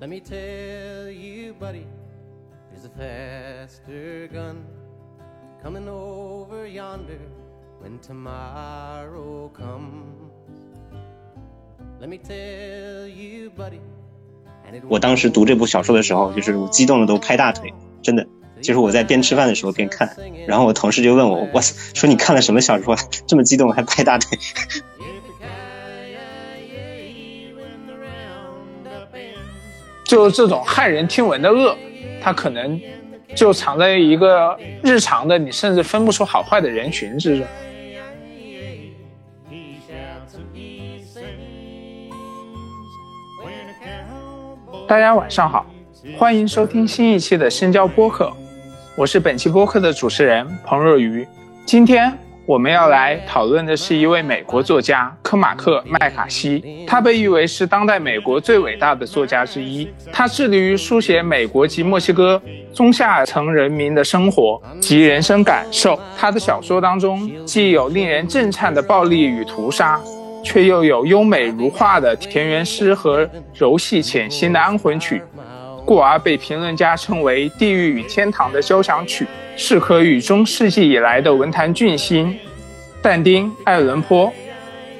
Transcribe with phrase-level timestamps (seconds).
[0.00, 1.84] Let me tell you, buddy,
[2.72, 4.64] there's a faster gun
[5.62, 7.20] coming over yonder
[7.82, 10.32] when tomorrow comes.
[12.00, 13.80] Let me tell you, buddy.
[14.88, 18.26] 我当时读这部小说的时候，就是我激动的都拍大腿，真的，
[18.62, 24.38] 就是我在边吃饭的时候边看，然后我同事就问我，我说你看了什么小说，这么激动还拍大腿？
[30.10, 31.78] 就这种骇人听闻的恶，
[32.20, 32.80] 它可能
[33.32, 37.46] 就藏在一个日常的你甚至分不出好坏的人群之中。
[44.88, 45.64] 大家晚上好，
[46.18, 48.32] 欢迎收听新一期的深交播客，
[48.96, 51.24] 我是本期播客的主持人彭若愚，
[51.64, 52.29] 今天。
[52.50, 59.88] 我们要来讨论的是一位美国作家科马克麦卡锡，他被誉为是当代美国最伟大的作家之一。
[60.12, 62.42] 他致力于书写美国及墨西哥
[62.74, 65.96] 中下层人民的生活及人生感受。
[66.18, 70.00] 他的小说当中既有令人震颤的暴力与屠杀，
[70.42, 75.22] 却又有优美如画的田园诗和柔细浅心的安魂曲，
[75.90, 79.26] 故而被评论家称为“地狱与天堂的交响曲”。
[79.58, 82.38] 适合与中世纪以来的文坛巨星
[83.02, 84.32] 但丁、爱伦坡、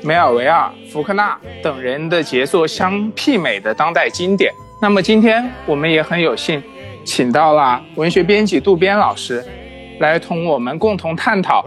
[0.03, 4.53] 梅尔维尔、福克纳等人的杰作相媲美的当代经典。
[4.83, 6.61] 那么今天我们也很有幸，
[7.05, 9.45] 请到了文学编辑渡边老师，
[10.01, 11.65] 来同我们共同探讨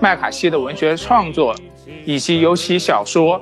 [0.00, 1.56] 麦卡锡的文学创作，
[2.04, 3.40] 以及由其小说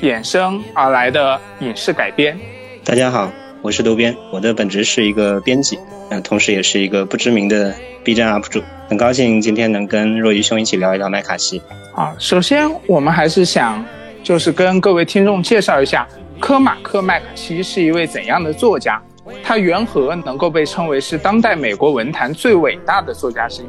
[0.00, 2.40] 衍生而来的影视改编。
[2.82, 5.78] 大家好，我是渡边，我的本职是一个编辑。
[6.10, 11.60] 嗯，同时也是一个不知名的 B 站 UP 主，很高兴今天能跟若愚兄一起聊一聊麦卡锡。
[11.94, 13.84] 啊，首先我们还是想，
[14.22, 16.06] 就是跟各位听众介绍一下
[16.38, 19.02] 科马克麦卡锡是一位怎样的作家，
[19.42, 23.66] 他缘何能够被称为是当代美国文坛最伟大的作家之一？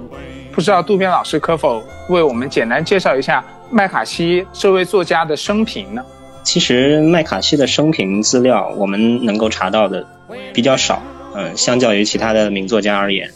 [0.51, 6.05] 不知道渡边老师可否为我们简单介绍一下麦卡锡这位作家的生平呢？
[6.43, 10.07] 其实麦卡锡的生平资料我们能够查到的
[10.53, 11.01] 比较少。
[11.35, 13.31] 嗯，相较于其他的名作家而言，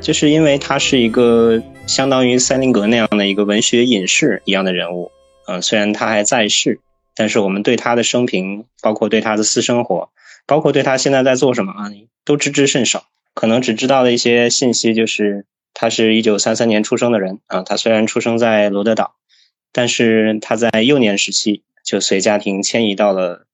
[0.00, 5.12] 就是因为他是一个相当于塞林格那样的一个文学隐士一样的人物。
[5.46, 6.80] 嗯，虽然他还在世，
[7.14, 10.10] 但是我们对他的生平，包括对他的私生活，
[10.46, 11.90] 包括对他现在在做什么啊，
[12.24, 13.04] 都知之甚少。
[13.34, 17.62] 可能只知道的一些信息就是，他是一九三三年出生的人啊。
[17.62, 19.14] 他虽然出生在罗德岛，
[19.72, 23.46] 但是他在幼年时期就随家庭迁移到了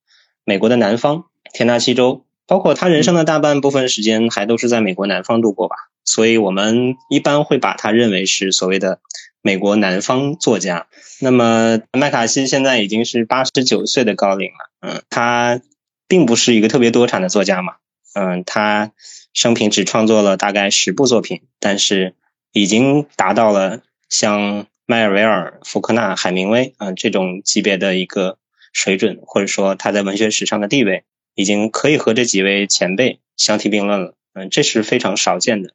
[0.45, 2.25] 美国的南方田纳西州。
[2.47, 9.01] 包括他人生的大半部分时间还都是在美国南方度过吧，所以我们一般会把他认为是所谓的
[9.43, 10.87] 美国南方作家。
[11.21, 15.61] 那么麦卡锡现在已经是八十九岁的高龄了，嗯，他
[16.07, 17.75] 并不是一个特别多产的作家嘛，
[18.15, 18.93] 嗯，他
[19.35, 22.15] 生平只创作了大概十部作品，但是
[22.53, 28.39] 已经达到了像迈尔维尔、福克纳、海明威啊这种级别的一个
[28.73, 31.05] 水准，或者说他在文学史上的地位。
[31.35, 35.73] 已经可以和这几位前辈相提并论了，嗯，这是非常少见的，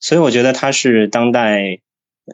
[0.00, 1.80] 所以我觉得他是当代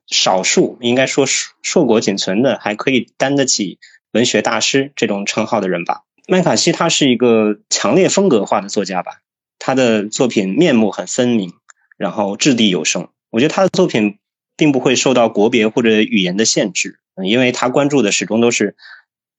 [0.06, 3.80] 少数应该说硕果仅存的还可以担得起
[4.12, 6.02] 文学大师这种称号的人吧。
[6.28, 9.22] 麦卡锡他是一个强烈风格化的作家吧，
[9.58, 11.52] 他的作品面目很分明，
[11.96, 13.08] 然后掷地有声。
[13.30, 14.18] 我觉得他的作品
[14.62, 18.76] 并不会受到国别或者语言的限制，因为他关注的始终都是。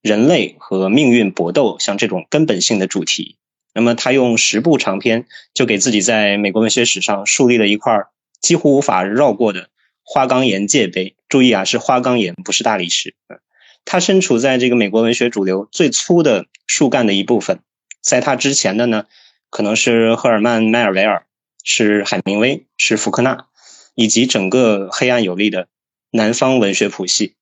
[0.02, 3.38] 人类和命运搏斗，像这种根本性的主题，
[3.74, 8.08] 那么他用十部长篇就给自己在美国文学史上树立了一块
[8.42, 9.70] 几乎无法绕过的
[10.04, 11.16] 花岗岩界碑。
[11.30, 13.16] 注意啊，是花岗岩，不是大理石。
[13.86, 17.62] 他身处在这个美国文学主流最粗的树干的一部分，
[18.02, 19.06] 在他之前的呢，
[19.50, 21.26] 可能是赫尔曼·迈尔维尔，
[21.64, 23.46] 是海明威，是福克纳，
[23.96, 25.68] 以及整个黑暗有力的
[26.12, 27.36] 南方文学谱系。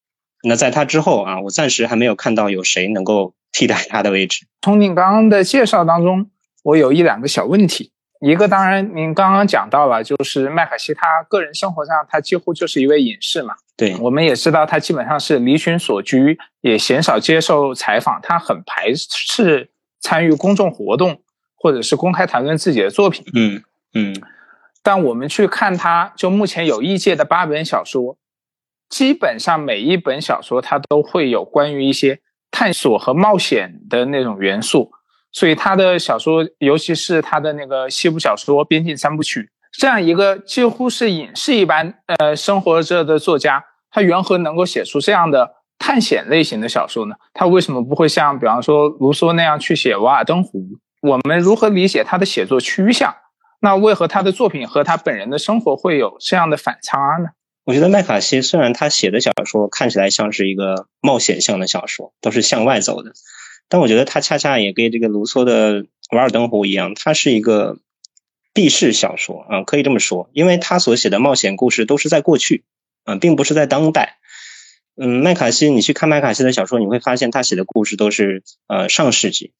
[0.44, 4.48] 那在他之后啊，我暂时还没有看到有谁能够替代他的位置。
[4.62, 6.30] 从您刚刚的介绍当中，
[6.64, 7.92] 我有一两个小问题。
[8.22, 13.56] 一个当然，您刚刚讲到了，就是麦卡锡他个人生活上，他几乎就是一位隐士嘛。
[13.76, 21.24] 对，我们也知道他基本上是离群索居，也鲜少接受采访，他很排斥参与公众活动，
[21.56, 23.26] 或者是公开谈论自己的作品。
[23.34, 23.64] 嗯
[23.96, 24.16] 嗯。
[24.84, 28.18] 但我们去看他，就目前有译介的八本小说。
[28.90, 32.20] 基本上每一本小说，它都会有关于一些
[32.52, 34.92] 探索和冒险的那种元素，
[35.32, 39.40] 所以他的小说，尤其是他的那个西部小说《边境三部曲》，
[39.72, 45.50] 这样一个几乎是隐士一般呃生活着的作家，他缘何能够写出这样的
[45.80, 47.16] 探险类型的小说呢？
[47.34, 50.60] 他为什么不会像比方说卢梭那样去写《瓦尔登湖》？
[51.02, 53.16] 我们如何理解他的写作趋向？
[53.64, 57.30] 那为何他的作品和他本人的生活会有这样的反差呢？
[57.64, 63.14] 我觉得麦卡锡虽然他写的小说看起来像是一个冒险向的小说，都是向外走的，
[63.70, 67.78] 但我觉得他恰恰也跟这个卢梭的《瓦尔登湖》一样，它是一个
[68.52, 72.64] 避世小说啊，可以这么说，因为他所写的冒险故事都是在过去，
[73.06, 74.18] 嗯，并不是在当代。
[74.96, 79.54] 嗯，麦卡锡，你去看麦卡锡的小说，你会发现他写的故事都是呃上世纪，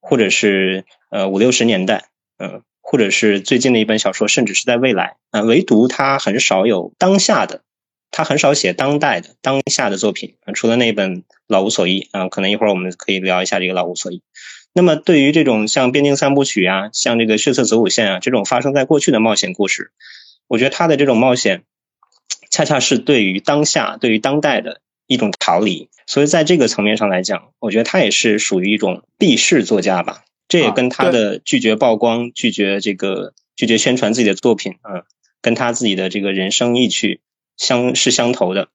[0.00, 2.08] 或者是呃五六十年代，
[2.38, 2.62] 嗯。
[2.94, 7.62] 或者是最近的一本小说，甚至是在未来啊，唯独他很少有当下的，
[8.12, 14.18] 他很少写当代的当下的作品啊，除了那本《老无所依》啊，可能一会儿我们可以聊一下这个《老无所依》。
[14.72, 19.90] 那么对于这种像《边境三部曲》啊，像这个《血色子午线》啊这种发生在过去的冒险故事，
[20.46, 21.64] 我觉得他的这种冒险，
[22.48, 25.88] 恰恰是对于当下、对于当代的一种逃离。
[26.06, 30.22] 所以在这个层面上来讲，我觉得他也是属于一种避世作家吧。
[30.48, 35.02] 这也跟他的拒绝曝光、拒绝这个、拒绝宣传自己的作品嗯，
[35.40, 37.20] 跟他自己的这个人生意趣
[37.56, 38.68] 相是相投的。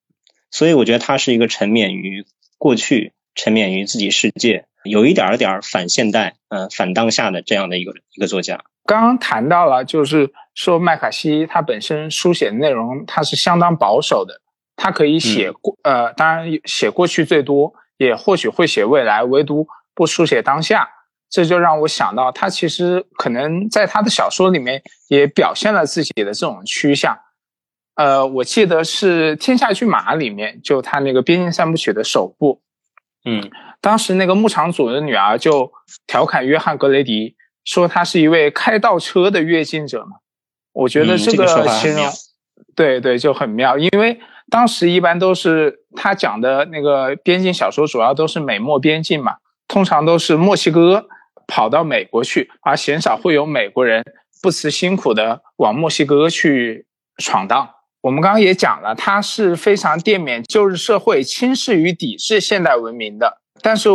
[0.51, 2.25] 所以我觉得他是一个沉湎于
[2.57, 8.59] 过去、沉湎于自己世界，有一点点反现代、嗯反当下的这样的一个一个作家。
[8.85, 14.41] 刚刚谈到了，就是说麦卡锡他本身书写的内容他是相当保守的，
[14.75, 20.89] 他可以写过呃，当然写过去最多，也或许会写未来，唯独不书写当下。
[21.29, 27.17] 这就让我想到，他其实可能在他的小说里面也表现了自己的这种趋向。
[27.95, 32.61] 呃，我记得是《天下骏马》里面，就他那个《边境三部曲》的首部。
[33.25, 35.71] 嗯，当时那个牧场主的女儿就
[36.07, 37.35] 调侃约翰·格雷迪，
[37.65, 40.17] 说他是一位开倒车的跃进者嘛。
[40.71, 42.05] 我觉得这个形容，
[42.75, 43.77] 对对，就很妙。
[43.77, 49.35] 因为当时一般都是他讲的那个边境小说，主要都是美墨边境嘛，
[49.67, 51.07] 通常都是墨西哥。
[51.49, 54.05] 跑到美国去，而鲜少会有美国人
[54.41, 56.85] 不辞辛苦的往墨西哥去
[57.17, 57.69] 闯荡。
[58.01, 63.41] 我们刚刚也讲了，他是非常电免旧日社会、轻视与抵制现代文明的。
[63.61, 63.89] 但是，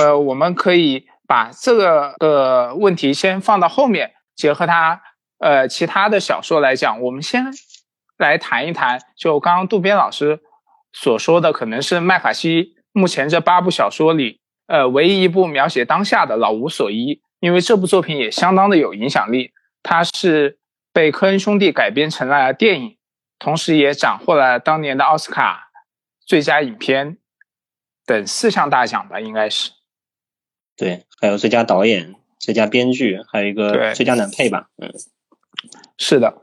[0.00, 5.02] 呃，我们可以把这个呃问题先放到后面，结合他
[5.40, 7.02] 呃其他的小说来讲。
[7.02, 7.44] 我们先
[8.16, 10.40] 来谈一谈，就刚刚渡边老师
[10.92, 14.39] 所说的，可能是麦卡锡目前这八部小说里。
[14.70, 19.50] 呃，唯一一部描写当下的《老无所依》，因为这部作品也相当的有影响力，
[19.82, 20.60] 它是
[20.92, 22.96] 被科恩兄弟改编成了电影，
[23.40, 25.72] 同时也斩获了当年的奥斯卡
[26.24, 27.18] 最佳影片
[28.06, 29.72] 等四项大奖吧，应该是。
[30.76, 34.68] 对，还有最佳导演、最佳编剧，还有一个最佳男配吧。
[34.78, 34.88] 嗯，
[35.98, 36.42] 是的。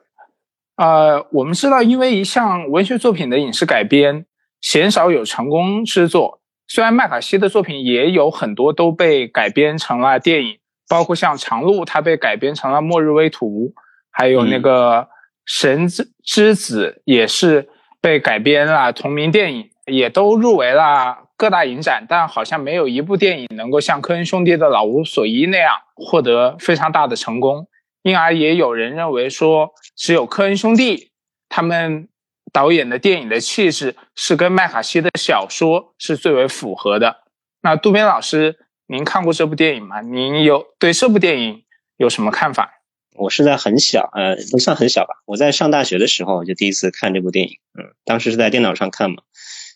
[0.76, 4.26] 呃，我们知道，因为一项文学作品的影视改编，
[4.60, 6.42] 鲜少有成功之作。
[6.68, 10.58] 虽然麦卡锡的作品也有很多都被改编成了电影，
[10.90, 13.74] 包括像《长路》，它被改编成了《末日危图》，
[14.12, 15.04] 还有那个
[15.46, 17.70] 《神之之子》也是
[18.02, 27.68] 被改编了同名电影，也都入围了各大影展，但好像没有一部电影能够像科恩兄弟的《老无所依》那样获得非常大的成功，
[28.04, 31.12] 因而也有人认为说，只有科恩兄弟
[31.48, 32.10] 他们。
[32.52, 37.18] 导演的电影的气质是跟麦卡锡的小说是最为符合的。
[37.62, 38.58] 那渡边老师，
[38.88, 40.02] 您看过这部电影吗？
[40.02, 41.64] 您有对这部电影
[41.98, 42.74] 有什么看法？
[43.16, 45.16] 我是在很小，呃，不算很小吧。
[45.26, 49.18] 我在上大学的时候就第一次看这部电影，嗯，当时是在电脑上看嘛。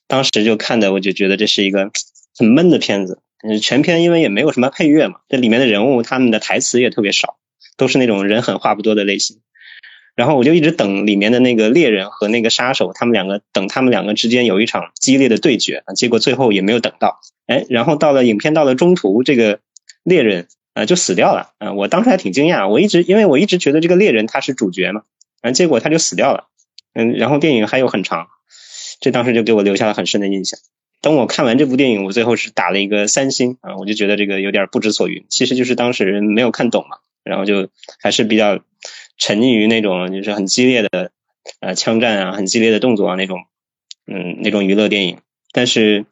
[0.08, 1.90] 当时就看的，我就觉得这是一个
[2.38, 3.22] 很闷的片子。
[3.44, 7.38] 嗯，全片因为也没有什么配乐嘛，这里面的人物他们的台词也特别少，
[7.78, 9.42] 都是那种人狠话不多的类型。
[10.14, 17.22] 然后我就一直等里面的那个猎人和那个杀手，他们两个等他们两个之间有一场激烈的对决啊，结果最后也没有等到。
[17.48, 19.60] 哎，然后到了影片到了中途，这个
[20.04, 25.04] 猎人啊就死掉了啊，我当时还挺惊讶，我一直因为我一直觉得这个猎人他是主角嘛，
[25.42, 26.48] 啊，结果他就死掉了。
[26.94, 28.28] 嗯，然后电影还有很长，
[29.00, 30.60] 这当时就给我留下了很深的印象。
[31.02, 37.70] 等我看完这部电影，我最后是打了一个三星啊，我就觉得这个有点不知所云，其实就是当时没有看懂嘛，然后就
[38.02, 38.60] 还是比较。
[39.22, 41.12] 沉溺于那种就是很激烈的
[41.60, 43.38] 呃枪战啊，很激烈的动作啊那种，
[44.08, 45.20] 嗯那种娱乐电影。
[45.52, 46.08] 但是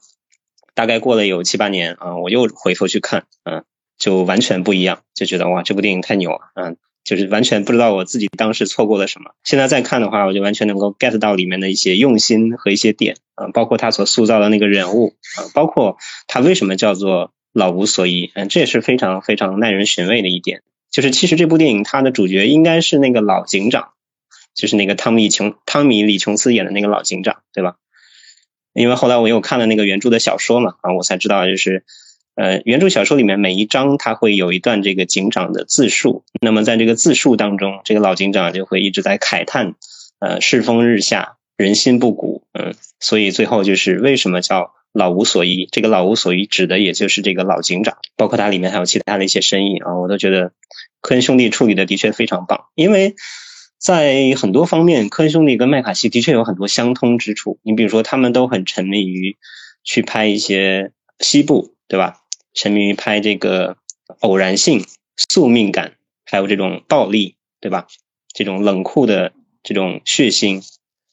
[0.75, 3.63] 大概过了有七八年啊，我又回头去看，嗯，
[3.97, 9.31] 就完全不一样，就觉得哇这部电影太牛了，嗯，就是完全不知道我自己当时错过了什么。
[9.43, 15.97] 现在再看的话，我就完全能够 get 到里面的一些用心和一些点啊，包括他所塑造的那个人物啊，包括
[16.27, 20.61] 他为什么叫做老无所依，嗯，这也是非常非常耐人寻味的一点。
[20.91, 23.89] 就是其实这部电影它的主角应该是那个老警长，
[24.55, 27.75] 就是那个汤米琼汤米李琼斯演的那个老警长，对吧？
[28.73, 31.83] 因为后来我又看了那个原著的小说嘛，啊，我才知道就是，
[32.35, 39.75] 呃，原著小说里面每一章它会有一段这个警长的自述，那么在这个自述当中，这个老警长就会一直在慨叹，
[40.19, 45.67] 呃，世风日下，人心不古，嗯，所以最后就是为什么叫老无所依？
[45.71, 50.53] 这个老无所依指的也就是这个老警长，包括它里面还有其他的一些深意啊，我都觉得
[51.01, 53.15] 科恩兄弟处理的的确非常棒，因为
[53.77, 57.59] 在很多方面，科恩兄弟跟麦卡锡的确有很多相通之处。
[57.63, 59.37] 你比如说，他们都很沉迷于
[59.83, 62.17] 去拍一些西部，对吧？
[62.53, 63.77] 沉迷于拍这个
[64.19, 64.83] 偶然性、
[65.15, 65.93] 宿命感，
[66.25, 67.87] 还有这种暴力，对吧？
[68.33, 69.31] 这种冷酷的
[69.63, 70.61] 这种血腥，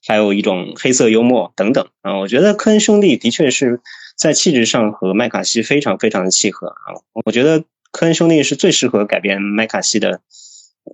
[0.06, 2.18] 还有一种黑色幽默等等啊。
[2.18, 3.80] 我觉得科恩兄弟的确是
[4.16, 7.02] 在气质上和麦卡锡非常非常的契合啊。
[7.24, 10.20] 我觉得科恩兄弟是最适合改编麦卡锡的，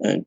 [0.03, 0.25] 嗯，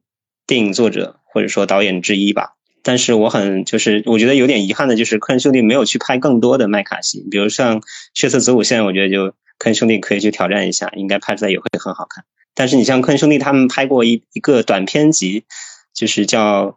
[0.47, 2.55] 电影作者或者说导演之一吧。
[2.83, 7.81] 但是我很就是我觉得有点遗憾的就是科恩兄弟没有去拍更多的麦卡锡，比如像
[8.13, 9.33] 《血色子午线》，我觉得就。
[9.57, 12.25] 科恩兄弟可以去挑战一下，应该拍出来也会很好看。
[12.53, 15.45] 但是你像科恩兄弟他们拍过一一个短片集，
[15.93, 16.65] 就是叫《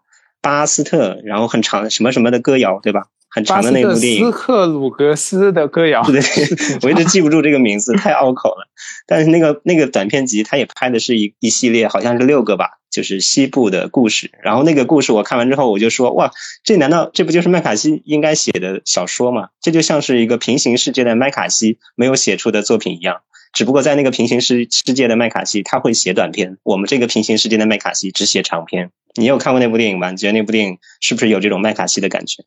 [0.49, 3.03] 巴斯特》，然后很长什么什么的歌谣，对吧？
[3.29, 4.25] 很长的那部电影。
[4.25, 6.03] 斯克鲁格斯的歌谣。
[6.05, 6.23] 对，
[6.83, 8.67] 我一直记不住这个名字，太拗口了。
[9.07, 14.31] 但是那个那个短片集，他也拍的是一一系列，好像是六个吧，就是西部的故事。
[14.43, 16.31] 然后那个故事我看完之后，我就说，哇，
[16.65, 19.49] 这难道这不就是麦卡锡应该写的小说吗？
[19.61, 23.21] 这就像是一个平行世界的麦卡锡没有写出的作品一样。
[23.59, 28.93] 只不过在那个平行世世界的麦卡锡，他会写短篇；我们这个平行世界的麦卡锡只写长篇。
[29.17, 30.13] 你有看过那部电影吗？
[30.13, 32.45] 你觉得那部电影是不是有这种麦卡锡的感觉？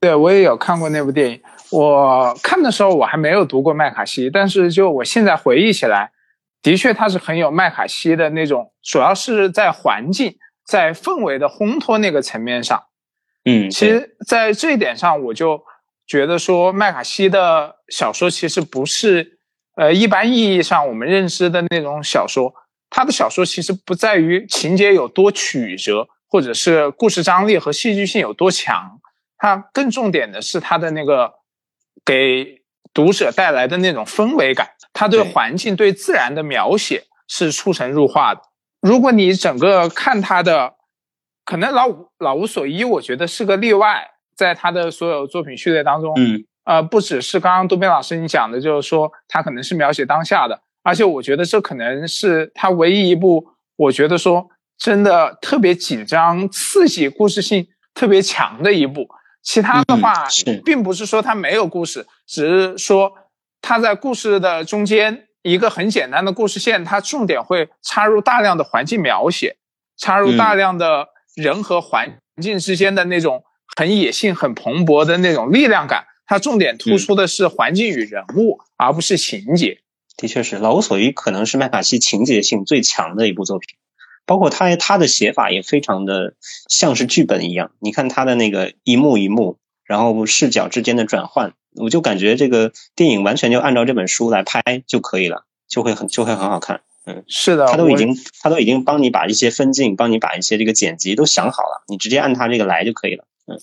[0.00, 1.40] 对，我也有看过那部电影。
[1.70, 6.12] 我看的时候我还没有读过麦卡锡，但是就我现在回忆起来，
[6.60, 10.36] 的确他是很有麦卡锡的那种，主要是在环境、
[10.66, 12.78] 在氛围的烘托那个层面上。
[13.46, 15.62] 嗯，其实，在这一点上，我就
[16.06, 19.38] 觉得说麦卡锡的小说其实不是
[19.76, 22.52] 呃一般意义上我们认知的那种小说。
[22.90, 29.00] 它的小说其实不在于情节有多曲折，或者是故事张力和戏剧性有多强。
[29.38, 31.32] 它更重点的是它的那个
[32.04, 32.62] 给
[32.92, 38.42] 读者带来的那种氛围感，它对环境、对自然的描写是出神入化的。
[38.80, 40.74] 如果你整个看他的，
[41.44, 41.86] 可能老
[42.18, 54.48] 老无所依，我觉得是个例外，在他的所有作品序列当中，嗯，呃，不只是刚刚杜斌老师你讲的，就是说他可能是描写当下的，而且我觉得这可能是他唯一一部，我觉得说
[54.78, 59.08] 真的特别紧张、刺激、故事性特别强的一部。
[59.42, 60.14] 其他的话，
[60.64, 63.12] 并不是说它没有故事，只是说
[63.60, 69.56] 它在故事的中间一个很简单的故事线，它重点会插入大量的环境描写，
[69.96, 73.42] 插入大量的人和环境之间的那种
[73.76, 76.04] 很野性、很蓬勃的那种力量感。
[76.30, 79.80] 它重点突出的是环境与人物，而不是情节。
[80.16, 83.76] 的确是，《老无所依》可能是麦卡锡情节性最强的一部作品。
[84.26, 86.34] 包括他他的写法也非常的
[86.68, 96.82] 像是剧本一样，你看他的那个一幕一幕，然后视角之间的转换，我就感觉这个电影完全就按照这本书来拍就可以了，就会很就会很好看。
[97.06, 103.24] 嗯，是的，他都已经他都已经帮你把一些分镜，帮你把一些这个剪辑都想好了，你直接按他这个来就可以了。
[103.48, 103.58] 嗯，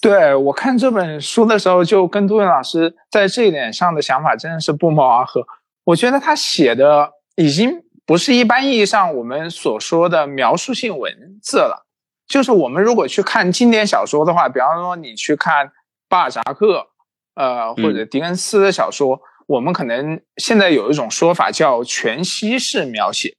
[0.00, 5.46] 对我看这本书的时候，就跟杜云老师在这一点上的想法真的是不谋而合。
[5.84, 7.82] 我觉得他写的已经。
[8.08, 11.86] 不是一般意义上我们所说的描述性文字了，
[12.26, 15.70] 就是我们如果去看经典小说的话，比方说你去看
[16.08, 16.86] 巴尔扎克，
[17.34, 23.36] 呃，或者狄更斯的小说，我们可能现在有一种说法叫全息式描写，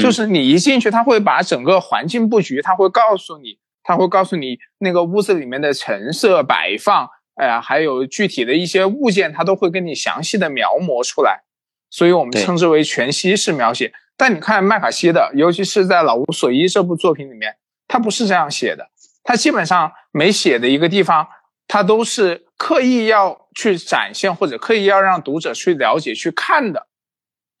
[0.00, 11.40] 就是你一进去，他会把整个环境布局，他会告诉你，他会告诉你那个屋子里面的陈设摆放，哎呀，还有具体的一些物件，他都会跟你详细的描摹出来。
[11.88, 13.90] 所以我们称之为全息式描写。
[14.14, 18.90] 但你看麦卡锡的，尤其是在《老无所依》这部作品里面，他不是这样写的。
[19.24, 21.26] 他基本上每写的一个地方，
[21.66, 26.88] 他都是刻意要去展现，或者刻意要让读者去了解、去看的。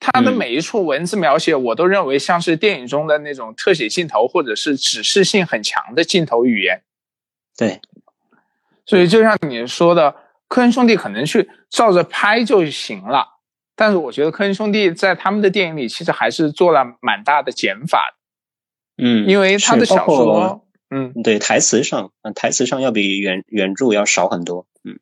[0.00, 6.82] 他的每一处文字描写，我都认为像是电影中的那种特写镜头，或者是指示性很强的镜头语言。
[7.56, 7.80] 对。
[8.86, 10.14] 所以就像你说的，
[10.48, 13.26] 科恩兄弟可能去照着拍就行了。
[13.76, 18.12] 但是我觉得科恩兄弟在他们的电影里其实还是做了蛮大的减法
[18.96, 24.98] 的，嗯，因为他的小说，嗯，对台词上，台词上要比原原著要少很多，嗯，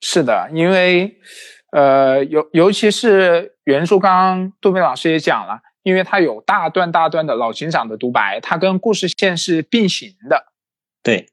[0.00, 1.18] 是的，因为
[1.72, 10.52] 呃，尤尤其是原著，刚刚杜斌老师也讲了，因为它有大段大段的老警长的独白，它跟故事线是并行的，
[11.02, 11.28] 对，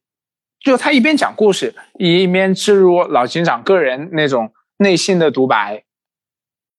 [0.59, 5.83] 就他一边讲故事，一边植入老警长个人那种内心的独白。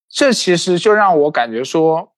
[0.08, 2.12] 这其实就让我感觉说，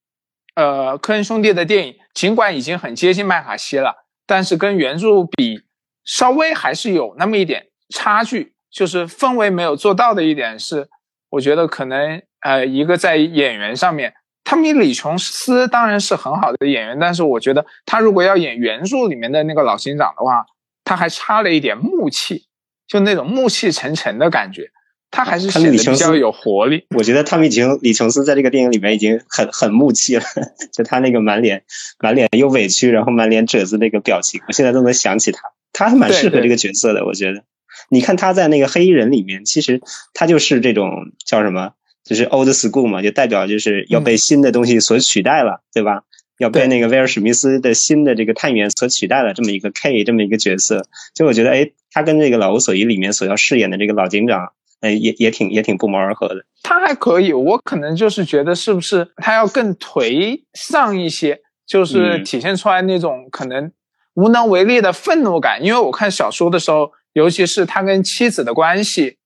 [0.54, 5.62] 呃，科恩兄弟的电影尽管已经很接近麦卡锡了，但是跟原著比，
[6.04, 8.54] 稍微还是有那么一点差距。
[8.72, 10.88] 就是氛围没有做到的一点是，
[11.28, 20.44] 我觉得可能呃，一个在演员上面，汤米·李·琼斯当然是很好的演员，但是我觉得他如果要演原著里面的那个老警长的话，
[20.84, 22.46] 他还差了一点木气，
[22.88, 24.70] 就那种暮气沉沉的感觉。
[25.14, 26.86] 他还是显得比较有活力。
[26.96, 30.22] 我觉得汤米·琼李琼斯在这个电影里面已经很很木气了，
[30.72, 31.64] 就他那个满脸
[32.00, 35.40] 满脸又委屈，然后满脸褶子那个表情，我现在都能想起他。
[35.74, 37.44] 他还蛮适合这个角色的，我觉得。
[37.90, 39.82] 你看他在那个黑衣人里面，其实
[40.14, 40.90] 他就是这种
[41.26, 41.72] 叫什么，
[42.12, 46.02] 就是 old school 嘛，就代表就是要被新的东西所取代了，对吧？
[46.38, 50.86] 要被那个威尔史密斯的新的这个探员所取代了，这么一个 K 这么一个角色。
[51.14, 54.52] 就我觉得，哎，他跟这个老无所依里面所要饰演的这个老警长。
[54.80, 56.44] 哎，也也挺也挺不谋而合的。
[56.64, 63.70] 他还可以，我可能就是觉得是不是他要更颓丧一些，就是体现出来那种可能
[64.14, 65.64] 无能为力的愤怒感。
[65.64, 69.18] 因为我看小说的时候，尤其是他跟妻子的关系，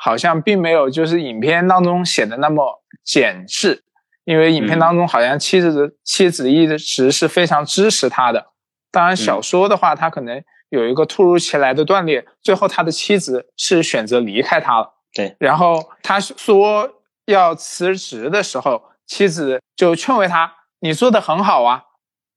[0.00, 3.84] 好像并没有就是影片当中写的那么简质。
[4.24, 8.46] 因为影片当中好像妻子的妻子一直是非常支持他的。
[8.90, 10.42] 当然，小说的话，他可能。
[10.70, 14.94] 有一个突如其来的断裂，最后他的妻子是选择离开他了。
[15.12, 16.88] 对，然后他说
[17.26, 21.82] 要辞职的时候，妻子就劝慰他：“你做的很好啊。”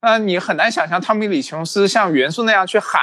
[0.02, 3.02] 那你很难想象汤米·李·琼斯像元素那样去喊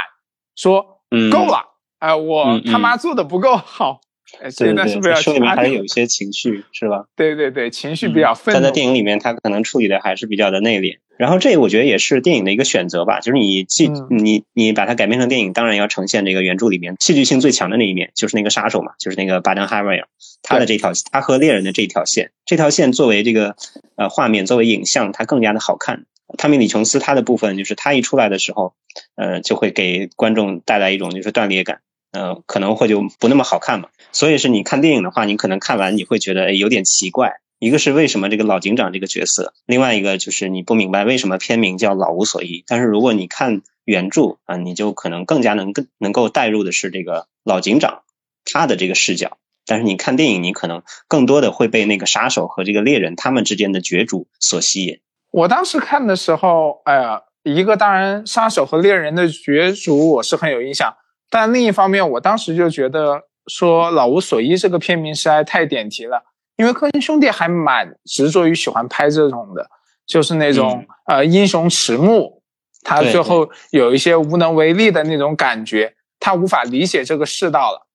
[0.54, 1.00] 说
[1.32, 4.02] ：“够了，哎，我他妈做的不够好。”
[4.40, 7.06] 对对对，说里面还是有一些情绪，是吧？
[7.16, 8.60] 对对对，情绪比较愤怒。
[8.60, 10.98] 但在电影里面，他可能处理的还是比较的内敛。
[11.18, 20.08] 然后这个我觉得也是电影的一个选择吧，就是你既你你把它改编成电影，当然要呈现这个原著里面戏剧性最强的那一面，就是那个杀手嘛，就是那个巴登哈维尔，
[20.42, 23.56] 他的这条他和猎人的这条线，这条线作为这个
[23.98, 26.06] 呃画面作为影像，它更加的好看。
[26.38, 28.74] 汤米·李·琼斯他的部分就是他一出来的时候，
[29.16, 33.90] 呃，就会给观众带来一种就是断裂感，呃，可能会就不那么好看嘛。
[34.12, 37.42] 所以是你看电影的话，你可能看完你会觉得有点奇怪。
[37.60, 42.64] 一个是为什么这个老警长这个角色，另外一个就是你不明白为什么片名叫老无所依。
[42.66, 48.02] 但是如果你看原著啊，你就可能更加能更能够带入的是这个老警长
[48.46, 49.38] 他的这个视角。
[49.68, 55.00] 但是你看电影，你可能更多的会被那个杀手和这个猎人他们之间的角逐所吸引。
[55.30, 60.96] 我当时看的时候，哎呀，一个当然杀手和猎人的角逐我是很有印象，
[61.32, 66.24] 但另一方面，我当时就觉得说老无所依这个片名实在太点题了。
[66.58, 69.68] 因为科恩兄弟还蛮执着于喜欢拍这种的，
[70.06, 72.44] 就是那种呃英雄迟暮，
[72.84, 77.88] 他最后有一些无能为力的那种感觉，他无法理解这个世道了，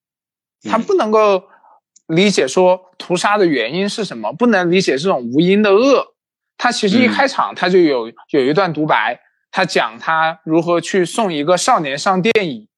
[0.69, 1.45] 他不能够
[2.09, 6.15] 理解说屠杀的原因是什么，不能理解这种无因的恶。
[6.59, 9.21] 他其实一开场他就有有一段独白，
[9.53, 12.69] 他讲他如何去送一个少年上电椅，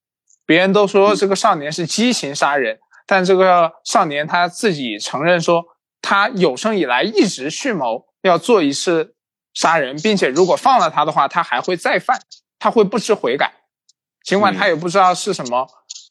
[0.49, 5.65] 别人都说这个少年是激情杀人，但这个少年他自己承认说。
[6.01, 9.17] 他有生以来一直蓄谋要做一次
[9.53, 12.21] 杀人，并且如果放了他的话，他还会再犯，
[12.59, 13.53] 他会不知悔改。
[14.25, 15.67] 尽管他也不知道是什么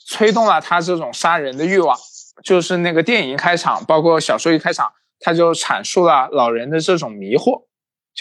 [0.05, 1.97] 催动了他这种杀人的欲望，
[2.43, 7.63] 就是那个电影一开场，包括小说一开场，他就阐述了老人的这种迷惑，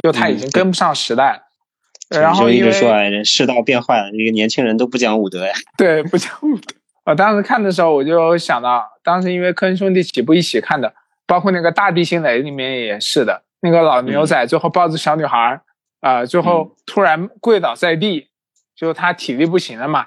[0.03, 1.41] 就他已经跟不上时代了。
[2.09, 2.89] 然后一直说
[3.25, 5.53] 世道变坏了，这个年轻人都不讲武德呀。
[5.77, 6.75] 对，不讲武德。
[7.05, 10.93] 我当时看的时候，我就想到，当时因为科恩兄弟几部一起看的。
[11.29, 15.61] 包括那个大地心雷里面也是的，那个老牛仔最后抱着小女孩
[16.01, 18.29] 啊，最后突然跪倒在地，
[18.77, 20.07] 就他体力不行了嘛，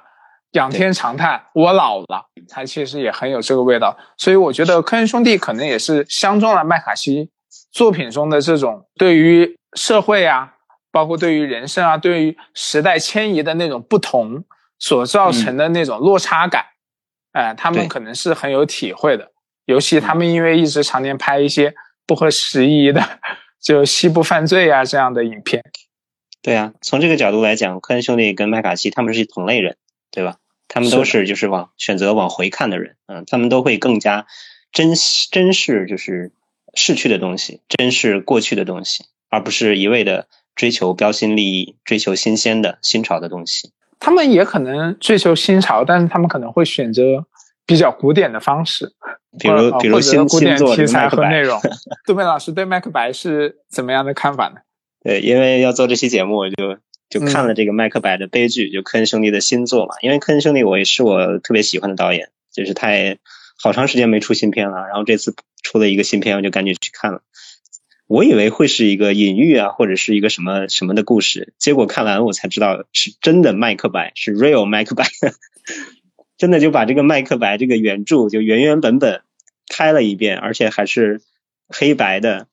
[0.52, 7.30] 仰天长叹：“我老了。”他其实也很有这个味道，所以我觉得科恩兄弟可能也是相中了麦卡锡
[7.70, 10.54] 作品中的这种对于社会啊，
[10.92, 14.44] 包括对于人生啊，对于时代迁移的那种不同
[14.78, 16.66] 所造成的那种落差感，
[17.32, 19.32] 哎，他们可能是很有体会的。
[19.66, 21.76] 尤其他们因为一直常年拍一些
[22.08, 23.02] 不合时宜的，
[23.62, 25.64] 就西部犯罪啊这样的影片。
[26.42, 29.78] 对啊，从这个角度来讲，科恩兄弟跟麦卡锡他们是同类人，
[30.10, 30.38] 对吧？
[30.68, 34.26] 他们都是就是往选择往回看的人，嗯，他们都会更加
[34.72, 34.94] 珍
[35.32, 36.32] 珍视就是
[36.74, 40.28] 逝去的东西，珍视过去的东西，而不是一味的
[40.60, 43.72] 追求标新立异、追求新鲜的新潮的东西。
[43.98, 47.26] 他们也可能追求新潮，但是他们可能会选择。
[47.70, 48.92] 比较古典的方式，
[49.40, 51.62] 比如比如新古典题材和内容。
[52.08, 54.56] 杜梅老师对麦克白是怎么样的看法呢？
[55.04, 56.80] 对，因为要做这期节目，我就
[57.12, 59.94] 就看了这个麦克白的悲剧，就科恩兄弟的新作嘛。
[60.02, 63.20] 因为科恩兄弟我也是我特别喜欢的导演，就是他也
[63.62, 67.22] 好长时间没出新片了，然后这次出了一个新片，我就赶紧去看了。
[68.10, 75.06] 我以为会是一个隐喻啊，或者是一个什么什么的故事，结果看完我才知道是真的麦克白，是 real 麦克白，
[76.36, 79.22] 真的就把这个麦克白这个原著就原原本本
[79.72, 81.22] 拍了一遍，而且还是
[81.68, 82.48] 黑白的。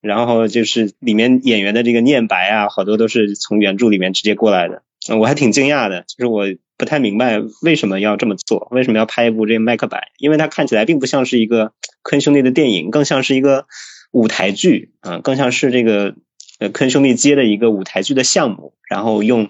[0.00, 4.84] 然后就是里面演员的这个念白啊，好多都是从原著里面直接过来的，
[5.18, 6.04] 我还挺惊讶的。
[6.06, 10.12] 就是我不太明白为什么要这么做，为什么要拍一部这个麦克白？
[10.18, 13.66] 因为它看起来并不像是一个科恩兄弟的电影，更像是一个
[14.10, 16.14] 舞台剧啊，更像是这个
[16.58, 19.48] 呃科恩兄弟接的一个舞台剧的项目，然后用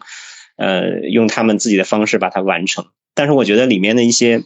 [0.56, 2.86] 呃用他们自己的方式把它完成。
[3.14, 4.44] 但是我觉得里面的一些，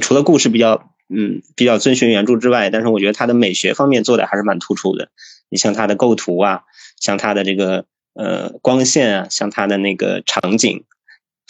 [0.00, 0.88] 除了故事比较。
[1.12, 5.08] 嗯，比较遵循原著之外，但是我觉得它的美学方面做的还是蛮突出的。
[5.48, 6.62] 你像它的构图啊，
[7.00, 10.84] 像它的这个呃光线啊，像它的那个场景，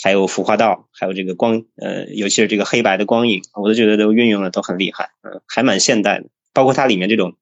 [0.02, 6.30] 还有服化道，还有这个光呃，尤其是这个黑白的光影，我都觉得都运用的都很厉害，嗯，还蛮现代的。
[6.54, 7.36] 包括它里面这种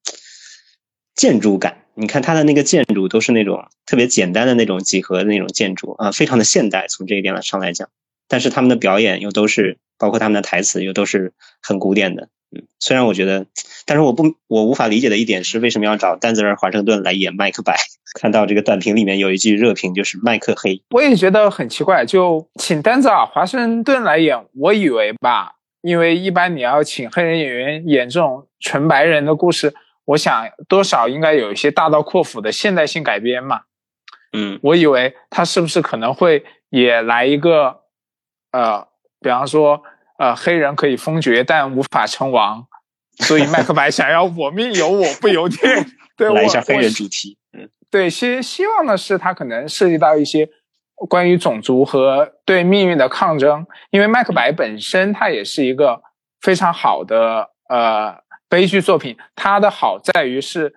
[1.18, 6.87] 建筑感，你看它的那个建筑都是那种特别简单的那种几何的那种建筑啊，非常的现代。
[6.88, 7.90] 从这一点上来讲，
[8.26, 9.76] 但是他们的表演又都是。
[10.00, 13.46] 包括他们的台词又都是很古典的，嗯，虽然我觉得，
[13.85, 17.74] 但是我不我无法理解的一点是，为什么要找丹泽尔·华盛顿来演麦克白？
[18.16, 29.74] 看到这个短评里面有一句热评，就是麦克黑，我也觉得很奇怪，就请丹泽尔·华盛顿来演，我以为吧，因为一般你要请黑人演员演这种纯白人的故事，
[30.09, 33.62] 我想多少应该有一些大刀阔斧的现代性改编嘛，
[34.33, 37.85] 嗯，我以为他是不是可能会也来一个，
[38.53, 38.87] 呃。
[39.21, 39.83] 比方说，
[40.16, 42.64] 呃，黑人可以封爵，但无法称王，
[43.16, 45.85] 所以麦克白想要我命由我不由天。
[46.16, 47.37] 对，来一下黑人主题。
[47.53, 50.49] 嗯，对，希希望的是他可能涉及到一些
[51.09, 56.01] 关于种族和对命运的抗争，因为麦克白本身它也是一个
[56.40, 58.14] 非常好的呃
[58.48, 59.16] 悲剧作品。
[59.37, 60.74] 它的好在于是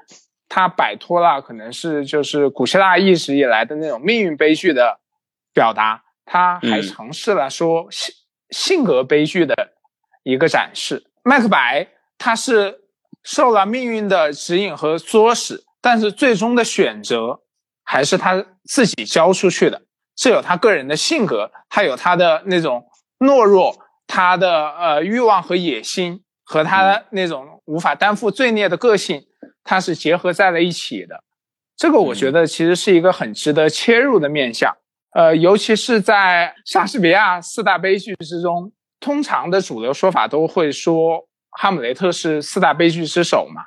[0.49, 4.99] 它摆脱了可能是就是古希腊一直以来的那种命运悲剧的
[5.53, 7.87] 表达，他还尝试了说。
[7.89, 8.15] 性
[8.51, 9.55] 性格悲剧的
[10.23, 11.05] 一个展示。
[11.23, 12.81] 麦克白他是
[13.23, 17.39] 受了命运的指引和唆使，但是最终的选择
[17.85, 19.81] 还是他自己交出去的。
[20.17, 22.85] 这有他个人的性格，他有他的那种
[23.19, 23.73] 懦弱，
[24.05, 29.25] 他的呃欲望和野心，和他那种无法担负罪孽的个性，
[29.63, 31.23] 他是结合在了一起的。
[31.77, 34.75] 这个我觉得其实是一个很值得切入的面向。
[35.13, 41.19] 呃，尤其是在莎士比亚四大悲剧之中，通常的主流说法都会说
[41.51, 43.63] 《哈姆雷特》是四大悲剧之首嘛。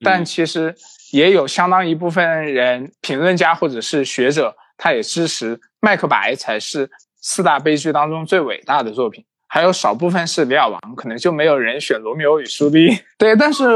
[0.00, 0.74] 但其实
[1.12, 9.24] 也有相当一部分人，评论家或者是学者，他也支持《麦克白》才是四大悲剧当中最伟大的作品。
[9.50, 12.90] 还有少部分是《李尔王》，可能就没有人选《罗密欧与朱丽》。
[13.18, 13.66] 对，但是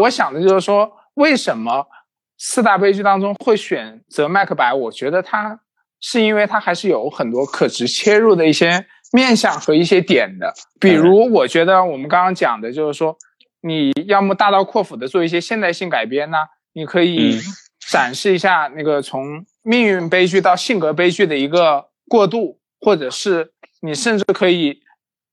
[0.00, 1.86] 我想的就是说，为什么
[2.38, 4.72] 四大悲剧当中会选择《麦克白》？
[4.76, 5.58] 我觉得他。
[6.04, 13.16] 是因为它还是有很多可直切入的一些面向和一些点的，比如我觉得我们刚刚讲的就是说，
[13.60, 16.38] 你要么大刀阔斧的做一些现代性改编呢，
[16.72, 17.38] 你可以
[17.88, 24.81] 展示一下那个从命运悲剧到性格悲剧的一个过渡，或者是你甚至可以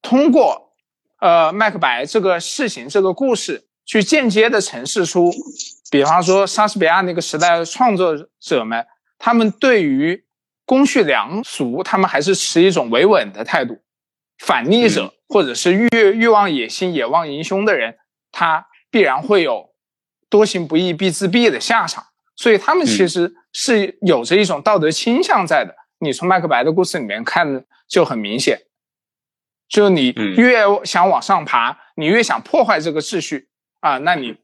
[0.02, 0.74] 通过
[1.20, 5.32] 呃麦克白这个事情这个故事去间接的陈述出，
[5.92, 8.86] 比方说莎士比亚那个时代的创作者们，
[9.18, 10.24] 他们对于
[10.66, 13.80] 公序良俗，他们还是持一种维稳的态度。
[14.38, 17.98] 反逆者或者是欲欲望野心、野望迎凶的人，
[18.32, 19.72] 他必然会有
[20.30, 22.06] 多行不义必自毙的下场。
[22.38, 25.76] 所以他们其实是有着一种道德倾向在的。
[26.00, 28.58] 你从麦克白的故事里面看就很明显，
[29.70, 33.48] 就你越想往上爬，你越想破坏这个秩序
[33.80, 34.36] 啊，那你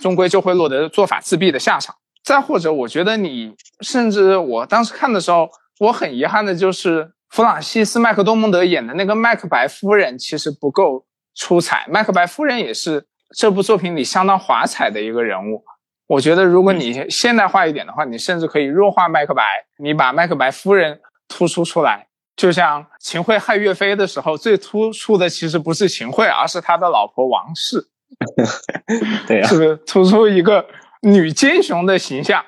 [0.00, 1.94] 终归就会落得做法自毙的下场。
[2.24, 5.48] 再或者，我觉得你甚至我当时看的时候。
[5.80, 11.04] 我很遗憾的就是，弗朗西斯麦克多蒙德演的那个麦克白夫人其实不够
[11.34, 11.86] 出彩。
[11.88, 13.04] 麦克白夫人也是
[13.36, 15.64] 这部作品里相当华彩的一个人物。
[16.06, 19.42] 我觉得，如果你现代化一点的话，你甚至可以弱化麦克白，
[19.78, 22.06] 你把麦克白夫人突出出来。
[22.36, 27.88] 就像秦桧害岳飞的时候，最突出的其实不是秦桧，而是他的老婆王氏。
[29.26, 30.66] 对呀，是不是突出一个
[31.02, 32.44] 女奸雄的形象？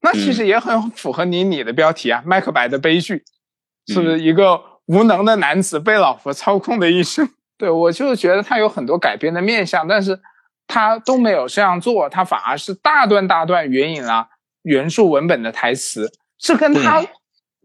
[0.00, 3.24] 那其实也很符合你你的标题啊，麦克白的悲剧，
[3.88, 7.28] 是不是一个无能的男子被老婆操控的一生？
[7.58, 10.20] 对我就是觉得他有很多改编的面相，但是
[10.68, 14.28] 他都没有这样做，他反而是大段大段援引了
[14.62, 17.04] 原著文本的台词，这跟他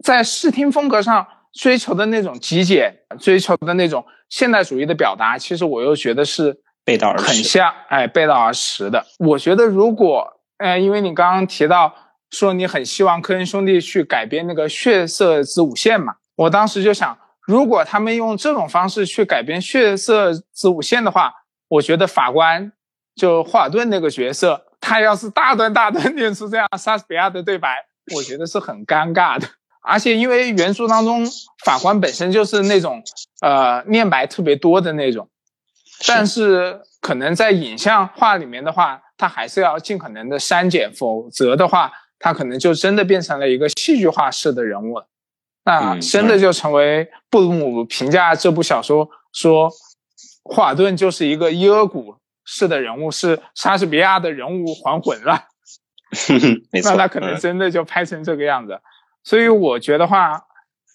[0.04, 9.06] 在视听风格上追求的那种极简，追求的那种现代主义的表达，其实我又觉得是背道而驰，很像，哎，背道而驰的。
[9.20, 11.94] 我觉得如果，呃，因为你刚刚提到
[12.32, 21.32] 说你很希望科恩兄弟去改编那个血色子午线嘛，我当时就想，如果他们用这种方式去改编血色子午线的话，
[21.68, 22.72] 我觉得法官
[23.16, 27.86] 就霍尔顿那个角色，他要是大段大段 念出这样莎士比亚的对白，
[28.16, 29.48] 我觉得是很尴尬的。
[29.84, 31.26] 而且因为原著当中
[31.64, 33.04] 法官本身就是那种
[33.42, 35.30] 呃念白特别多的那种，
[36.08, 45.08] 但是可能在影像化里面的话，他还是要尽可能的删减，否则的话，他可能就真的变成了一个戏剧化式的人物了。
[45.66, 49.72] 那真的就成为布鲁姆评价这部小说说。
[50.46, 55.42] 霍尔顿就是一个伊尔古式的人物，是莎士比亚的人物还魂了。
[56.84, 58.78] 那他可能真的就拍成这个样子。
[59.24, 60.42] 所以我觉得话，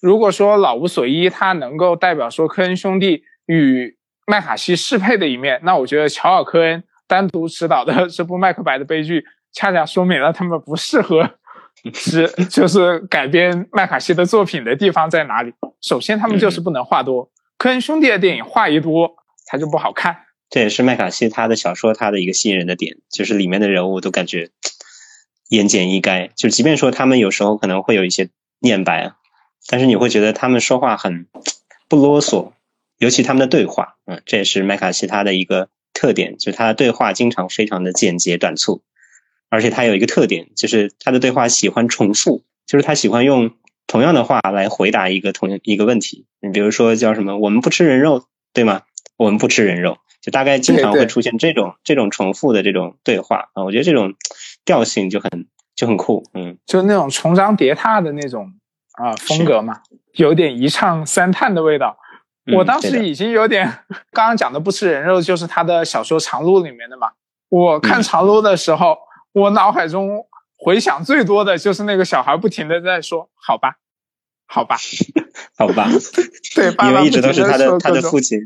[0.01, 11.31] 如果说老无所依，他能够代表说科恩兄弟与麦卡锡适配的一面，那我觉得乔尔科恩单独执导的 这部《麦克白》的悲剧，恰恰说明了他们不适合
[11.95, 15.53] 是 就是改编麦卡锡的作品的地方在哪里。
[15.81, 17.31] 首先，他们就是不能话多。
[17.57, 19.17] 科恩兄弟的电影话一多。
[19.51, 20.15] 他就不好看，
[20.51, 24.51] 这也是麦卡锡他的小说他的一个吸引人的点，就是里面的人物都感觉
[25.49, 28.29] 言简意赅，就即便说他们有时候可能会有一些
[28.61, 29.13] 念白，
[29.67, 31.27] 但是你会觉得他们说话很
[31.89, 32.53] 不啰嗦，
[32.99, 38.83] 尤其他们的对话，嗯，这也是麦卡锡他的一个特点，就是他的对话经常非常的简洁短促，
[39.49, 43.53] 而且他有一个特点，就是他的对话喜欢重复，就是他喜欢用
[43.87, 48.83] 同样的话来回答一个同一个问题，你比如说叫什么，我们不吃人肉，对吗？
[49.17, 54.15] 我们不吃人肉，就大概经常会出现这种这种重复的这种对话啊，我觉得这种
[54.69, 58.53] 调性就很就很酷，嗯，就那种重章叠踏的那种
[58.93, 59.81] 啊风格嘛，
[60.13, 61.97] 有点一唱三叹的味道。
[62.55, 63.67] 我当时已经有点
[64.13, 67.09] 刚刚讲的不吃人肉，就是他的小说《长路》里面的嘛。
[67.49, 68.99] 我看《长路》的时候，
[69.33, 70.27] 我脑海中
[70.59, 73.77] 回想最多的就是那个小孩不停的在说：“好吧。”
[74.51, 74.77] 好吧，
[75.57, 75.89] 好吧，
[76.55, 78.39] 对，因为一直都是他的他的父亲，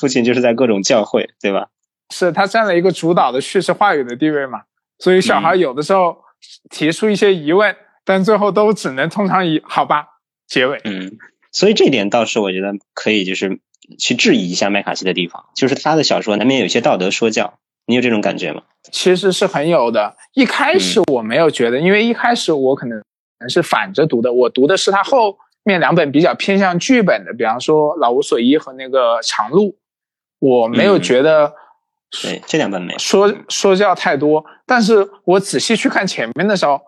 [0.00, 1.68] 父亲就是在各种教会，对吧？
[2.10, 4.62] 是他占了一个主导的叙事话语的地位嘛？
[4.98, 6.18] 所以小孩有的时候
[6.70, 10.06] 提出一些疑问，但最后都只能通常以“好吧”
[10.46, 10.80] 结尾。
[10.84, 11.18] 嗯，
[11.52, 13.60] 所以这点倒是我觉得可以，就是
[13.98, 18.62] 去质疑一下麦卡锡的地方，就是他的小说难免有些道德说教，你有这种感觉吗？
[18.90, 20.16] 其实是很有的。
[20.34, 23.02] 一开始我没有觉得，因为一开始我可能。
[23.48, 29.62] 是反着读的，我读的是他后面两本比较偏向剧本的，比方说《老无所依》和那个《长路》，
[30.40, 31.54] 我没有觉得，
[32.10, 36.80] 对这两本没说说教太多，但是我仔细去看前面的时候，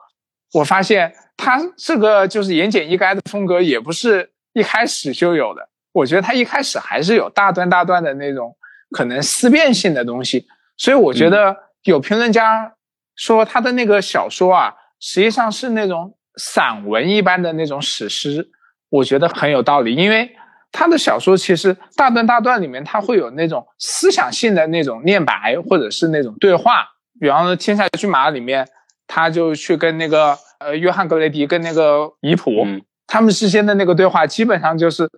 [0.54, 5.68] 我发现他这个就是言简意赅的风格，也不是一开始就有的。
[5.92, 8.56] 我觉得他一开始还是有大段大段的那种
[8.90, 12.74] 可能思辨性的东西，所以我觉得有评论家
[13.16, 16.14] 说他的那个小说啊，实际上是那种。
[16.36, 18.48] 散文一般的那种史诗，
[18.88, 20.30] 我觉得很有道理，因为
[20.72, 26.86] 他的小说其实大段大段里面，他会有那种思想性的那种念白，或者是那种对话。
[27.20, 28.66] 比方说《天下骏马》里面，
[29.06, 32.66] 他就去跟那个呃约翰格雷迪跟那个姨婆，
[33.06, 35.08] 他们之间的那个对话，基本上就是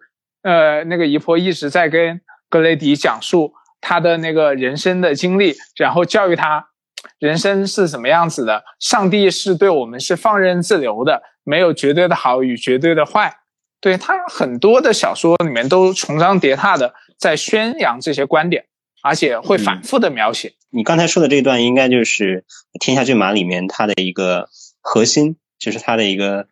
[0.42, 6.68] 呃那个姨婆一直在跟格雷迪讲述他的那个人生的经历，然后教育他。
[7.18, 8.62] 人生是什么样子的？
[8.78, 13.32] 上帝是对我们是放任自流的，没有绝对的好与绝对的坏。
[13.82, 18.64] 对他很多的小说里面都重章叠踏的在宣扬这些观点，
[19.02, 20.54] 而且会反复的描写。
[20.70, 22.40] 你刚才说的这段应该就是
[22.80, 24.48] 《天下骏马》里面它的一个
[24.80, 26.46] 核心，就是它的一个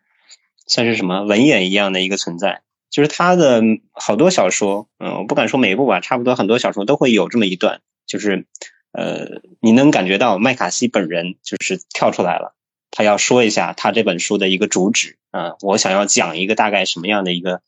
[0.67, 2.61] 算是什么文眼一样的一个存在。
[2.91, 3.63] 就是他的
[3.93, 8.45] 好多小说，嗯，我不敢说每一部吧，差不多很多小说都会有这么一段，就是。
[8.93, 12.53] 呃，你能感觉到麦卡锡本人就是跳出来了，
[12.91, 17.61] 他要说一下他这本书的一个主旨啊，我想要讲一个大概什么样的一个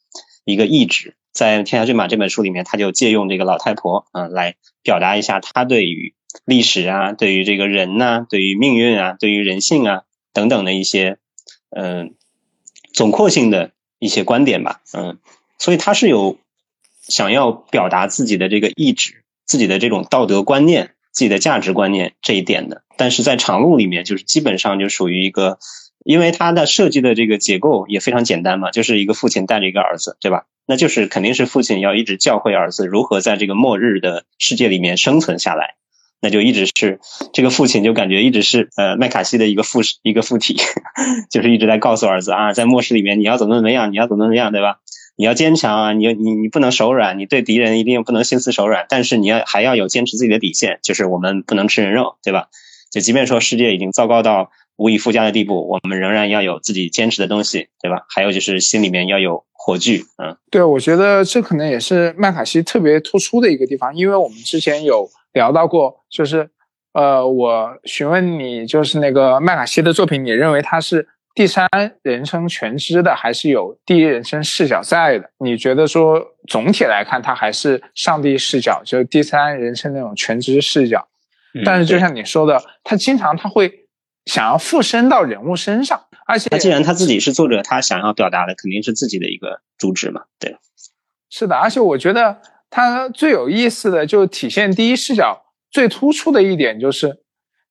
[0.44, 6.14] 一个意志，在《天下骏马》这本书里面，他就借用这个老太婆啊来表达一下他对于
[6.46, 10.02] 历史啊、对于这个人呐、对于命运啊、对于人性啊
[10.34, 11.18] 等等的一些
[11.70, 12.14] 嗯
[12.92, 15.20] 总括性的一些观点吧，嗯，
[15.58, 16.38] 所以他是有
[17.02, 20.93] 想要表达自己的这个意志、自己的这种道德观念。
[21.14, 25.60] 自己的价值观念这一点的，但是在长路里面，就是基本上就属于一个，
[26.04, 30.44] 因为它的设计的这个结构也非常简单嘛，就是一个父亲带着一个儿子，对吧？
[30.66, 35.76] 那就是肯定是父亲要一直教会儿子如何在这个末日的世界里面生存下来，
[36.22, 37.00] 那就一直是
[37.34, 40.56] 这个父亲就感觉一直是呃麦卡锡的一个附一个附体，
[41.30, 44.78] 就是一直在告诉儿子啊，在末世里面你要怎么怎么样，你要怎么怎么样，对吧？
[45.16, 52.48] 你要坚强啊，你你你不能手软，你对敌人一定不能心慈手软，但是你要还要有坚持自己的底线，就是我们不能吃人肉，对吧？
[52.92, 58.06] 就即便说世界已经糟糕到无以复加的地步，我们仍然要有自己坚持的东西，对吧？
[58.10, 66.50] 还有就是心里面要有火炬，嗯，对，我觉得这可能也是麦卡锡特别突出的一个地方，因为我们之前有聊到过，就是
[66.94, 71.68] 呃，我询问你，就是那个麦卡锡的作品，你认为他是第三
[72.04, 75.30] 人称全知的，还是有第一人称视角在的？
[75.40, 81.08] 你觉得说总体来看，他还是上帝视角，就是第三人称那种全知视角？
[81.66, 83.88] 但是就像你说的，他经常他会
[84.26, 90.56] 想要附身到人物身上，而且他既然他自己是作者，他想要表达的肯定是自己的一个主旨嘛，对。
[91.30, 97.23] 是的，而且我觉得他最有意思的就体现第一视角最突出的一点就是，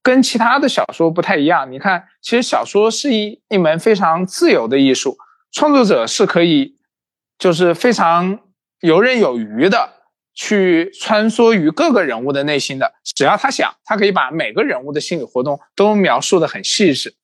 [0.02, 1.70] 跟其他的小说不太一样。
[1.70, 5.16] 你看，其实小说是一一门非常自由的艺术，
[5.52, 6.76] 创作者是可以
[7.38, 8.40] 就是非常
[8.80, 9.98] 游刃有余的。
[10.34, 17.14] 去穿梭于各个人物的内心的，只要他想，他可以把每个人物的心理活动都描述的很细致。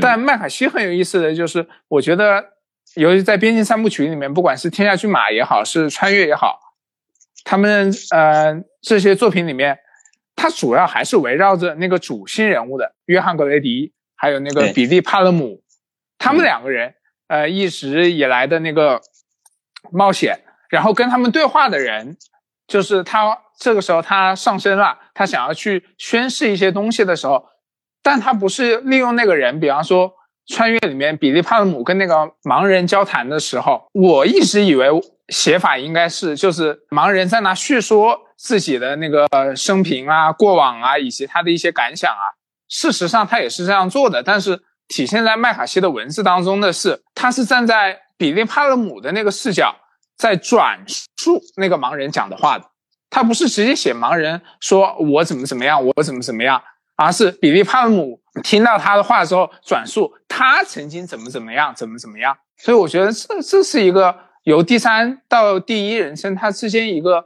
[0.00, 2.42] 但麦卡锡很有意思的就是，我觉得，
[2.94, 6.58] 尤其在边境三部曲里面，不管是天下骏马也好，是穿越也好，
[7.44, 9.78] 他们呃这些作品里面，
[10.36, 15.62] 他主要还是围绕着那个主心人物的约翰格雷迪，还有那个比利帕勒姆，
[16.18, 16.94] 他们两个人
[17.28, 19.00] 呃一直以来的那个
[19.92, 20.40] 冒险。
[20.70, 22.16] 然后跟他们对话的人，
[22.66, 27.44] 就是他这个时候他上身了，他想要去宣誓一些东西的时候，
[28.02, 30.12] 但他不是利用那个人，比方说
[30.48, 34.88] 穿越里面比利帕勒姆跟那个盲人交谈的时候，我一直以为
[35.28, 39.26] 写法应该是就是盲人在那叙说自己的那个
[39.56, 42.36] 生平啊、过往啊以及他的一些感想啊，
[42.68, 49.74] 事实上他也是这样做的，但是体现在麦卡锡的文字当中的是，他是站在比利帕勒姆的那个视角。
[50.16, 50.84] 在转
[51.16, 52.64] 述那个盲人讲的话的，
[53.10, 56.62] 他不是直接写盲人说我怎么怎么样，我怎么怎么样，
[56.94, 62.36] 而是比利帕勒姆听到他的话之后转述他曾经怎么怎么样，怎么怎么样。
[62.58, 67.24] 所以我觉得这这是一个由第三到第一人称他之间一个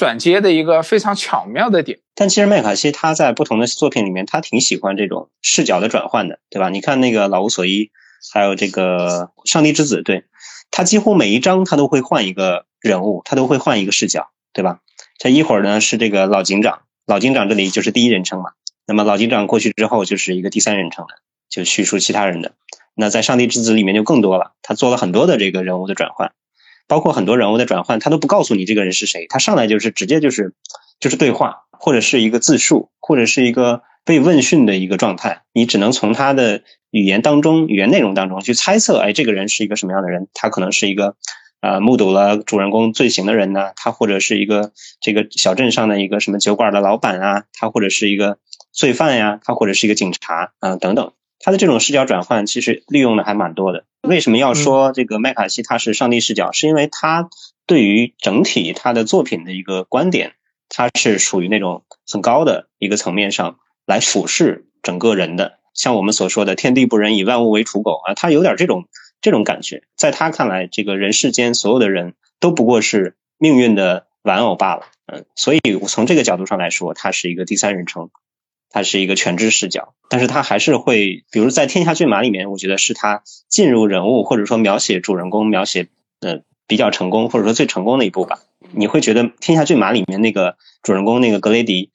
[0.00, 1.98] 转接的一个非常巧妙的点。
[2.14, 6.70] 但其实麦卡锡他在不同的作品里面，他挺喜欢这种视角的转换的，对吧？
[6.70, 7.90] 你看那个老无所依，
[8.32, 10.24] 还有这个上帝之子，对。
[10.70, 14.78] 他几乎每一章他都会换一个人物，他都会换一个视角，对吧？
[15.18, 18.52] 这一会儿呢是这个老警长，老警长这里就是第一人称嘛。
[18.86, 21.16] 那么老警长过去之后就是一个第三人称的，
[21.50, 22.52] 就叙述其他人的。
[22.94, 26.32] 那在上帝之子里面就更多了，他做了很多的这个人物的转换，
[26.86, 30.54] 包括很多人物的转换，他都不告诉你这个人是谁，他上来就是直接就是
[30.98, 36.62] 就是对话，或者是一个自述，或者是一个被问讯的一个状态，你只能从他的。
[36.92, 40.26] 语言当中，语言内容当中去猜测，哎，这个人是一个什么样的人？
[40.34, 41.14] 他可能是一个，
[41.60, 43.70] 呃，目睹了主人公罪行的人呢？
[43.76, 47.44] 他或者是一个这个小镇上的一个什么酒馆的老板啊？
[47.52, 48.38] 他或者是一个
[48.72, 49.38] 罪犯呀？
[49.44, 50.74] 他或者是一个警察啊？
[50.74, 53.84] 等等，他的这种视角转换其实利用的还蛮多的。
[54.02, 56.52] 为什么要说这个麦卡锡他是上帝视角？
[56.52, 57.28] 是因为他
[57.66, 60.34] 对于整体他的作品的一个观点，
[60.68, 65.58] 他是属于那种很高的一个层面上来俯视整个人的。
[65.72, 68.88] 像我们所说的“天地不仁，以万物为刍狗”啊，他有点这种
[69.20, 69.84] 这种感觉。
[69.96, 74.86] 在他看来，这个人世间所有的人都不过是命运的玩偶罢了。
[75.06, 78.10] 嗯，所以我从这个角度上来说，他是一个第三人称，
[78.70, 79.94] 他是一个全知视角。
[80.08, 85.88] 但是它还是会，比如在《天下骏马》里面，我觉得是他进入人物或者说描写主人公描写
[86.20, 88.38] 呃比较成功或者说最成功的一部吧。
[88.72, 91.90] 你会觉得《天下骏马》里面那个主人公那个格雷迪。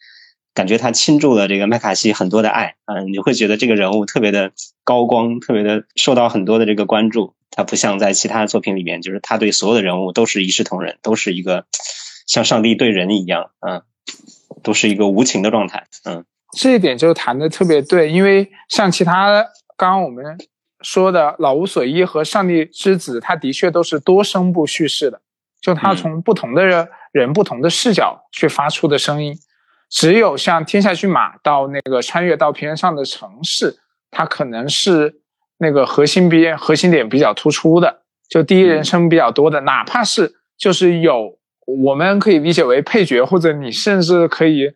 [0.53, 4.53] 感觉他倾注了这个麦卡锡很多的爱，嗯，你会觉得这个人物特别的
[4.85, 7.33] 高光，特别的受到很多的这个关注。
[7.51, 11.65] 他不像在其他的作品里面，就是他对所有的人物都是一视同仁，都是一个
[12.25, 13.81] 像上帝对人一样，嗯，
[14.63, 16.23] 都是一个无情的状态，嗯。
[16.57, 19.43] 这一点就谈的特别对，因为像其他
[19.77, 20.37] 刚刚我们
[20.81, 25.19] 说的老无所依和上帝之子，他的确都是多声部叙事的，
[25.61, 26.65] 就他从不同的
[27.11, 29.35] 人、不同的视角去发出的声音。
[29.89, 33.77] 只有像天下骏马到那个穿越到平原上的城市，
[34.11, 35.13] 它可能是
[35.57, 44.71] 那个核心边核心点比较突出的，就第一人称比较多的，哪怕是就是有我们可以理解为配角，或者你甚至可以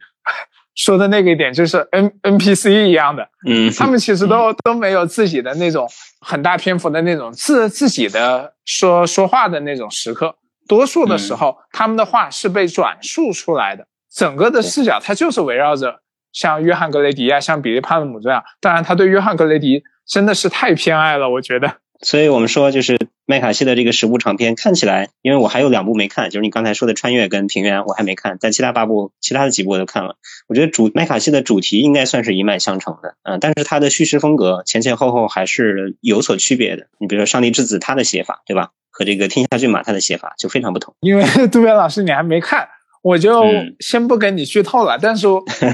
[0.80, 5.90] 说的那个一点就是 N N P C 一样的，嗯，他们其实都都没有自己的那种
[6.22, 10.38] 很大篇幅的那种自自己的说说话的那种时刻，
[10.70, 13.86] 多数的时候他们的话是被转述出来的。
[14.10, 16.00] 整个的视角，它就是围绕着
[16.32, 18.42] 像约翰格雷迪啊，像比利帕勒姆这样。
[18.62, 21.76] 当然，他对约翰格雷迪真的是太偏爱了，我觉得。
[22.02, 22.98] 所以我们说，就是
[23.30, 30.16] 麦卡锡的这个十部长篇看起来，因为我还有两部没看，就是你刚才说的《穿越》跟《平原》，我还没看，但其他八部、其他的几部我都看了。
[30.48, 36.88] 我觉得主麦卡锡的主题应该算是一脉相承的，嗯，但是他的叙事风格前前后后还是有所区别的。
[36.98, 38.72] 你比如说《上帝之子》他的写法，对吧？
[38.90, 40.96] 和这个《天下骏马》他的写法就非常不同。
[41.02, 42.68] 因为杜边老师你还没看，
[43.04, 43.46] 我就
[43.80, 44.98] 先不跟你剧透了。
[45.00, 45.28] 但是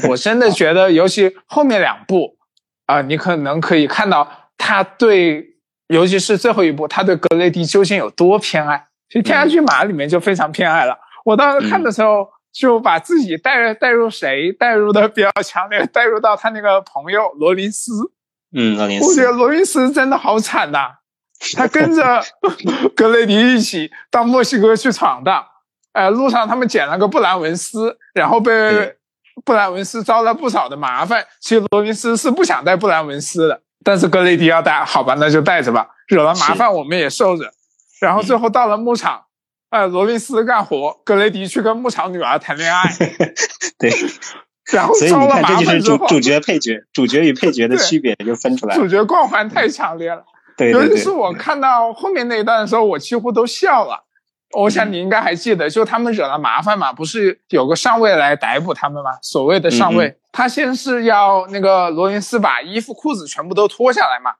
[0.10, 2.36] 我真的觉得，尤其后面两部
[2.86, 5.55] 啊，你可能可以看到他对。
[5.88, 8.88] 尤其是最后一部，他对格雷迪究竟有多偏爱？
[9.09, 10.97] 其实《天下骏马》里面就非常偏爱了。
[11.23, 17.91] 我当时看的时候，就把自己带带入谁，带入的比较强烈，带入到他那个朋友罗林斯。
[18.55, 19.05] 嗯，罗林斯。
[19.07, 20.88] 我觉得罗林斯真的好惨呐，
[21.55, 22.23] 他跟着
[22.95, 25.45] 格雷迪一起到墨西哥去闯荡。
[25.93, 28.95] 呃，路上他们捡了个布兰文斯，然后被
[29.45, 31.25] 布兰文斯招了不少的麻烦。
[31.39, 33.61] 其实罗林斯是不想带布兰文斯的。
[33.86, 35.88] 但是格雷迪要带，好吧，那就带着吧。
[36.07, 37.51] 惹了麻烦，我们也受着。
[38.01, 39.21] 然后最后到了牧场，
[39.69, 42.81] 哎，罗宾斯干活，格雷迪去跟牧场女儿谈恋爱。
[43.77, 43.91] 对。
[44.73, 48.81] 然后所以你看，这就是主主角配角，主角与配角的区别就分出来了。
[48.81, 50.23] 主角光环太强烈了。
[50.57, 50.89] 对对对。
[50.89, 54.03] 尤其是我看到后面那一段的时候，我几乎都笑了。
[54.53, 59.11] 我想你应该还记得，就他们惹了麻烦嘛，不是有个上尉来逮捕他们吗？
[59.21, 64.33] 所谓的上尉，他先是要那个罗林斯把衣服裤子全部都脱下来嘛。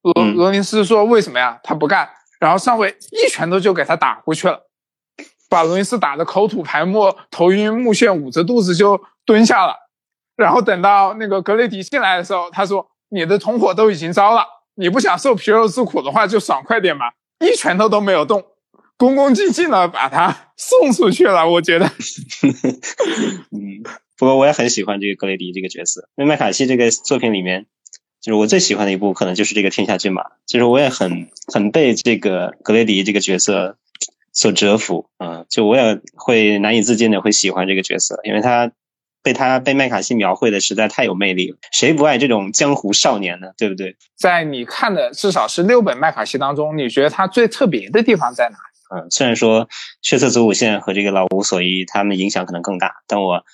[0.00, 1.58] 罗罗林斯说为什么呀？
[1.64, 4.60] 他不干，然后上尉一拳头就给他打过去了，
[5.48, 9.74] 把罗林斯打得口吐白沫、头晕目眩，捂着肚子就蹲下了。
[10.36, 14.46] 然后等到那个格雷迪进来的时候，他说：“你的同伙都已经招了，
[14.76, 17.06] 你不想受皮肉之苦的话，就爽快点嘛。”
[17.44, 18.40] 一拳头都没有动。
[19.00, 21.86] 恭恭敬敬的把他送出去了，我觉得。
[23.50, 23.80] 嗯，
[24.18, 26.06] 不过我也很喜欢这个格雷迪这个角色。
[26.16, 27.64] 因为麦卡锡这个作品里面，
[28.20, 30.22] 就是我最喜欢的一部，可能就是这个《天下骏马》。
[30.44, 33.78] 其实我也很很被这个格雷迪这个角色
[34.34, 38.70] 所折服啊，就我也会难以自禁的会喜欢这个角色，因为他。
[39.22, 43.48] 被他被麦卡锡描绘的实在太有魅力了，谁不爱这种江湖少年呢？
[43.58, 43.94] 对不对？
[44.16, 48.56] 在你看的至少是六本麦卡锡当中，你觉得他最特别的地方在哪？
[48.90, 49.68] 嗯，虽然说
[50.02, 53.44] 血色子午线和这个老无所依他们影响可能更大，但我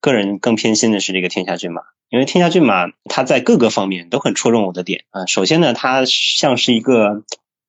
[0.00, 5.26] 个人更偏心的是这个天下骏马，因为天下骏马它在各个方面都很戳中我的点啊。
[5.26, 7.24] 首先呢，它像是一个。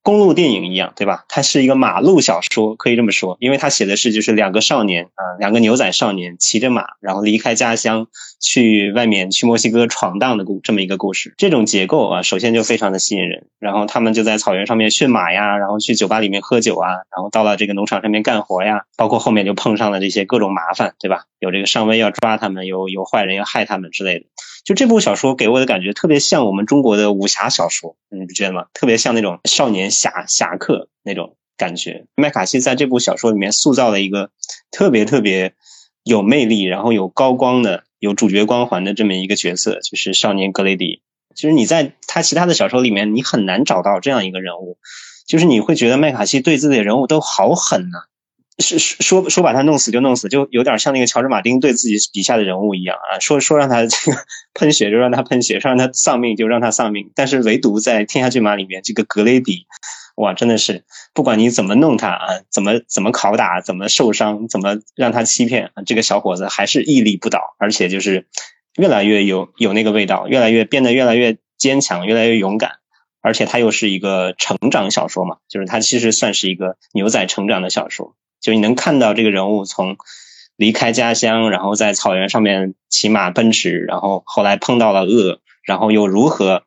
[0.06, 1.26] 公路电影一样，对吧？
[1.28, 8.06] 它是一个马路小说，可以这么说，因为它写的是就是两个少年啊，两个牛仔少年骑着马，然后离开家乡
[8.40, 11.34] 去外面去墨西哥闯荡的故这么一个故事。
[11.40, 13.48] 这种结构啊，首先就非常的吸引人。
[13.58, 21.24] 然后他们就在草原上面驯马呀，然后去酒吧里面喝酒啊，然后到了这个农场上面干活呀，包括后面就碰上了这些各种麻烦，对吧？
[21.40, 24.26] 有这个上尉要抓他们，有有坏人要害他们之类的。
[24.66, 28.66] 就这部小说给我的感觉特别像我们中国的武侠小说，你不觉得吗？
[28.74, 32.08] 特别像那种少年侠侠客那种感觉。
[32.16, 34.32] 麦卡锡在这部小说里面塑造了一个
[34.72, 35.54] 特别特别
[36.04, 41.04] 有魅力，然后有高光的、有主角光环的这么一个角色，就是少年格雷迪。
[41.36, 44.80] 就是你在他其他的小说里面，你很难找到这样一个人物，
[45.28, 48.00] 就是你会觉得麦卡锡对自己的人物都好狠呐。
[48.58, 53.20] 是说说把他弄死就弄死，就有点像那个乔治马丁对自己笔下的人物一样啊。
[53.20, 54.18] 说说让他这个
[54.54, 57.12] 喷血就让他喷血，说让他丧命就让他丧命。
[57.16, 59.66] 但是唯独在《天下骏马》里面，这个格雷迪，
[60.16, 68.26] 哇，真的是不管你怎么弄他啊，怎么怎么拷打，怎么受伤，怎么让他欺骗，这个小伙子还是屹立不倒，而且就是
[68.78, 72.72] 越来越有有那个味道，越来越变得越来越坚强，越来越勇敢。
[73.22, 78.16] 而且他又是一个成长小说嘛，就是他其实算是一个牛仔成长的小说。
[78.46, 79.98] 就你能看到这个人物从
[80.56, 86.62] 离开家乡，然后在草原上面骑马奔驰，然后后来碰到了恶，然后又如何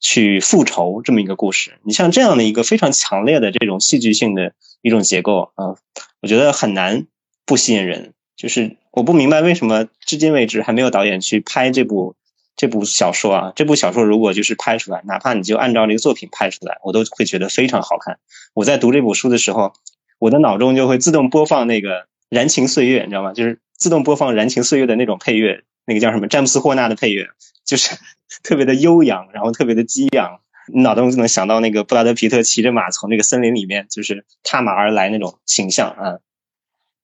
[0.00, 1.78] 去复仇这么一个故事。
[1.84, 5.76] 你像这样的一个非常强烈的这种戏剧性的一种结构啊，
[6.20, 7.06] 我觉得很难
[7.46, 8.12] 不吸引人。
[8.36, 12.16] 就是我不明白为什么至今为止还没有导演去拍这部
[12.56, 13.52] 这部小说啊。
[13.54, 18.18] 这部小说如果就是拍出来，哪怕你就按照这个作品拍出来，我都会觉得非常好看。
[18.52, 19.72] 我在读这部书的时候。
[20.20, 23.32] 我的脑中就会自动播放那个《燃情岁月》，你知道吗？
[23.32, 26.28] 就是自动播放《燃情岁月》的那种配乐，那个叫什么？
[26.28, 27.28] 詹姆斯·霍纳的配乐，
[27.64, 27.96] 就是
[28.44, 30.40] 特别的悠扬，然后特别的激昂，
[30.72, 36.18] 你脑中就能想到那个布拉德·皮特骑着马从那个森林里面就是踏马而来那种形象啊。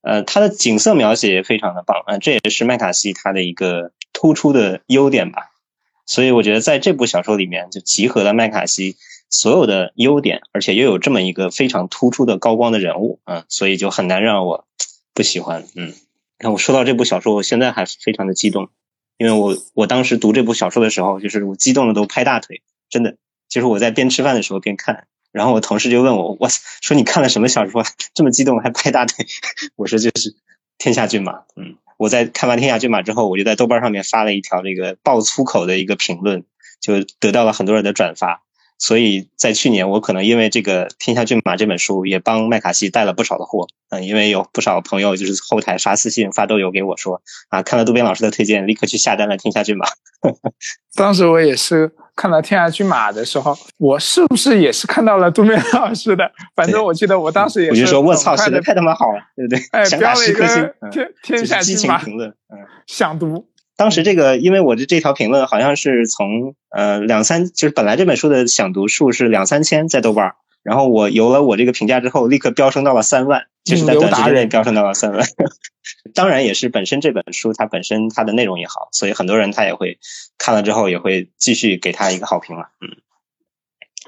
[0.02, 5.52] 呃，他的景色描写也非常的棒啊，这也是麦卡锡他的一个突出的优点吧。
[6.04, 8.96] 所以我觉得在这部小说里面就集合了麦卡锡。
[9.28, 14.66] 所有的优点，而且又有这么一个非常突出的高光的人物，嗯，所以就很难让我
[15.14, 15.92] 不喜欢，嗯。
[16.38, 18.68] 然后我说到这部小说，我现在还非常的激动，
[19.16, 23.16] 因为我我当时读这部小说的时候，就是我激动的都拍大腿，真的，
[23.48, 26.48] 就是我在边吃饭的时候边看，然后我同事就问我，我
[26.82, 29.26] 说你看了什么小说 这么激动还拍大腿？
[29.76, 30.32] 我说就是
[30.76, 31.32] 《天下骏马》。
[31.56, 36.44] 嗯，我在看完《天下骏马》之后，我就在豆瓣上面发了一条这个爆粗口的一个评论，
[36.80, 38.42] 就得到了很多人的转发。
[38.78, 43.66] 所以在去年，我可能因为这个《天下骏马》这本书，也帮麦卡锡带了不少的货。
[43.88, 49.86] 嗯，因为有不少朋友就是后台发私信、发豆邮给我说，啊，看了渡边老师的推荐，立刻去下单了《天下骏马》。
[50.96, 56.30] 当时我也是看到《天下骏马》的时候，我是不是也是看到了渡边老师的？
[56.56, 57.70] 反正我记得我当时也是。
[57.70, 59.60] 我就说，我操，写的太他妈好了，对不对？
[59.70, 60.44] 哎，标了一个
[60.90, 63.48] 《天天下骏马》评论，嗯， 想读。
[63.76, 75.26] 当时这个，因为我的这条评论好像是从呃两三，就是本来这本书的想读数是两三千在豆瓣儿，然后我有了我这个评价之后，立刻飙升到了三万，就是在短时间内飙升到了三万。
[76.14, 79.98] 当然也是本身这本书它本身它的内容也好，所以很多人他也会
[80.38, 82.96] 看了之后也会继续给他一个好评了，嗯。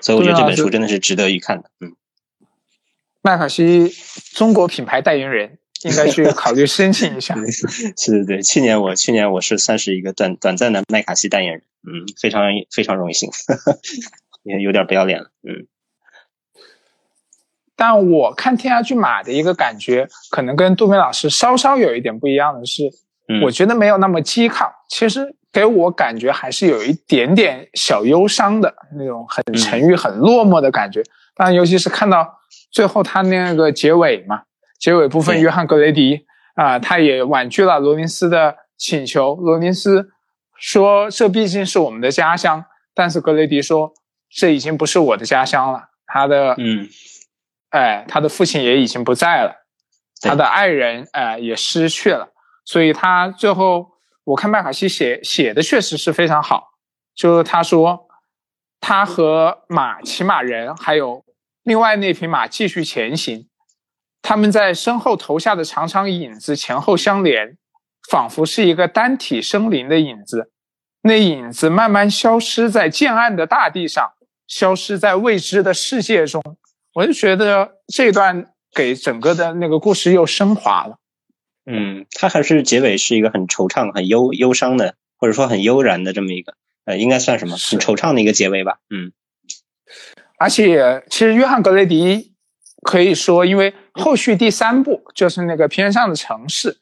[0.00, 1.94] 所以我觉得这本书真的是值得一看的，嗯。
[3.20, 3.92] 麦卡锡
[4.32, 5.58] 中国品牌代言人。
[5.84, 7.36] 应该去考虑申请一下。
[7.96, 13.30] 是对对，去年我去年我是算是一个短短暂的麦卡锡代言人，嗯，非常非常荣幸，
[14.42, 15.66] 也有点不要脸了，嗯。
[17.76, 22.90] 但我看《天涯骏马》的一个感觉，可能跟杜明老师稍稍有一点不一样的是，
[23.44, 31.04] 我觉得没有那么激亢，其实给我感觉还是有一点点小忧伤的那种，很沉郁、很落寞的感觉。
[31.36, 32.40] 当然，尤其是看到
[32.72, 34.42] 最后他那个结尾嘛。
[34.78, 39.34] 结尾部分，约翰·格雷迪啊，他也婉拒了罗林斯的请求。
[39.36, 40.10] 罗林斯
[40.56, 42.64] 说：“这毕竟是我们的家乡。”
[42.94, 43.92] 但是格雷迪说
[44.30, 46.88] ：“这已经不是我的家乡了。”他的嗯，
[47.70, 49.54] 哎，他的父亲也已经不在了，
[50.22, 52.32] 他的爱人哎也失去了。
[52.64, 53.90] 所以他最后，
[54.24, 56.70] 我看麦卡锡写写的确实是非常好。
[57.14, 58.06] 就是他说，
[58.80, 61.24] 他和马骑马人还有
[61.62, 63.48] 另外那匹马继续前行。
[64.20, 67.56] 他们在身后投下的长长影子前后相连，
[68.10, 70.50] 仿佛是一个单体生灵的影子。
[71.02, 74.12] 那影子慢慢消失在渐暗的大地上，
[74.46, 76.42] 消失在未知的世界中。
[76.94, 80.98] 我就觉得这段给整个的那个故事又升华了。
[81.64, 86.54] 嗯，它还是结尾是一个很惆怅、很忧忧伤的，或者说很悠然的这么一个，
[86.84, 87.52] 呃，应该算什么？
[87.52, 88.78] 很惆怅的一个结尾吧。
[88.90, 89.12] 嗯，
[90.38, 92.34] 而且其实约翰格雷迪。
[92.80, 96.78] 可以说，因为后续第三部就是那个偏上的城市，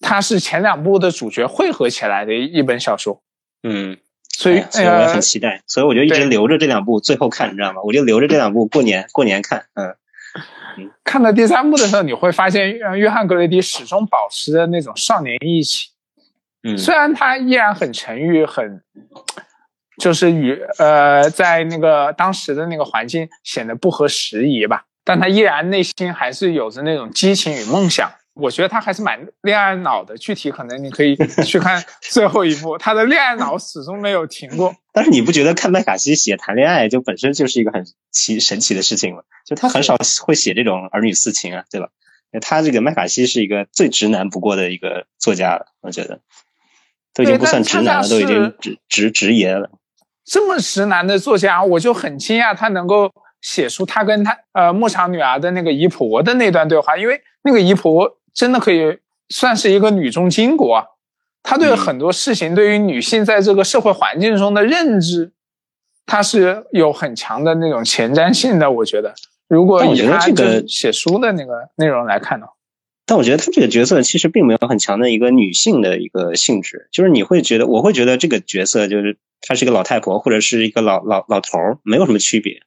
[0.00, 3.22] 它是前两部的主角汇合起来的一本小说。
[3.62, 3.98] 嗯，
[4.28, 7.82] 所以所以我也很期待，所以我就一直留着这两部最后看，你知道吗？
[7.82, 9.66] 我就留着这两部过年过年看。
[9.74, 9.94] 嗯
[10.78, 15.88] 嗯，看到第三部的时候，你会发现约翰格雷迪始终保持着那种少年意气。
[16.62, 18.82] 嗯，虽然他依然很沉郁，很
[19.98, 24.84] 就是与呃在那个当时的那个环境显得不合时宜吧。
[25.04, 30.16] 但他依然内心还是有着那种激情与梦想，我觉得他还是蛮恋爱脑的。
[30.16, 34.74] 具体可能你可以 去看最后一部，他的恋爱脑始终没有停过。
[34.92, 39.22] 但是你不觉得看麦卡锡写谈恋爱就本身就是一个很奇神奇的事情吗？
[39.46, 41.88] 就他很少会写这种儿女私情啊，对吧？
[42.40, 46.20] 他这个麦卡锡是一个最直男不过的一个作家了，我觉得
[47.14, 49.70] 都已经不算直男了，都已经直直直爷了。
[50.24, 53.10] 这么直男的作家，我就很惊讶他能够。
[53.40, 60.84] 写出他跟他呃牧场女儿的那个姨婆的那段对话，因为那个姨婆真的可以算是一个女中巾帼啊，
[61.42, 65.32] 她对很多事情，对于女性在这个社会环境中的认知，
[66.06, 68.70] 她是有很强的那种前瞻性的。
[68.70, 69.14] 我觉得，
[69.48, 72.46] 如果以她这个写书的那个内容来看呢，
[73.06, 82.62] 但我觉得他这个角色其实并没有很强的一个女性的一个性质，就是你会觉得，我会觉得这个角色就是她是一个老太婆或者是一个老老老头儿，没有什么区别。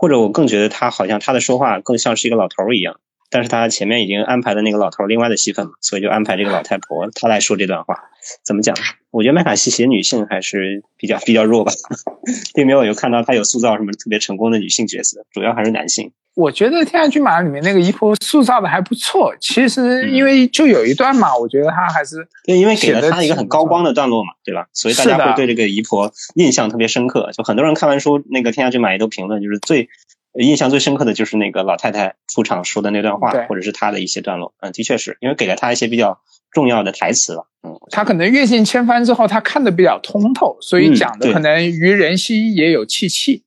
[0.00, 7.96] 或者我更觉得他好像他的说话更像是一个老头儿一样，但是他前面已经安排了那个老头儿另外的戏份嘛，所以就安排这个老太婆她来说这段话。
[8.44, 8.76] 怎么讲？
[9.10, 11.72] 我觉得麦卡锡写女性还是比较比较弱吧，
[12.54, 16.12] 并没有有看到他有塑造什么特别成功的女性角色，主要还是男性。
[16.38, 19.34] 我觉得《天下骏马》里面那个姨婆塑造的还不错。
[19.40, 24.68] 其实因为就有一段嘛，我觉得他还是对，因为给了他一个很高光的段落嘛，对吧？
[24.72, 27.28] 所以大家会对这个姨婆印象特别深刻。
[27.32, 29.88] 就很多人看完书，那个《天下骏马》也都评论，就是最
[30.34, 34.54] 印象最深刻的就是那个老太太出场说的那段话，或者是她的一些段落。
[34.60, 36.20] 嗯，的确是因为给了她一些比较
[36.52, 37.48] 重要的台词了。
[37.64, 43.42] 嗯，他可能阅尽千帆之后，他看的比较通透，所以讲的可能于人心也有戚戚。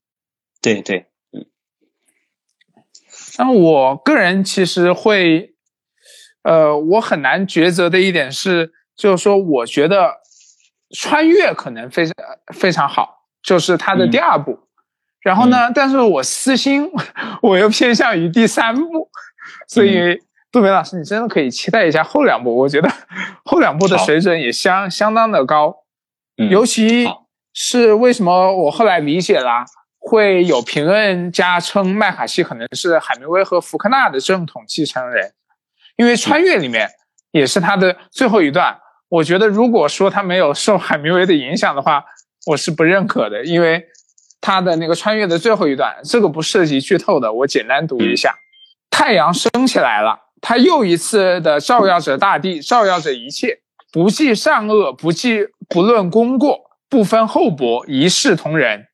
[0.61, 1.05] 对对。
[3.41, 5.55] 那我个人其实会，
[6.43, 10.13] 呃，我很难抉择的一点是，就是说，我觉得
[10.95, 12.13] 穿越可能非常
[12.53, 14.59] 非常好，就是它的第二部，
[15.21, 16.87] 然后呢，但是我私心
[17.41, 19.09] 我又偏向于第三部，
[19.67, 20.21] 所以
[20.51, 22.55] 杜梅老师，你真的可以期待一下后两部。
[22.55, 22.87] 我觉得
[23.43, 25.75] 后两部的水准也相相当的高，
[26.51, 27.09] 尤其
[27.53, 29.65] 是为什么我后来理解了，
[30.01, 35.31] 会有评论家称麦卡锡可能是海明威和福克纳的正统继承人，
[35.95, 36.89] 因为穿越里面
[37.31, 38.77] 也是他的最后一段。
[39.07, 42.03] 我觉得如果说他没有受海明威的影响的话，
[42.47, 43.87] 我是不认可的，因为。
[44.43, 48.33] 他的那个穿越的最后一段，这个不涉及剧透的，我简单读一下：
[48.89, 53.59] 太阳升起来了，它又一次的照耀着大地，照耀着一切，
[53.91, 58.87] 不计善恶，不计不论功过，不分厚薄，一视同仁。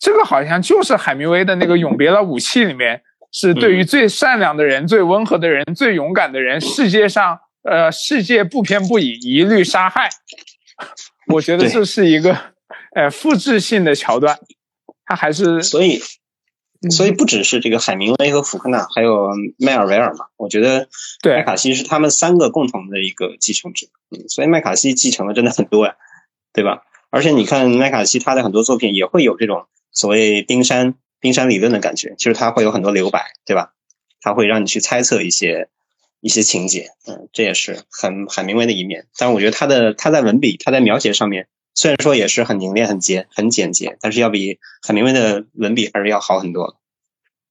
[0.00, 10.08] 这个好像就是海明威的那个《永别了，武器》里面，是对于最善良的人、最温和的人、最勇敢的人，世界上呃，世界不偏不倚，一律杀害。
[11.32, 12.36] 我觉得这是一个。
[12.92, 14.36] 呃，复制性的桥段，
[15.06, 16.02] 他还是所以，
[16.90, 19.28] 所以不只是这个海明威和福克纳，还有
[19.58, 20.24] 迈尔维尔嘛。
[20.36, 20.88] 我觉得
[21.22, 23.86] 麦卡锡是他们三个共同的一个继承者。
[24.10, 25.94] 嗯，所以麦卡锡继承的真的很多呀，
[26.52, 26.82] 对吧？
[27.10, 33.72] 而且你看麦卡锡他的很多作品也会有这种所谓冰山冰山理论的感觉，就是它会有很多留白，对吧？
[34.20, 35.68] 它会让你去猜测一些
[36.20, 36.90] 一些情节。
[37.06, 39.06] 嗯，这也是很海明威的一面。
[39.16, 41.48] 但我觉得他的他在文笔他在描写上面。
[41.72, 46.76] 虽然说也是很凝练、很简、很简洁，但是要比海明威的文笔还是要好很多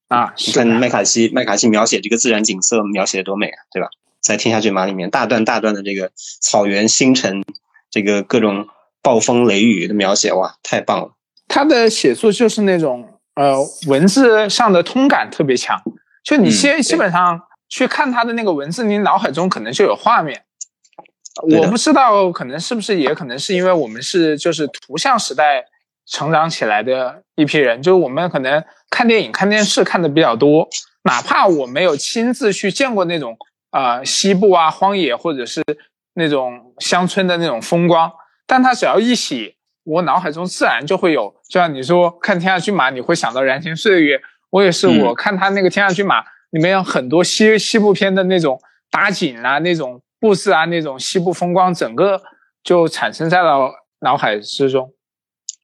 [0.10, 0.34] 啊！
[0.46, 3.88] 你看麦卡锡，麦卡锡描写这个自然景色描写的多美啊，对吧？
[4.20, 7.44] 在《天下骏马》里面，大段大段的这个草原、星辰，
[7.90, 8.68] 这个各种
[9.02, 11.14] 暴风雷雨的描写，哇，太棒了！
[11.50, 15.78] 他的写作就是那种呃，文字上的通感特别强，
[16.24, 20.44] 就你先基本上去看他的那个文字，你脑海中可能就有画面。
[21.44, 25.64] 我不知道，可能是不是也可能是因为我们是就是图像时代
[26.06, 30.68] 成长起来的一批人，就是我们可能看电影、看电视看的比较多，
[31.04, 33.38] 哪怕我没有亲自去见过那种
[33.70, 35.64] 啊西部啊荒野或者是
[36.14, 38.12] 那种乡村的那种风光，
[38.46, 46.22] 但他只要一写，我脑海中自然就会有，就像你说看《天下骏马》，你会想到燃情岁月，我也是，我看他那个《天下骏马》
[46.52, 48.60] 里面有很多西西部片的那种
[48.92, 50.02] 打景啊那种。
[50.22, 52.22] 布置啊，那种西部风光，整个
[52.62, 53.72] 就产生在了
[54.02, 54.94] 脑海之中。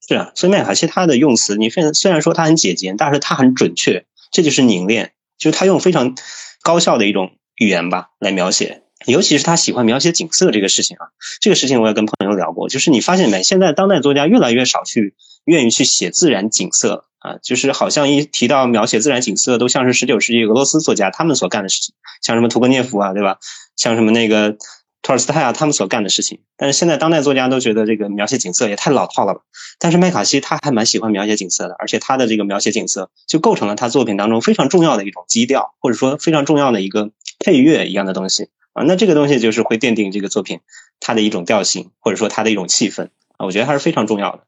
[0.08, 6.16] 是啊，所以麦卡锡他的用词，你虽然虽然说他很简洁，但是他很准确，这就是凝练，就是他用非常
[6.62, 8.84] 高效的一种语言吧来描写。
[9.06, 11.08] 尤其是他喜欢描写景色这个事情啊，
[11.42, 23.38] 这个事情我也跟朋友聊过，就是你发现没，现在当代作家越来越少去愿意去写自然景色啊，就是好像一提到描写自然景色，都像是十九世纪俄罗斯作家他们所干的事情，像什么屠格涅夫啊，对吧？
[23.76, 24.58] 像什么那个
[25.02, 29.42] 托尔斯泰啊，他们所干的事情，但是现在当代作家都觉得这个描写景色也太老套了吧？
[29.78, 38.84] 但是麦卡锡他还蛮喜欢描写景色的，而且他的这个描写景色就构成了他作品当中非常重要的一种基调，或者说非常重要的一个配乐一样的东西啊。
[38.84, 40.60] 那这个东西就是会奠定这个作品
[41.00, 43.06] 它的一种调性，或者说它的一种气氛
[43.38, 43.48] 啊。
[43.48, 44.44] 我觉得还是非常重要的。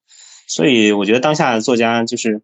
[0.48, 2.44] 所以我觉得当下作家就是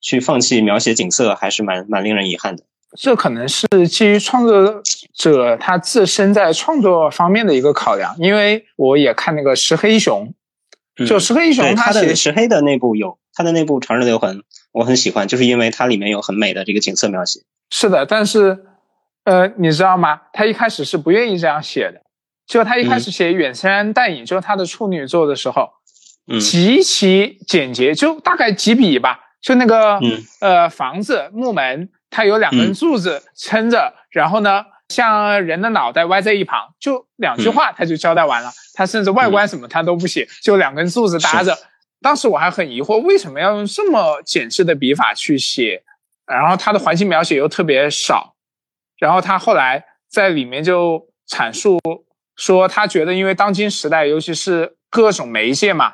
[0.00, 2.62] 去放弃描写景色，还是蛮蛮令人遗憾的。
[2.96, 4.80] 这可能是基于创作
[5.14, 10.32] 者他自身在创作方面的一个考量，因为我也看那个石黑一雄，
[11.04, 14.38] 就石黑一雄他的石黑的那部有他的那部《长日留痕》，
[14.70, 17.40] 我很喜欢，就是因为它里面有很美的这个景色描写。
[17.68, 18.64] 是的，但是
[19.24, 20.20] 呃，你知道吗？
[20.32, 22.00] 他一开始是不愿意这样写的，
[22.46, 25.70] 就他一开始写《远山淡影》，就是他的处女作的时候，
[26.40, 29.98] 极其简洁，就大概几笔吧，就那个
[30.40, 31.90] 呃房子木门。
[32.10, 38.52] 它有两根柱子撑着，然后呢，像人的脑袋歪在一旁，就两句话他就交代完了。
[38.74, 41.58] 他甚至外观什么他都不写，就两根柱子搭着。
[42.00, 45.82] 当时我还很疑惑，为什么要用这么简致的笔法去写？
[46.24, 48.33] 然后他的环境描写又特别少。
[49.04, 51.78] 然后他后来在里面就阐述
[52.36, 55.92] 说，他觉得因为当今时代，尤其是各种媒介嘛。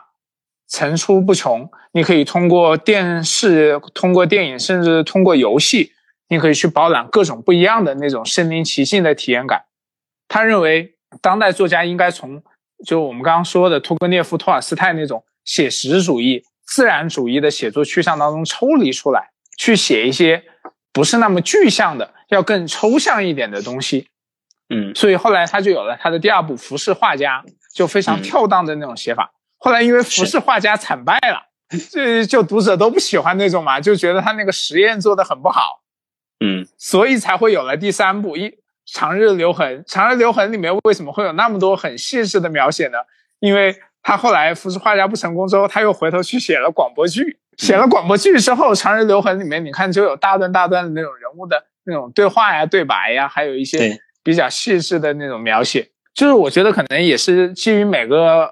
[0.69, 5.91] 层出不穷，你可以通过电视、通过电影，甚至通过游戏。
[6.29, 9.65] 你可以去饱览各种不一样的那种身临其境的体验感。
[10.29, 12.41] 他认为，当代作家应该从
[12.87, 20.45] 就我们刚刚说的托格涅夫、托尔斯泰那种写实主义、自然主义的写作趋向当中抽离出来，去写一些
[20.93, 24.09] 不是那么具象的、要更抽象一点的东西。
[24.69, 27.43] 嗯，所以后来他就有了他的第二部《浮世画家》，
[27.75, 29.33] 就非常跳荡的那种写法。
[29.59, 31.43] 后来因为《浮世画家》惨败了，
[31.91, 35.83] 这就读者都不喜欢那种嘛，就觉得他那个实验做的很不好。
[36.39, 39.83] 嗯，所以才会有了第三部《一长日留痕》。
[39.87, 42.99] 长日留痕里面为什么会有那么多很细致的描写呢？
[43.41, 55.91] 因为他后来《浮世画家》不成功之后，他又回头去写了广播剧，写了广播剧之后，《长日留痕》里面你看就有大段大段的那种人物的那种对话呀、对白呀，还有一些比较细致的那种描写。
[56.15, 58.51] 就是我觉得可能也是基于每个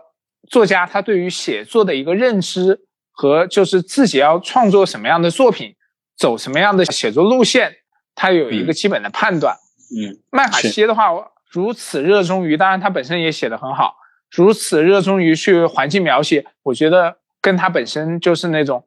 [0.50, 2.78] 作家他对于写作的一个认知
[3.10, 5.74] 和就是自己要创作什么样的作品，
[6.16, 7.74] 走什么样的写作路线，
[8.14, 9.56] 他有一个基本的判断。
[9.90, 11.10] 嗯，麦卡锡的话，
[11.50, 13.96] 如此热衷于，当然他本身也写得很好，
[14.30, 18.84] 如此热衷于去环境描写，我觉得跟他本身就是那种，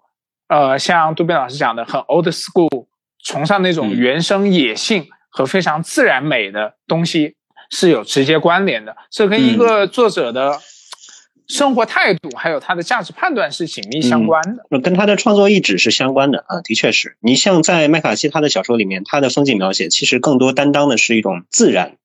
[0.48, 2.88] 呃，像杜斌老师讲的，很 old school，
[3.24, 7.36] 崇尚那种原生野性和非常自然美的东西
[7.70, 8.96] 是有直接关联的。
[9.10, 10.60] 这跟一个作者的
[11.48, 17.18] 生活态度还有他的价值判断是紧密相关的，跟他的创作意志是相关的啊，的确是。
[17.22, 21.98] 你像在麦卡锡他的小说里面，他的风景描写其实更多担当的是一种自然。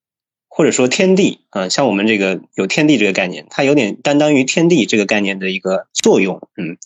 [0.49, 6.79] 或者说天地啊，像我们这个有天地这个概念，它有点担当于天地这个概念的一个作用，嗯，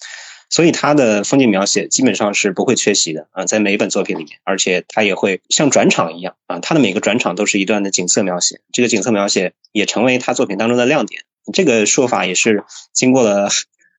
[0.51, 11.23] 所以他的风景描写基本上是不会缺席的啊，在每一本作品里面，而且他也会像转场一样啊，他的每个转场都是一段的景色描写，这个景色描写也成为他作品当中的亮点。
[11.55, 13.49] 这个说法也是经过了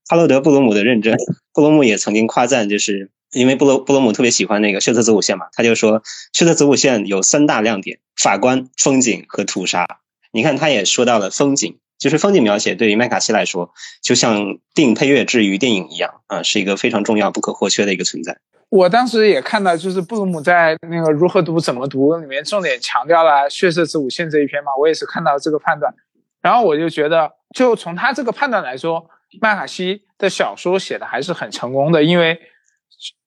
[0.07, 1.15] 哈罗德·布罗姆的认证，
[1.53, 7.99] 布罗姆也曾经夸赞，就是因为布罗布罗姆特别喜欢那个血色子午线嘛，他就说血色子午线有三大亮点。
[8.17, 9.87] 法官、风景和屠杀，
[10.31, 13.71] 你看，他也说到了风景，就是风景描写对于麦卡锡来说，
[14.01, 18.35] 就像电影配乐至于电影一样啊，是一个非常重要、不可或缺的一个存在。
[18.69, 25.93] 我当时也看到，就是布鲁姆在那个《如何读怎么读》里面重点强调了血色之午线这一篇嘛，我也是看到这个判断，
[26.41, 29.07] 然后我就觉得，就从他这个判断来说，
[29.39, 32.39] 麦卡锡的小说写的还是很成功的，因为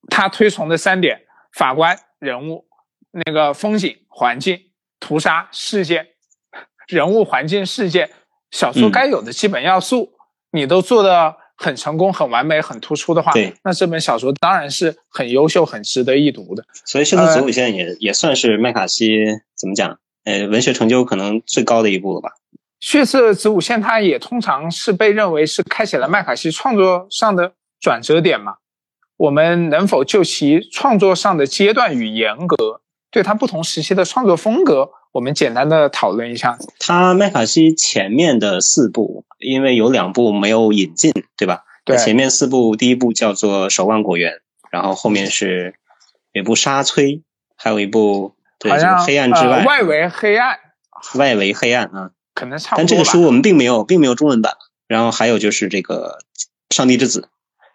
[0.09, 1.21] 他推崇的三点：
[1.53, 2.65] 法官、人物、
[3.25, 4.59] 那个风景、环境。
[4.97, 6.07] 屠杀事件、
[6.87, 8.09] 人物、环境、事件，
[8.55, 10.13] 小说该有的基本要素，
[10.51, 16.63] 你都做的很成功、很完美、很突出的话，对，那这本小说当然是很优秀、很值得一读的。
[16.85, 19.25] 所以《血色子午线》也也算是麦卡锡
[19.57, 19.99] 怎么讲？
[20.23, 22.29] 呃，文学成就可能最高的一部了吧？
[22.79, 27.51] 《血色子午线》它也通常是被认为是开启了麦卡锡创作上的
[27.81, 28.55] 转折点嘛？
[29.17, 32.79] 我们能否就其创作上的阶段与严格？
[33.11, 36.57] 对他不同时期的创作风格，我们简单的讨论一下。
[36.77, 41.63] 他麦卡锡前面的四部，因为有两部没有引进，对吧？
[41.85, 41.95] 对。
[41.95, 44.33] 前面四部，第一部叫做《守望果园》，
[44.71, 45.75] 然后后面是
[46.33, 47.13] 有部《沙崔》，
[47.55, 49.63] 还有一部对，就是《黑暗之外》。
[49.65, 50.59] 外围黑暗。
[51.13, 52.77] 外围黑暗啊，可能差不多。
[52.79, 54.55] 但这个书我们并没有，并没有中文版。
[54.85, 56.19] 然后还有就是这个
[56.75, 57.21] 《上帝之子》，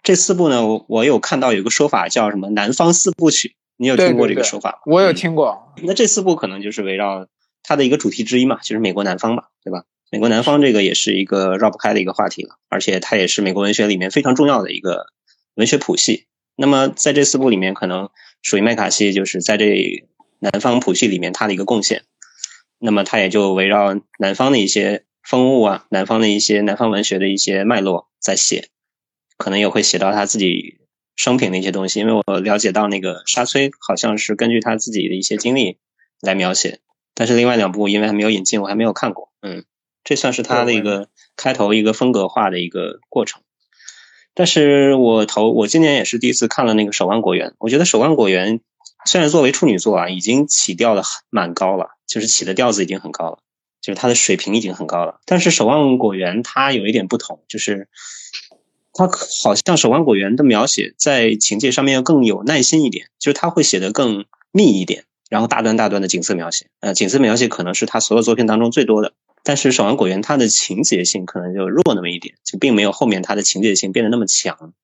[0.03, 3.57] 这四部呢，我我有看到有个说法叫什么“南方四部曲”。
[3.81, 4.78] 你有听过这个说法吗？
[4.85, 5.72] 我有听过。
[5.83, 7.26] 那这四部可能就是围绕
[7.62, 9.85] 它的一个主题之一嘛，就是美国南方嘛，对吧？
[10.12, 15.07] 美国南方这个也是一个绕不开的一个话题了，而且它也是美国文学里面非常重要的一个
[15.55, 16.26] 文学谱系。
[16.57, 18.11] 那么在这四部里面，可能
[18.43, 20.05] 属于麦卡锡就是在这
[20.41, 22.03] 南方谱系里面他的一个贡献。
[22.78, 28.68] 那么他也就围绕南方的一些风物啊，南方的一些南方文学的一些脉络在写，
[29.39, 30.80] 可能也会写到他自己。
[31.22, 35.76] 生平的一些东西，因为我了解到那个沙崔好像是根据他自己的一些经历
[36.22, 36.80] 来描写，
[37.12, 39.30] 但是另外两部因为还没有引进，我还没有看过。
[39.42, 39.66] 嗯，
[40.02, 43.42] 这算是他的一个开头一个风格化的一个过程。
[44.32, 48.58] 但是我头我今年也是第一次看了那个《守望果园》，我觉得《守望果园》
[49.04, 53.40] 虽然作为处女作啊，已经起调的蛮高了，就是起的调子已经很高了，
[53.82, 55.20] 就是它的水平已经很高了。
[55.26, 57.90] 但是《守望果园》它有一点不同，就是。
[58.93, 59.09] 他
[59.43, 69.12] 好像《守望果园》的描写在情节上面要更有耐心一点，就是他会写得更密一点，然后大段大段的景色描写，呃，景色描写可能是他所有作品当中最多的。
[69.43, 74.74] 但是《守望果园》它的情节性可能就弱那么一点，就并没有后面它的情节性变得那么强，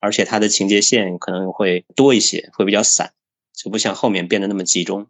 [0.00, 3.12] 而且它的情节线可能会多一些，会比较散，
[3.56, 5.06] 就不像后面变得那么集中。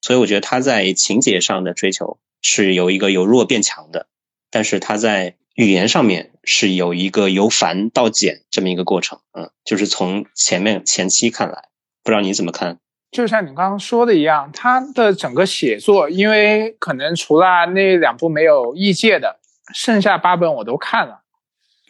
[0.00, 4.06] 所以我觉得他在情节上的追求是有一个由弱变强的，
[4.50, 5.36] 但是他在。
[5.54, 11.64] 语言上面是有一个由繁到简这么一个过程，嗯，就是从前面前期看来，
[12.02, 12.78] 不知道你怎么看？
[13.10, 19.40] 就像你刚刚说的一样，他的整个写作，因为可能除了那两部没有异界的，
[19.74, 21.20] 剩下八本我都看了，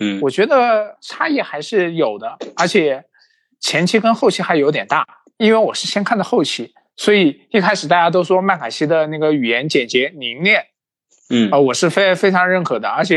[0.01, 3.05] 嗯，我觉得差异还是有的，而且
[3.61, 5.07] 前期跟后期还有点大，
[5.37, 10.65] 因为我是先看的后期，所以一开始大家都说麦卡锡的那个语言简洁凝练。
[11.31, 13.17] 嗯啊，我是非非常认可的，而且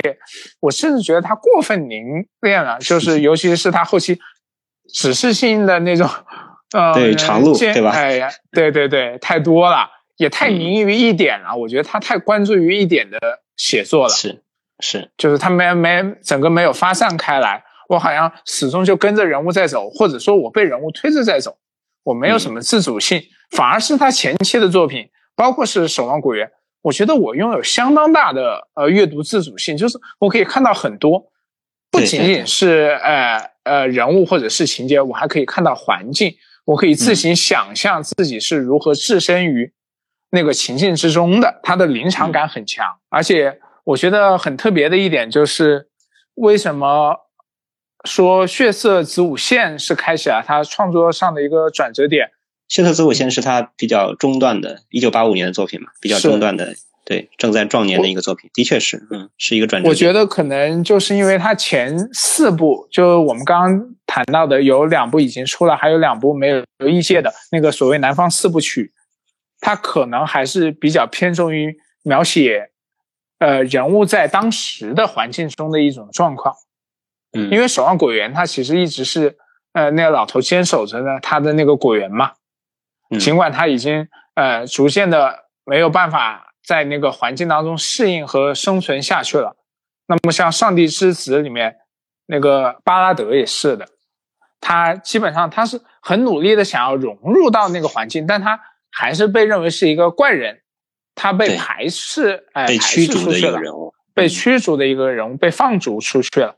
[0.59, 4.19] 我甚至觉得他过分凝练了，就是尤其是他后期
[4.93, 6.09] 指示性的那种，
[6.73, 7.91] 呃，对长路对吧？
[7.91, 11.55] 哎呀，对对对，太多了，也太凝于一点了。
[11.55, 13.19] 我觉得他太关注于一点的
[13.57, 14.43] 写作了，是
[14.79, 17.63] 是，就是他没没整个没有发散开来。
[17.87, 21.55] 我好像始终就跟着人物在走，或者说我被人物推着在走，
[22.03, 23.21] 我没有什么自主性。
[23.51, 26.47] 反而是他前期的作品，包括是《守望果园》，
[26.85, 31.31] 我觉得我拥有相当大的呃阅读自主性，就是我可以看到很多，
[31.89, 39.73] 不仅仅是呃呃人物或者是情节，我还可以看到环境，我可以自行想象自己是如何置身于
[40.29, 42.85] 那个情境之中的，它的临场感很强。
[43.09, 45.89] 而且我觉得很特别的一点就是，
[46.35, 47.15] 为什么
[48.03, 52.27] 说《血色子午线》是开启了他创作上的一个转折点？
[52.67, 56.73] 《血色子午线》是他比较中段的，一九八五年的作品嘛，比较中段的，
[57.05, 59.87] 对，正在壮年的一个作品，的确是，嗯，是一个转折。
[59.87, 68.91] 我觉得可能就是因为他前四部，就我们刚刚谈到的，有两部已经出了，还有两部没有有异界的那个所谓南方四部曲，
[69.59, 72.71] 他可能还是比较偏重于描写，
[73.37, 76.55] 呃，人物在当时的环境中的一种状况。
[77.33, 79.37] 嗯，因为守望果园，它其实一直是，
[79.73, 82.31] 呃，那个老头坚守着呢，他的那个果园嘛。
[83.19, 89.55] 尽管他已经呃逐渐的没有办法在那个环境当中适应和生存下去了，
[90.07, 91.75] 那么像《上帝之子》里面
[92.25, 93.87] 那个巴拉德也是的，
[94.59, 98.59] 他基本上他是很努力的想要融入到那个环境，但他
[98.91, 100.61] 还是被认为是一个怪人，
[101.13, 106.55] 他被排斥，哎，被驱逐的一个人物，被驱逐的一个人物，被放逐出去了。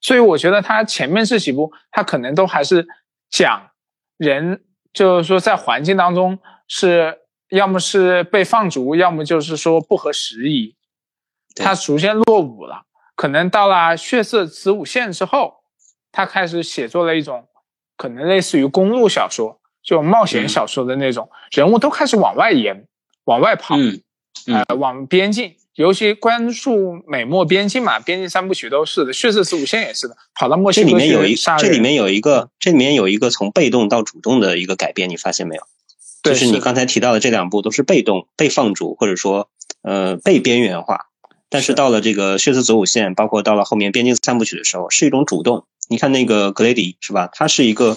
[0.00, 2.86] 所以我觉得他前面这几部，他可能都还是
[3.28, 3.70] 讲
[4.16, 4.64] 人。
[4.92, 7.18] 就是说，在环境当中，是
[7.48, 10.76] 要么是被放逐，要么就是说不合时宜。
[11.54, 12.82] 他逐渐落伍了，
[13.16, 15.62] 可能到了《血色子午线》之后，
[16.12, 17.48] 他开始写作了一种
[17.96, 22.86] 可能类似于公路小说，就冒险小说的那种，人物都开始往外延，
[23.24, 23.76] 往外跑，
[24.46, 25.56] 呃，往边境。
[25.80, 31.64] 尤其关注美墨边境嘛，边境三部曲都是的，血色子午线也是的，跑到墨西哥去杀人。
[31.64, 35.62] 这里面有一个，这里面有一个从被动到主动的一个改变，你发现没有？
[36.22, 39.48] 就是你刚才提到的这两部都是被动、被放逐，或者说
[39.80, 41.06] 呃被边缘化。
[41.48, 45.64] 但是到了这个血色子午线，包括到了后面边境三部曲的时候，是一种主动。
[45.88, 47.30] 你看那个格雷迪是吧？
[47.32, 47.96] 他是一个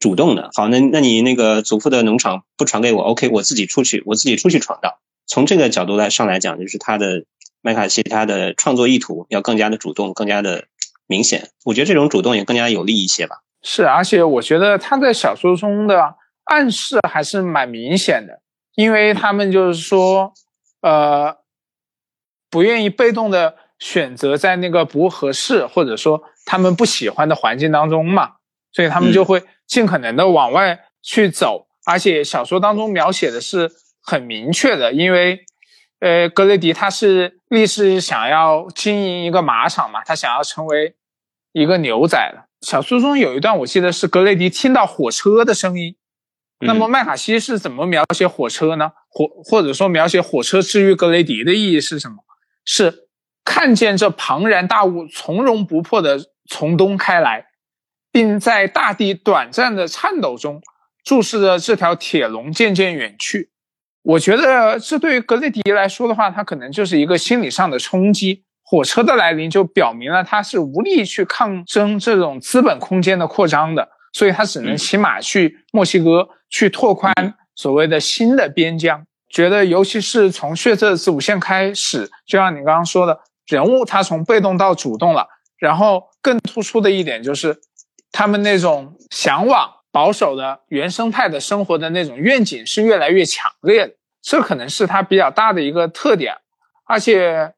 [0.00, 0.48] 主动的。
[0.54, 4.94] 好，那那你那个祖父的农场不传给我，OK，我自己出去，我自己出去闯荡。
[5.28, 7.24] 从这个角度来上来讲，就是他的
[7.60, 10.64] 麦卡锡他的创作意图要更加的主动，更加的
[11.06, 11.50] 明显。
[11.66, 13.42] 我觉得这种主动也更加有利一些吧。
[13.62, 16.14] 是，而且我觉得他在小说中的
[16.44, 18.40] 暗示还是蛮明显的，
[18.74, 20.32] 因为他们就是说，
[20.80, 21.36] 呃，
[22.48, 28.36] 不愿意被动的选择在那个不合适或者说他们不喜欢的环境当中嘛，
[28.72, 31.66] 所以他们就会尽可能的往外去走。
[31.84, 33.70] 而且小说当中描写的是。
[34.08, 35.44] 很明确的，因为，
[36.00, 40.96] 呃，格雷迪他是立志想要经营一个马场嘛，他想要成为
[41.52, 42.48] 一个牛仔的。
[42.62, 45.94] 小说中有一段，我记得是格雷迪听到火车的声音。
[46.60, 48.92] 那么麦卡锡是怎么描写火车呢？
[49.10, 52.16] 火或者说描写火车治愈格雷迪的意义是什么？
[52.64, 53.08] 是
[53.44, 57.44] 看见这庞然大物从容不迫的从东开来，
[58.10, 60.62] 并在大地短暂的颤抖中
[61.04, 63.50] 注视着这条铁龙渐渐远去。
[64.02, 68.44] 我觉得这对于格雷迪来说的话，他可能就是一个心理上的冲击。
[68.62, 77.12] 火车的来临就表明了他是无力去抗争这种资本空间的扩张的，所以他只能骑马去墨西哥去拓宽
[77.54, 79.04] 所谓的新的边疆。
[79.30, 85.26] 觉得尤其是从血色子午线开始，就像你刚刚说的，人物他从被动到主动了。
[85.58, 87.58] 然后更突出的一点就是，
[88.12, 93.94] 他们那种向往保守的原生态的生活的那种愿景是越来越强烈的。
[94.20, 96.34] 这可能是它比较大的一个特点，
[96.84, 97.54] 而且，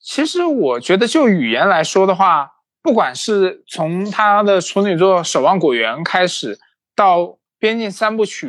[0.00, 2.52] 其实我觉得就语言来说的话，
[2.82, 6.58] 不管是从他的处女作《守望果园》开始，
[6.94, 7.20] 到
[7.58, 8.46] 《边境三部曲》，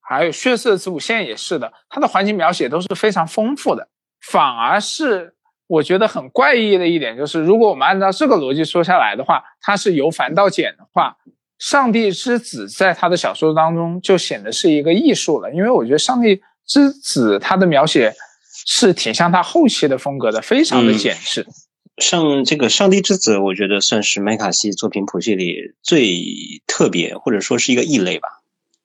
[0.00, 3.88] 还有《血色子午线》也是的，它的环境描写都是非常丰富的。
[4.20, 5.34] 反而是
[5.66, 11.16] 我觉得很怪异的一点就是，如果我们按照这个逻辑说下来的话，它是由繁到简的话，
[11.64, 16.42] 《上帝之子》在他的小说当中就显得是一个艺术了，因为我觉得上帝。
[16.66, 18.14] 之子，他的描写
[18.66, 21.46] 是挺像他后期的风格的，非常的简直。
[21.98, 26.24] 像这个《上帝之子》，我觉得算是麦卡锡作品谱系里最
[26.66, 28.28] 特别，或者说是一个异类吧。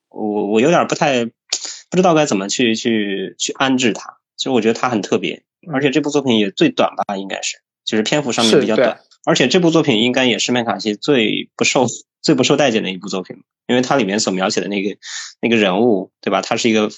[0.10, 4.18] 我我有点不太不知道该怎么去去去安置它。
[4.36, 9.00] 其实我觉得它很特别，而且这部作品也最短吧，应该是，就是篇幅上面比较短。
[9.30, 11.86] 而且这部作品应该也是麦卡锡最不受
[12.22, 14.98] 最不受待见的一部作品，因为它里面所描写的那个
[15.40, 16.42] 那个人物，对吧？
[16.42, 16.90] 他是一个。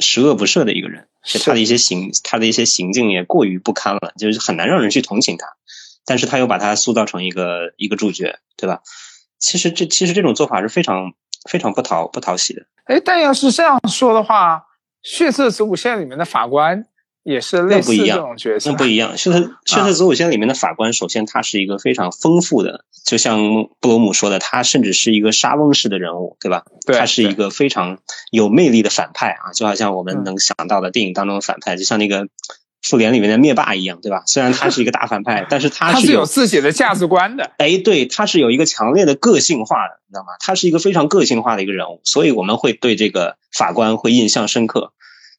[0.00, 1.06] 十恶不赦的一个人，
[1.44, 5.46] 他的一些行，他的一些行径也过于不堪了，就是很难让人去同情他。
[6.04, 8.80] 但是他又把他塑造成一个一个主角，对吧？
[9.38, 11.12] 其实这其实这种做法是非常
[11.48, 12.66] 非常不讨不讨喜的。
[12.84, 14.56] 哎，但要是这样说的话，
[15.02, 16.86] 《血色子午线》里面的法官
[17.26, 19.12] 也是类似这种角色，那不一样。
[19.16, 23.38] 《血色血色子午线》里面的法官，首先他是一个非常丰富的，就像
[23.80, 26.62] 布罗姆说的，他甚至是一个沙翁式的人物，对吧？
[26.86, 27.98] 对，他是一个非常
[28.30, 32.28] 有魅力的反派啊，就好像我们能想到的电影当中的反派，就像那个。
[32.88, 34.22] 复联里面的灭霸一样，对吧？
[34.26, 37.50] 虽然他是一个大反派，但是他是有自己的价值观的。
[37.58, 40.28] 哎，对，他是有一个强烈的个性化的，你知道吗？
[40.38, 44.92] 他是一个非常个性化的一个人物，所以我们会对这个法官会印象深刻。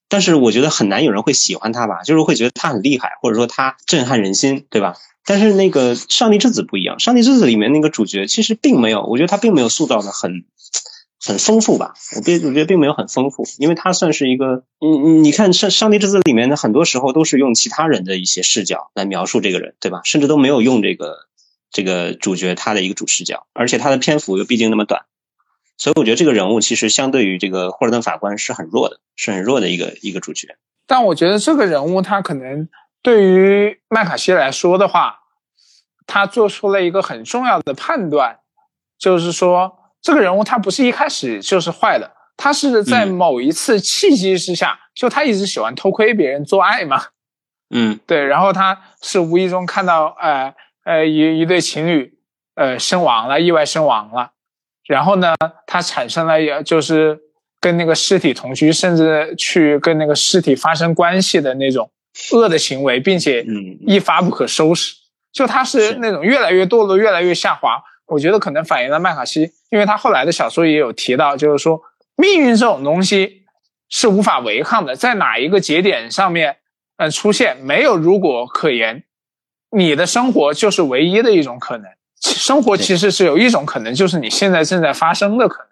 [0.09, 4.95] 但是我觉得很难有人会喜欢他吧，就是会觉得他很厉害，或者说他震撼人心，对吧？
[5.25, 10.45] 但是那个《上帝之子》不一样，《上帝之子》里面那个主角其实并没有，我觉得他并没有塑造的很。
[11.19, 20.01] 很丰富吧，我并我觉得并没有很丰富，因为他算是一个，你你你看《上上帝之子》里面的很多时候都是用其他人的一些视角来描述这个人，对吧？
[20.05, 21.17] 甚至都没有用这个
[21.71, 25.01] 这个主角他的一个主视角，而且他的篇幅又毕竟那么短，
[25.77, 30.57] 所以我觉得这个人物其实相对于这个霍尔顿法官是很弱的，是很弱的一个一个主角。
[30.85, 32.67] 但我觉得这个人物他可能
[33.01, 35.19] 对于麦卡锡来说的话，
[36.05, 38.39] 他做出了一个很重要的判断，
[38.97, 39.75] 就是说。
[39.99, 47.07] 这个人物他不是一开始就是坏的，他是在某一次契机之下，就他一直喜欢偷窥别人做爱嘛，
[47.71, 50.53] 嗯， 对，然后他是无意中看到呃
[50.85, 52.13] 呃一一对情侣
[52.53, 54.31] 呃身亡了，意外身亡了，
[54.87, 55.35] 然后呢，
[55.65, 57.19] 他产生了也就是
[57.59, 61.91] 跟那个尸体同居，甚至去跟那个尸体发生关系的那种
[62.31, 63.45] 恶的行为，并且
[63.85, 64.95] 一发不可收拾，
[65.33, 67.83] 就他是那种越来越堕落，越来越下滑。
[68.05, 71.81] 我觉得可能反映了麦卡锡，因为他后来的小说也有提到，就是说
[72.15, 73.43] 命运这种东西
[73.89, 76.55] 是无法违抗的，在哪一个节点上面，
[76.95, 79.03] 呃，出现没有如果可言，
[79.69, 81.85] 你的生活就是唯一的一种可能。
[82.21, 85.67] 生活其实是有一种可能，就是你现在正在发生的可能。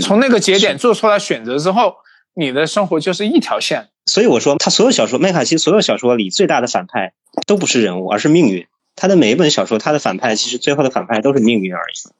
[0.00, 1.96] 从那个节点做出来选择之后，
[2.34, 3.88] 你的生活就是一条线。
[4.06, 7.14] 所以我说，他所有小说，麦卡锡所有小说里最大的反派
[7.46, 8.66] 都不是人物，而是命运。
[8.94, 12.14] 他的每一本小说，他的反派其实最后的反派都是命运而已。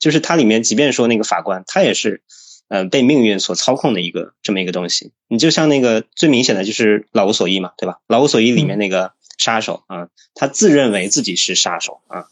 [0.00, 2.22] 就是它里面，即便说那个法官，他也是，
[2.68, 5.12] 呃，被命运所操控的一个这么一个东西。
[5.26, 7.98] 你就像那个最明显的就是老无所依嘛，对吧？
[8.06, 12.26] 老无所依里面那个杀手啊，他自认为自己是杀手啊。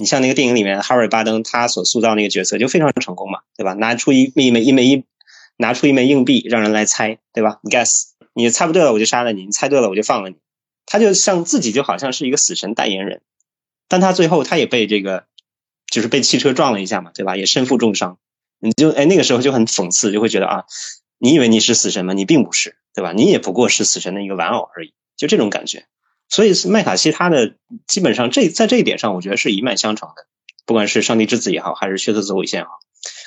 [0.00, 3.74] 你像那个电影里面哈瑞巴登他所塑造那个角色就非常成功嘛，对吧？
[3.74, 5.04] 拿出一一枚一枚一，
[5.58, 7.60] 拿出一枚硬币让人来猜，对吧？
[7.62, 10.36] 你 guess，你猜不对了我就杀了你，你猜对了我就放了你。
[10.86, 13.20] 他就像自己就好像是一个死神代言人。
[13.88, 15.26] 但他最后他也被这个，
[15.86, 17.36] 就是被汽车撞了一下嘛，对吧？
[17.36, 18.16] 也身负重伤。
[18.58, 20.64] 你就哎那个时候就很讽刺，就会觉得啊，
[21.18, 22.14] 你以为你是死神吗？
[22.14, 23.12] 你并不是，对吧？
[23.12, 25.84] 你也不过是死神的一个玩偶而已，就这种感觉。
[26.30, 27.56] 所以麦卡锡他的
[27.86, 30.26] 基本上这在这一点上，我觉得是一脉相承的。
[30.64, 32.70] 不管是上帝之子也好，还是血色子午线也好，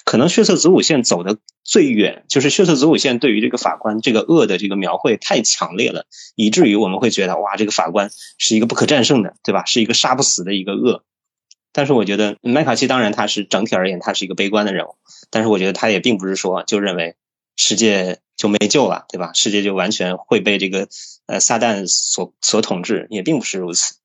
[0.05, 9.65] 可能血色子午线走的最远，就是血色子午线对于这个法官这个恶的这个描绘太强烈了，以至于我们会觉得哇，这个法官是一个不可战胜的，对吧？
[9.65, 11.03] 是一个杀不死的一个恶。
[11.73, 14.95] 但是我觉得麦卡锡当然他是整体而言他是一个悲观的人物，
[15.29, 17.15] 但是我觉得他也并不是说就认为
[17.55, 19.31] 世界就没救了，对吧？
[19.33, 20.87] 世界就完全会被这个
[21.27, 23.95] 呃撒旦所所统治，也并不是如此，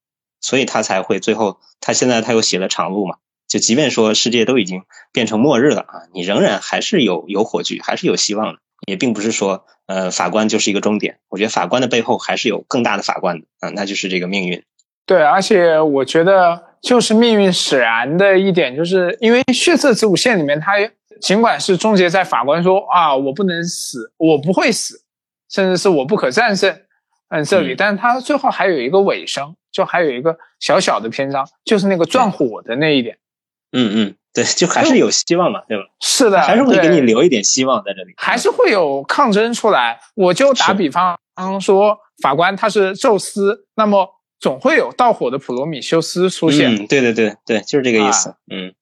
[0.41, 3.17] 所以他才会最后他现在他又写了长路嘛。
[3.47, 8.59] 就即便说世界都已经变成末日了啊，你仍然还是有有火炬，还是有希望的。
[8.87, 11.19] 也并不是说，呃，法官就是一个终点。
[11.29, 14.63] 我觉得法官的背后还是有更大的法官的啊，那就是这个命运。
[15.05, 20.75] 对，而且我觉得就是命运使然的一点，就是因为血色子午线里面，它
[21.21, 25.03] 尽管是终结在法官说啊，我不能死，我不会死，
[25.51, 26.81] 甚至是我不可战胜，
[27.29, 33.19] 嗯，这里，但是他最后还有一个尾声，就还有一个小小的篇章，就是那个撞火的那一点。
[33.73, 35.85] 嗯嗯，对，就还是有希望嘛，对吧？
[36.01, 40.01] 是的，还是会给你留一点希望在这里，还是会有抗争出来。
[40.15, 41.19] 我就打比方
[41.61, 44.09] 说，法官他是宙斯，那么
[44.41, 46.75] 总会有盗火的普罗米修斯出现。
[46.75, 48.35] 嗯，对对对对，就是这个意思。
[48.51, 48.73] 嗯，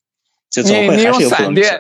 [0.49, 1.79] 就总会还是有闪电，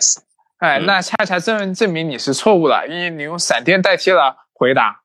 [0.58, 5.02] 哎，那恰恰证证明你是错误了，因为你用闪电代替了回答。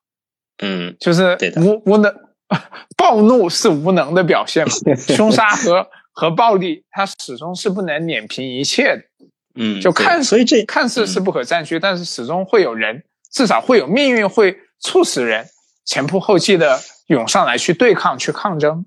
[0.62, 2.14] 嗯，就是无无能，
[2.96, 4.72] 暴怒是无能的表现嘛？
[4.96, 5.88] 凶杀和。
[6.14, 9.02] 和暴力，它始终是不能碾平一切的。
[9.54, 15.46] 嗯，就看所以这看似是不可占据，但是始终会有人，至少会有命运会促使人
[15.86, 18.84] 前仆后继的涌上来去对抗、去抗争。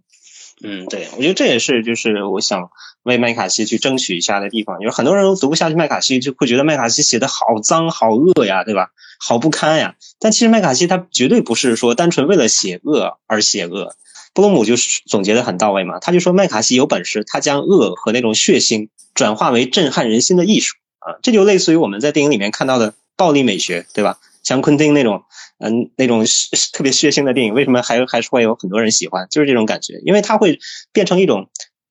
[0.63, 2.69] 嗯，对，我觉得这也是就是我想
[3.03, 4.79] 为麦卡锡去争取一下的地方。
[4.79, 8.91] 有很多人都读不下去麦卡锡，就会觉得麦卡锡写的好脏、好恶呀，对吧？
[9.19, 9.95] 好不堪呀。
[10.19, 13.95] 但其实麦卡锡他绝对不是说单纯为了写恶而写恶。
[14.33, 24.19] 布鲁姆就是总结的很到位嘛，他就说麦卡锡有本事，他将恶和那种血腥转化为震撼人心的艺术啊，这就类似于我们在电影里面看到的暴力美学，对吧？
[24.45, 25.23] 像昆汀那种，
[25.59, 26.23] 嗯，那种
[26.71, 29.27] 特别血腥的电影，为什么还还是会有很多人喜欢？
[29.29, 30.59] 就是这种感觉，因为它会
[30.93, 31.49] 变成一种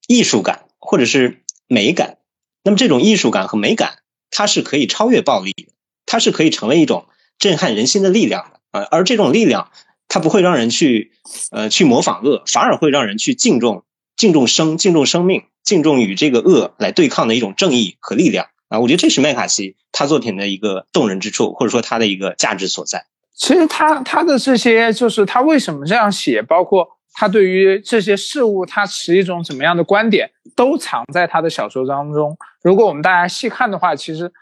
[0.09, 2.17] 艺术感或者是美感。
[2.63, 3.99] 那么这种艺术感和美感，
[4.31, 5.75] 它是可以超越暴力的，
[6.07, 7.05] 它是可以成为一种
[7.39, 8.89] 震撼人心的力量的啊！
[8.91, 9.71] 而这种力量。
[10.07, 11.13] 它不会让人去，
[11.51, 13.85] 呃，去模仿恶，反而会让人去敬重、
[14.17, 18.81] 敬重生、敬重生命、敬重与这个恶来对抗的一种正义和力量啊！
[18.81, 23.07] 我觉得这是麦卡锡他作品的一个动人之处，或者说他的一个价值所在。
[23.35, 32.37] 其实他他的这些，就是他为什么这样写，包括他对于这些事物，他持一种怎么样的观点，都藏在他的小说当中。
[32.63, 34.33] 如果我们大家细看的话，其实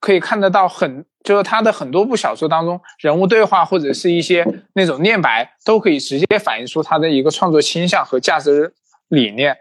[0.00, 1.04] 可以看得到很。
[1.22, 8.74] 就是他的很多部小说当中，人物对话或者是一些那种念白，都可以直接反映出他的一个创作倾向和价值
[9.06, 9.56] 理念。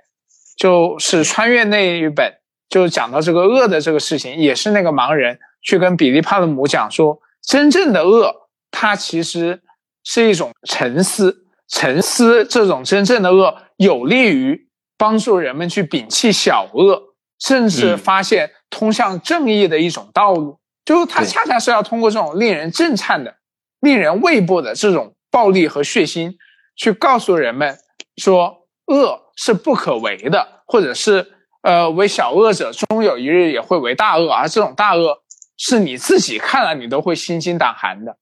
[0.58, 2.34] 就是穿越那一本，
[2.72, 8.34] 就是讲到这个恶的这个事情，也是那个盲人去跟比利帕勒姆讲说，真正的恶，
[8.72, 9.62] 它其实
[10.06, 20.58] 是一种沉思，沉思这种真正的恶，有利于帮助人们去摒弃小恶，甚至发现通向正义的一种道路。
[20.86, 23.36] 就是它恰恰是要通过这种令人震颤的、
[23.82, 26.34] 令人畏怖的这种暴力和血腥，
[26.78, 27.78] 去告诉人们
[28.16, 35.24] 说恶是不可为的，或者是呃为小恶者终有一日也会为大恶，而这种大恶
[35.58, 38.18] 是你自己看了你都会心惊胆寒的，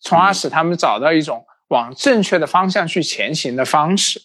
[0.00, 4.20] 从而使他们找到一种往正确的方向去前行的方式。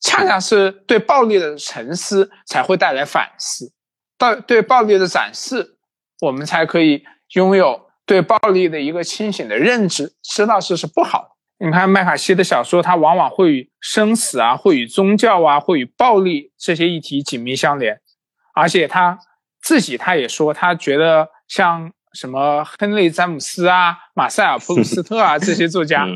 [0.00, 3.72] 恰恰是对暴力的沉思才会带来反思，
[4.16, 5.76] 到对暴力的展示。
[6.20, 11.30] 我们才可以拥有对暴力的一个清醒的认知，知道这是不好的。
[11.58, 18.00] 你看麦卡锡的小说，它往往会与生死啊，会与宗教啊，会与暴力这些议题紧密相连。
[18.54, 19.18] 而且他
[19.60, 26.06] 自己他也说，他觉得像什么亨利·詹姆斯啊、马塞尔·普鲁斯特啊这些作家。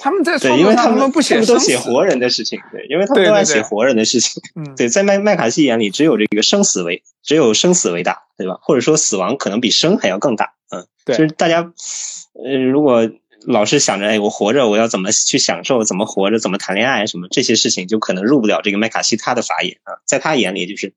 [0.00, 4.42] 他们在创作上，他们不写，都写活人的事情，对，因为他们都爱写活人的事情。
[4.56, 8.58] 嗯，对，在麦麦卡锡眼里，只有这个生死为，只有生死为大，对吧？
[8.62, 10.54] 或者说死亡可能比生还要更大。
[10.70, 11.70] 嗯，对，就是大家，
[12.44, 13.10] 呃，如果
[13.46, 20.00] 老是想着，哎，我活着，我要怎么去享受，怎么活着，怎么谈恋爱，什么这些事情，就可能入不了这个麦卡锡他的法眼啊。
[20.06, 20.94] 在他眼里，就是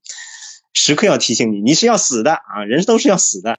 [0.74, 3.58] 时刻要提醒你，你是要死的啊，人都是要死的。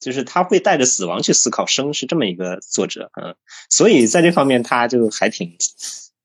[0.00, 3.36] 就是他会带着死亡去思考生，是这么一个作者，嗯，
[3.70, 5.56] 所以在这方面他就还挺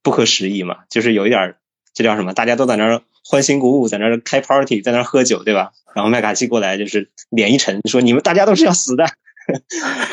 [0.02, 1.56] 不合时宜嘛，就是有一点
[1.94, 2.34] 这叫什么？
[2.34, 5.72] 大家都在那儿欢欣鼓舞，在那儿开 party，在那儿喝酒，对吧？
[5.94, 9.06] 然后麦卡锡过来就是脸一沉，说你们大家都是要死的，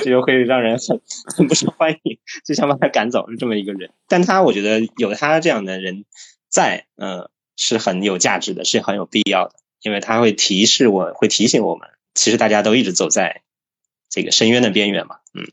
[0.02, 1.00] 这 就会让人很
[1.36, 3.92] 很不受欢迎，就想把他赶走，是这么一个人。
[4.08, 6.04] 但他我觉得有他这样的人
[6.48, 11.88] 在，嗯，是很有价值的，是很有必要的，因为他会提示我，会提醒我们。
[12.14, 13.42] 其实大家都一直走在
[14.08, 15.52] 这个深渊的边缘嘛，嗯，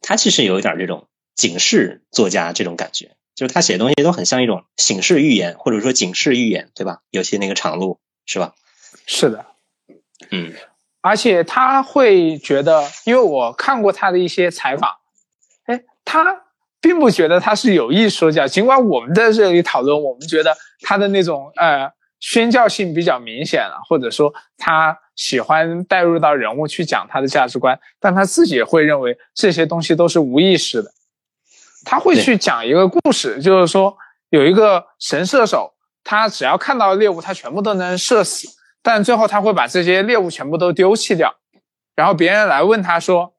[0.00, 7.02] 他其实有一点这种警示作家这种感觉，就是他写的东西都很像一种警示预言，或者说警示预言，对吧？
[7.10, 8.54] 有些那个长路是吧？
[9.06, 9.46] 是的，
[10.30, 10.52] 嗯，
[11.02, 14.90] 而且他会觉得，因为我看过他的一些采访，
[15.66, 16.24] 哎，他
[16.80, 21.92] 并不觉得他是有意说教，尽管我们在这里讨论，我们觉得他的那种呃。
[22.24, 30.88] 宣教性比较明显了，或者说他喜欢带入到人物去讲他的价值观，但他自己也会认为这些东西都是无意识的。
[31.84, 33.92] 他会去讲一个故事，就是说
[34.28, 35.74] 有一个神射手，
[36.04, 38.46] 他只要看到猎物，他全部都能射死，
[38.82, 41.36] 但最后他会把这些猎物全部都丢弃掉。
[41.94, 43.34] 然后别人来问他说：“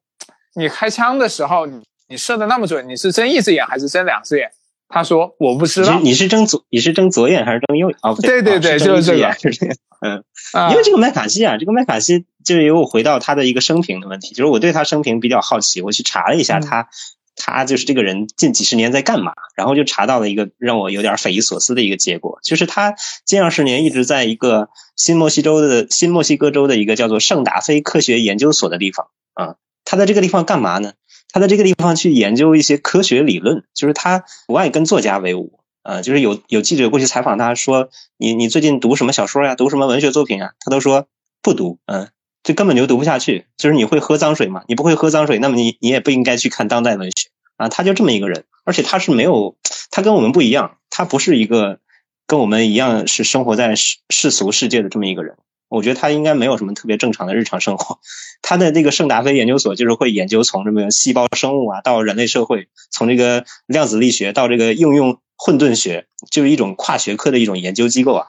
[0.54, 4.50] 你开枪的时候，你你射的那么准，你是睁一只眼还是睁两只眼？”
[4.88, 7.98] 他说：“我不知道，你是睁左，你是睁左眼还是睁右眼？
[8.02, 9.76] 哦，对对对，就是这个，是这样。
[10.00, 10.22] 嗯，
[10.70, 16.88] 因为这个麦卡锡啊，这个麦卡锡就是又回到他的一个生平的问题，就是我对他生平比较好奇，我去查了一下他，
[17.36, 22.94] 他就是这个人近几十年在干嘛，然后就查到了一个让我有点匪夷所思的一个结果，就是他
[23.24, 30.92] 近二十年一直在一个新墨西州的新墨西哥州的一个叫做圣达菲科学研究所的地方啊，他在这个地方干嘛呢？”
[31.32, 39.56] 他在这个地方去研究一些科学理论，就是他不爱跟作家为伍，呃，就是有有记者过去采访他说，你你最近读什么小说呀？
[39.56, 40.52] 读什么文学作品啊？
[40.60, 41.08] 他都说
[41.42, 42.08] 不读，嗯，
[42.44, 43.46] 这根本就读不下去。
[43.56, 44.62] 就是你会喝脏水嘛？
[44.68, 47.68] 你不会喝脏水，那么你你也不应该去看当代文学啊。
[47.68, 49.56] 他就这么一个人，而且他是没有，
[49.90, 51.80] 他跟我们不一样，他不是一个
[52.28, 55.36] 跟我们一样是生活在世世俗世界的这么一个人。
[55.68, 57.98] 我觉得他应该没有什么特别正常的日常生活。
[58.42, 68.26] 他的那个圣达菲研究所就是会研究从这个细胞生物啊到人类社会，从这个量子力学到这个应用混沌学，就是一种跨学科的一种研究机构啊。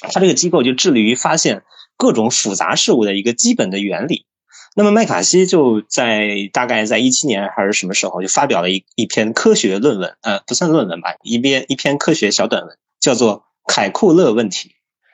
[0.00, 1.64] 他这个机构就致力于发现
[1.96, 4.26] 各种复杂事物的一个基本的原理。
[4.76, 14.72] 那么麦卡锡就在大概在一七年还是什么时候，就发表了一一篇科学论文，呃，不算论文吧，一篇一篇科学小短文，叫做凯库勒问题。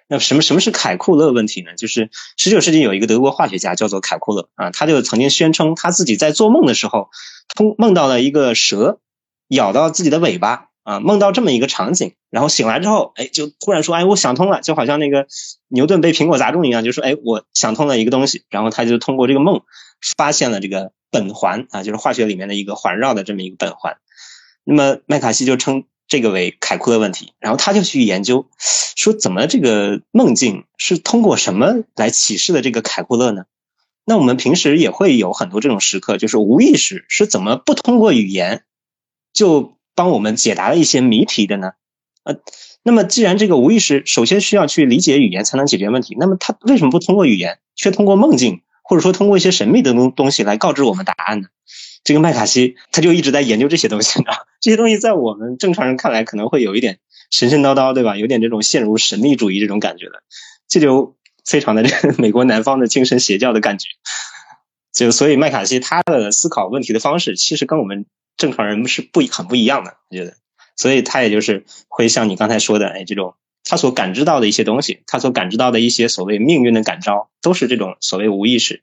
[0.09, 1.75] 那什么什么是凯库勒问题呢？
[1.77, 2.09] 就是
[2.39, 7.11] 十九世纪有一个德国化学家叫做凯库勒啊，他就曾经宣称他自己在做梦的时候，
[7.55, 8.99] 通梦到了一个蛇
[9.49, 15.27] 咬到自己的尾巴啊，梦到这么一个场景，然后醒来之后，哎，就突然说，哎，我想通了，就好像那个
[15.69, 19.63] 牛顿被苹果砸中一样，就说，哎，我想通了一个东西，然后他就通过这个梦
[20.17, 23.97] 发现了这个苯环啊，就是化学里面的一个环绕的这么一个苯环。
[24.65, 25.85] 那么麦卡锡就称。
[26.11, 28.49] 这个为凯库勒问题，然后他就去研究，
[28.97, 33.45] 说怎么这个梦境是通过什么来启示的这个凯库勒呢？
[34.05, 38.65] 那我们平时也会有很多这种时刻，就是无意识是怎么不通过语言
[39.33, 41.73] 就帮我们解答了一些谜题的呢？
[42.25, 42.37] 呃，
[42.83, 51.49] 那么既然这个无意识首先需要去理解语言才能解决问题，那么他为什么不通过语言，却通过梦境或者说通过一些神秘的东东西来告知我们答案呢？
[52.03, 56.99] 这个麦卡锡他就一直在研究这些东西啊， 这些东西在我们正常人看来可能会有一点
[57.31, 58.17] 神神叨叨，对吧？
[58.17, 60.23] 有点这种陷入神秘主义这种感觉的，
[60.67, 61.15] 这就
[61.45, 63.89] 非常的这个美国南方的精神邪教的感觉。
[64.93, 68.07] 就所以麦卡锡他的思考问题的方式，其实跟我们
[68.41, 70.35] 正常人是不很不一样的，我觉得。
[70.75, 78.83] 所以他也就是会像你刚才说的，哎，这种他所感知到的一些东西，他所感知到的一些所谓命运的感召，都是这种所谓无意识、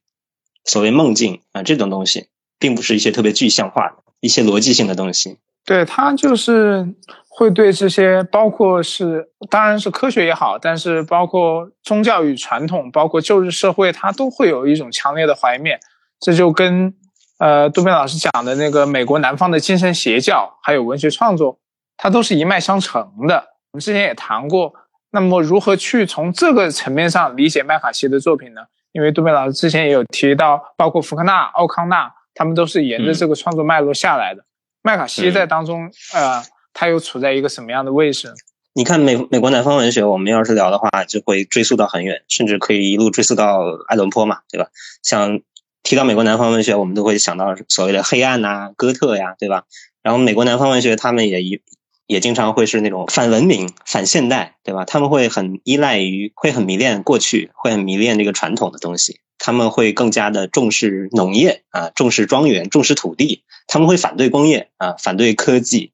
[0.63, 2.27] 所谓梦境啊这种东西。
[2.59, 5.37] 并不是一些特别具象化的一些逻辑性的东西。
[5.63, 6.91] 对他就是
[7.29, 15.79] 会对这些，包括是当然是科学也好，但是包括宗教与传统，包括旧日社会，他都会有一种强烈的怀念。
[16.19, 16.95] 这就跟
[17.37, 21.59] 呃杜斌老师讲的那个美国南方的精神邪教，还有文学创作，
[21.97, 23.35] 它都是一脉相承的。
[23.71, 24.73] 我们之前也谈过，
[25.11, 28.61] 那么如何去从这个层面上理解麦卡锡的作品呢？
[28.91, 32.13] 因为杜斌老师之前也有提到，包括福克纳、奥康纳。
[32.39, 34.45] 他们都是沿着这个创作脉络下来的。
[34.83, 38.31] 麦卡锡在当中，呃，他又处在一个什么样的位置？
[38.73, 44.69] 你看美美国南方文学，我们要是聊的话，就会追溯到很远，甚至可以一路追溯到爱伦坡嘛，对吧？
[45.01, 45.41] 像
[45.87, 49.63] 提到美国南方文学，我们都会想到所谓的黑暗呐、哥特呀，对吧？
[50.03, 51.61] 然后美国南方文学，他们也一
[52.07, 54.83] 也经常会是那种反文明、反现代，对吧？
[54.83, 59.21] 他们会很依赖于，会很迷恋过去，会很迷恋这个传统的东西。
[59.37, 63.45] 他们会更加的重视农业啊，重视庄园，重视土地。
[63.65, 65.93] 他们会反对工业啊，反对科技，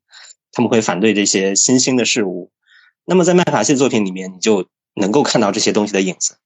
[0.52, 2.50] 他们会反对这些新兴的事物。
[3.06, 4.66] 那么在麦卡锡作品里面，你就
[4.96, 6.38] 能够看到这些东西的影子。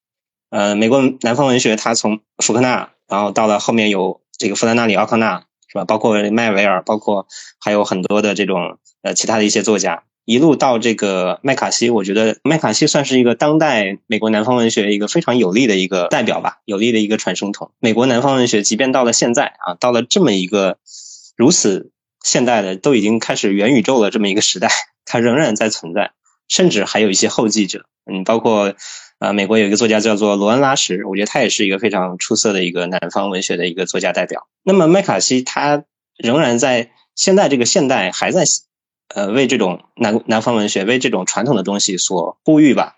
[0.50, 5.84] 呃，美国南方文学，它从福克纳，然后到了后面有这个弗兰纳里奥康纳，是吧？
[5.86, 7.28] 包括麦维尔，包括
[7.60, 10.04] 还有很多的这种呃其他的一些作家。
[10.24, 17.72] 一路到这个麦卡锡，我觉得麦卡锡算是一个当代美国南方文学一个非常有力的一个代表吧，有力的一个传声筒。
[17.80, 20.80] 美国南方文学，即便到了现在啊，到了这么一个
[21.38, 21.92] 如此
[22.26, 24.70] 现代的，都已经开始元宇宙了这么一个时代，
[25.06, 26.12] 它仍然在存在，
[26.50, 27.86] 甚至还有一些后继者。
[28.08, 28.74] 嗯，包括
[29.20, 34.48] 呃，美国有一个作家叫做罗恩拉什，我觉得他也是一个非常出色的一个南方文学的一个作家代表。
[34.64, 35.84] 那么麦卡锡他
[36.18, 38.44] 仍然在现在这个现代还在。
[39.16, 42.98] 呃，为这种南南方文学，为这种传统的东西所呼吁吧。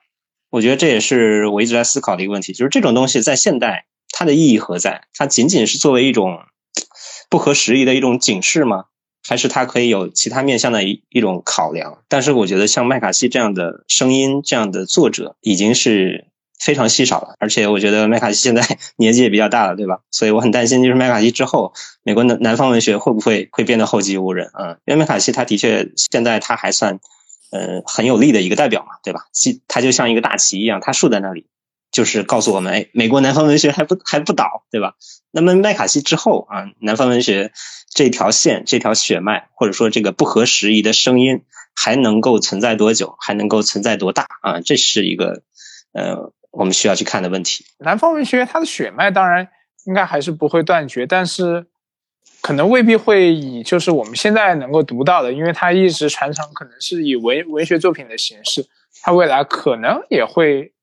[0.50, 5.04] 我觉得这也是我一直在思考的一个问题，就是这种东西在现代它的意义何在？
[5.14, 6.40] 它仅仅是作为一种
[7.30, 8.86] 不合时宜的一种警示吗？
[9.28, 12.00] 还是它可以有其他面向的一一种考量？
[12.08, 16.26] 但是我觉得像麦卡锡这样的声音，这样的作者已经是。
[16.62, 18.62] 非常稀少了，而且我觉得麦卡锡现在
[18.98, 20.00] 年纪也比较大了，对吧？
[20.12, 21.72] 所以我很担心，就是麦卡锡之后，
[22.04, 24.76] 美国南南方文学会不会会变得后继无人啊？
[24.84, 27.00] 因为麦卡锡他的确现在他还算，
[27.52, 29.28] 呃，很有力的一个代表嘛，对吧？
[29.32, 31.46] 其他就像一个大旗一样，他竖在那里，
[31.92, 34.96] 就是告诉我们，哎，美国南方文学还不还不倒，对吧？
[35.32, 37.52] 那么麦卡锡之后啊，南方文学
[37.90, 41.44] 这条线、这条血脉，或者说这个不合时宜的声音，
[41.76, 43.16] 还能够存在多久？
[43.20, 44.62] 还能够存在多大啊？
[44.62, 45.44] 这是一个，
[45.94, 46.34] 呃。
[46.52, 49.48] 我们需要去看的问题，南方文学它的血脉当然
[49.86, 51.68] 应该还是不会断绝，但是
[52.42, 58.66] 可能未必会以就是我们现在能够读到的，因为它一直传承可能是以文文学作品的形式，
[59.04, 60.74] 它未来可能也会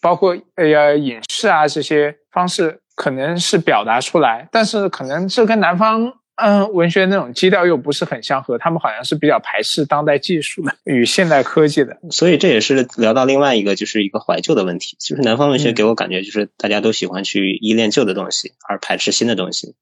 [0.00, 6.14] 包括呃影视啊这些方式，可能是表达出来，但是可能这跟南方。
[6.42, 14.96] 嗯，文学那种基调又不是很相合，他们好像是比较排斥当代技术的与现代科技的，所以这也是聊到另外一个，就是一个怀旧的问题。
[14.98, 19.74] 就是南方文学给我感觉，就是大家都喜欢去依恋旧的东西，而排斥新的东西。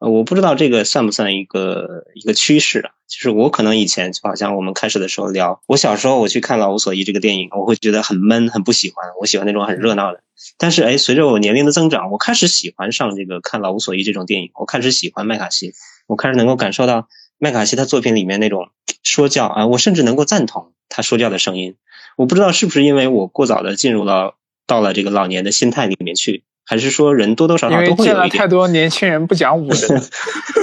[0.00, 2.90] 呃，我不知道这个算不算一个一个趋势啊？
[3.08, 9.10] 就是我可能以前就好像我们开始的时候聊，我小时候我去看《老无所依》这个电影，我会觉得很闷，很不喜欢。
[9.20, 10.20] 我喜欢那种很热闹的。
[10.56, 15.72] 但是哎，随着我年龄的增长，我开始喜欢上这个看《老无所依》这种电影，我开始喜欢麦卡锡，
[16.06, 17.08] 我开始能够感受到
[17.38, 18.68] 麦卡锡他作品里面那种
[19.02, 21.74] 说教啊，我甚至能够赞同他说教的声音。
[22.16, 24.34] 我不知道是不是因为我过早的进入了
[24.66, 26.44] 到了这个老年的心态里面去。
[26.68, 28.06] 还是说人多多少少都会有一点。
[28.06, 29.76] 见了太多年轻人不讲武德。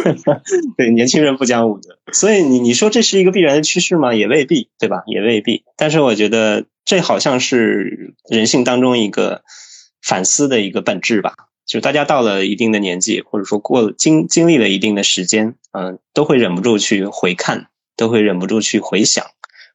[0.77, 4.14] 对，年轻人不讲武德，所以你你说这是一个必然的趋势吗？
[4.14, 5.02] 也未必，对吧？
[5.07, 5.64] 也未必。
[5.76, 9.41] 但是我觉得这好像是人性当中一个
[10.03, 11.34] 反思的一个本质吧。
[11.65, 19.26] 就大家到了一定的年纪，或者说过经经历了一定的时间，嗯，都会忍不住去回看，都会忍不住去回想，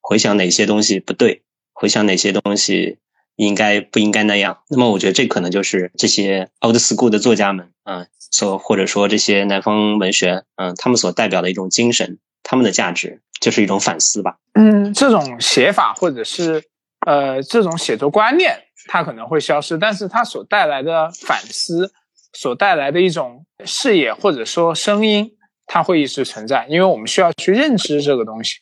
[0.00, 1.42] 回想哪些东西不对，
[1.72, 2.98] 回想哪些东西。
[3.46, 4.58] 应该不应该那样？
[4.68, 14.36] 那么我觉得这可能就是这些 old school 的作家们，嗯，所或者说这些南方文学，嗯，他们所代表的一种精神，他们的价值就是一种反思吧。
[14.52, 16.62] 嗯，这种写法或者是
[17.06, 18.58] 呃这种写作观念，
[18.88, 21.90] 它可能会消失，但是它所带来的反思，
[22.34, 25.30] 所带来的一种视野或者说声音，
[25.66, 28.58] 它会一直存在，因为我们需要去认知这个东西。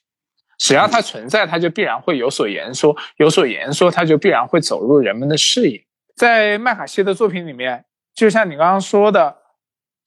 [0.58, 5.80] 只要它存在，它就必然会有所言说，有所言说，它就必然会走入人们的视野。
[6.16, 9.36] 在麦卡锡的作品里面，就像你刚刚说的，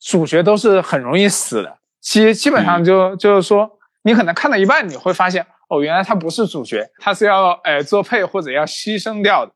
[0.02, 1.80] 主角都是很容易死的。
[2.02, 9.53] 基基本上就就是说，你可能看到一半，你会发现，哦，原来他不是主角，他是要呃做配或者要牺牲掉的。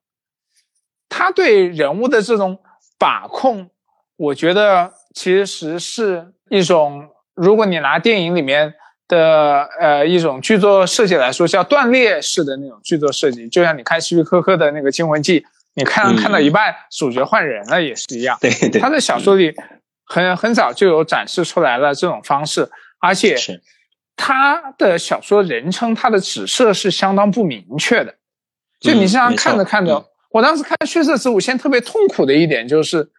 [1.10, 2.58] 他对人物的这种
[2.98, 3.70] 把控，
[4.16, 8.74] 我觉得其实是一种，如果你拿电影里面。
[9.08, 15.42] 的呃一种剧作设计来说，叫断裂式的那种剧作设计，就像你看希区柯克的那个《惊魂记》，
[15.76, 18.38] 你看看到一半，主角换人了也是一样。
[18.42, 19.54] 对对，他的小说里
[20.06, 22.70] 很很早就有展示出来了这种方式，
[23.00, 23.38] 而且
[24.16, 28.16] 他的小说人称他的指涉是相当不明确的。
[28.80, 33.10] 就你这样看着看着，我当时看《血色子午线》特别痛苦的一点就是。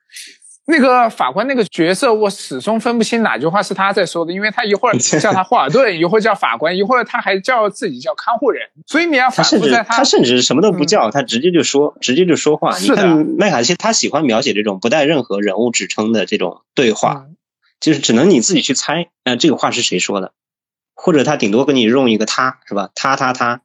[0.69, 12.73] 那个法官那个角色，我始终分不清哪句话是他在说的，因为他一会儿 叫他霍尔顿，一会儿叫法官，一会儿他还叫自己叫看护人，所以你要反复在他甚至什么都不叫，他直接就说，直接就说话。
[12.73, 13.07] 是的
[13.39, 17.27] 麦卡锡，他喜欢描写这种不带任何人物指称的这种对话，
[17.81, 20.33] 就是只能你自己去猜，呃，这个话是谁说的，
[20.95, 22.91] 或者他顶多给你用一个他，是吧？
[22.95, 23.61] 他他他。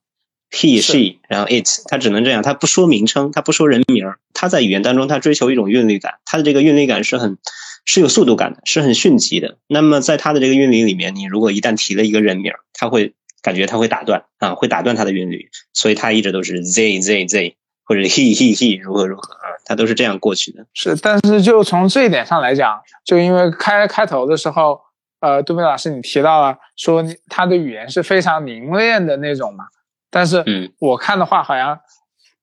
[0.51, 7.37] He she，然后 it，他只能这样，他不说名称，他不说人名他在语言当中，他追求一种韵律感，他的这个韵律感是很
[7.85, 9.57] 是有速度感的，是很迅疾的。
[9.67, 17.55] 那么在他的这个韵律里面，你如果一旦提了一个人名他会感觉他会打断啊，会打断他的韵律，所以他一直都是 z z z，
[17.85, 20.65] 或者 he he he，如何如何啊，他都是这样过去的。
[20.73, 24.81] 是，但是就从这一点上来讲，就因为开开头的时候，
[25.21, 29.65] 呃，杜飞老师你提到了说他的语言是非常凝练的那种嘛。
[30.11, 30.43] 但是，
[30.77, 31.79] 我看的话，好像，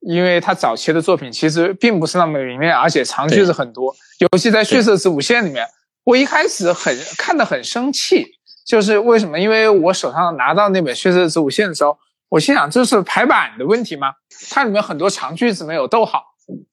[0.01, 5.67] 因为他早期的作品其实并不是那么明亮，而且长句子很多，尤其在《血色子午线》里面，
[6.05, 8.27] 我一开始很看得很生气，
[8.67, 9.39] 就是为什么？
[9.39, 11.99] 因为我手上拿到那本《血色子午线》的时候，
[12.31, 14.15] 我心想这是排版的问题吗？
[14.51, 16.25] 它里面很多长句子没有逗号，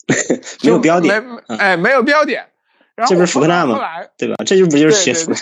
[0.63, 1.21] 没有标点，
[1.59, 2.47] 哎，没有标点。
[3.05, 3.77] 这不是福克纳吗？
[4.17, 4.35] 对吧？
[4.45, 5.33] 这就不就是写福，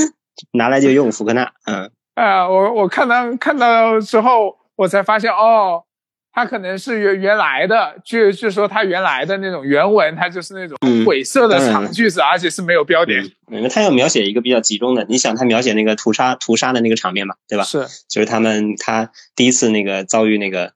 [0.56, 1.90] 拿来就用福克纳，嗯。
[2.14, 4.61] 哎，我我看到看到之后。
[4.82, 5.84] 我才发现哦，
[6.32, 13.24] 他可能是原原来的，据据说他原来的那种原文，它就是那种晦涩的长句子，而且是没有标点。
[13.50, 17.64] 因为他要描写一个比较集中的，你想他描写那个屠杀屠杀的那个场面嘛，对吧？
[17.64, 20.72] 是，就是他们他第一次那个遭遇那个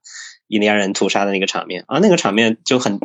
[0.47, 3.01] 印第安人屠杀的那个场面啊，那个场面就很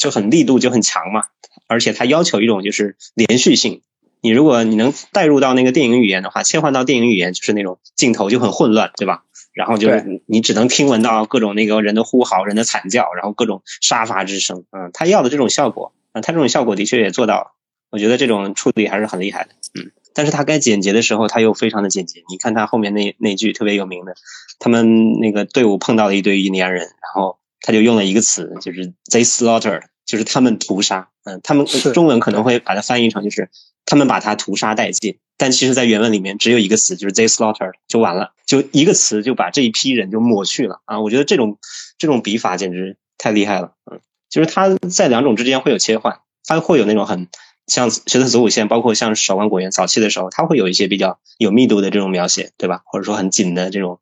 [0.00, 1.24] 就很力度就很强嘛，
[1.68, 3.82] 而且他要求一种就是连续性。
[4.20, 9.22] 你如果你能带入到那个电影语言的话，切换到电影语言就是那种镜头就很混乱，对吧？
[9.52, 14.64] 然后就是你只能听闻到各种那个人的呼嚎、人的惨叫，然后各种杀伐之声。
[14.70, 17.52] 嗯，他要的这种效果，啊，他这种效果的确也做到了。
[17.90, 19.50] 我觉得这种处理还是很厉害的。
[19.78, 22.22] 嗯，但是他该简洁的时候，他又非常的简洁。
[22.28, 24.14] 你看他后面那那句特别有名的，
[24.58, 31.08] 他们那个队伍碰到了一堆印第安人，然后他就用了一个词，就是 they slaughtered，就是他们屠杀。
[31.24, 33.48] 嗯，他们中文可能会把它翻译成就是
[33.86, 35.16] 他们把他屠杀殆尽。
[35.38, 41.00] 但其实，在原文里面只有一个词，就是 they slaughtered 就完了，就一个词就把这一批人就抹去了啊！
[41.00, 41.58] 我觉得这种
[41.98, 44.00] 这种笔法简直太厉害了，嗯，
[44.30, 47.28] 就是他在两种之间会有切换，他会有那种很
[47.66, 52.80] 像《学的子午线》，包括像《守望果园》早期的时候，他会有一些比较有密度的这种描写，对吧？
[52.86, 54.00] 或者说很紧的这种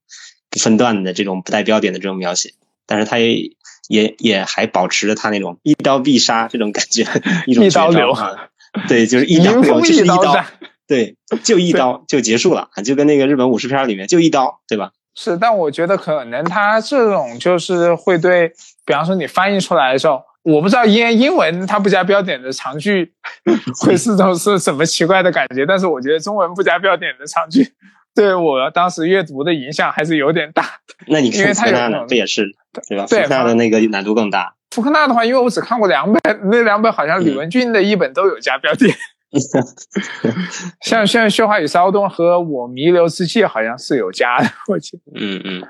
[0.51, 2.53] 不分段的这种不带标点的这种描写，
[2.87, 3.51] 但是他也
[3.89, 7.03] 也也还保持着他那种一刀必杀这种感觉，
[7.49, 8.51] 一种绝招啊！
[8.89, 10.45] 对，就是一刀，就是一刀。
[10.87, 14.91] 对，就一刀就结束了，就跟那个日本武士片里面就一刀，对吧？
[15.15, 18.49] 是，但我觉得可能他这种就是会对，
[18.85, 23.13] 比方说你翻译出来的时候，我不知道英英文它不加标点的长句
[23.81, 27.67] 会是种是什么奇怪的感觉，但是我觉得中文不加标点的长句
[28.15, 30.67] 对我当时阅读的影响还是有点大。
[31.07, 32.05] 那你看福克纳呢？
[32.07, 32.51] 不也是
[32.89, 33.07] 对吧？
[33.07, 34.55] 福克纳的那个难度更大。
[34.75, 36.21] 福克纳的话，因为我只看过两本，
[36.51, 38.93] 那两本好像李文俊的一本都有加标点。
[40.83, 45.03] 像像《喧哗与骚动》和我弥留之际好像是有加的，我记得。
[45.15, 45.63] 嗯嗯。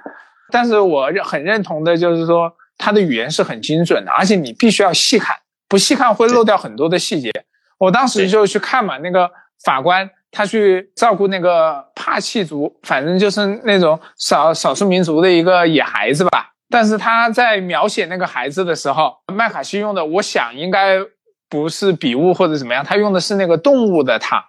[0.50, 5.36] 但是我很认同的就是说，他的语言是很精准的，而且你必须要细看，
[5.68, 7.30] 不细看会漏掉很多的细节。
[7.76, 9.30] 我当时就去看嘛，那个
[9.64, 16.53] 法官他去照顾那个帕契族，反正就是那种少少数民族的一个野孩子吧。
[16.74, 20.98] 但是他在描写那个孩子的时候，麦卡锡用的，我想应该。
[21.46, 24.44] 不是笔误或者怎么样，他用的是那个动物的他，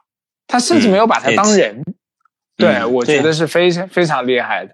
[0.48, 1.84] 他甚至没有把他当人。
[2.58, 4.74] 对，我觉得是非常非常厉害的。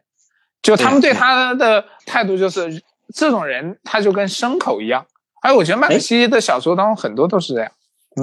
[0.61, 2.81] 就他们对他的态度就是，
[3.13, 5.05] 这种人他就跟牲口一样。
[5.41, 7.71] 哎，我觉得麦卡锡的小说当中很多都是这样。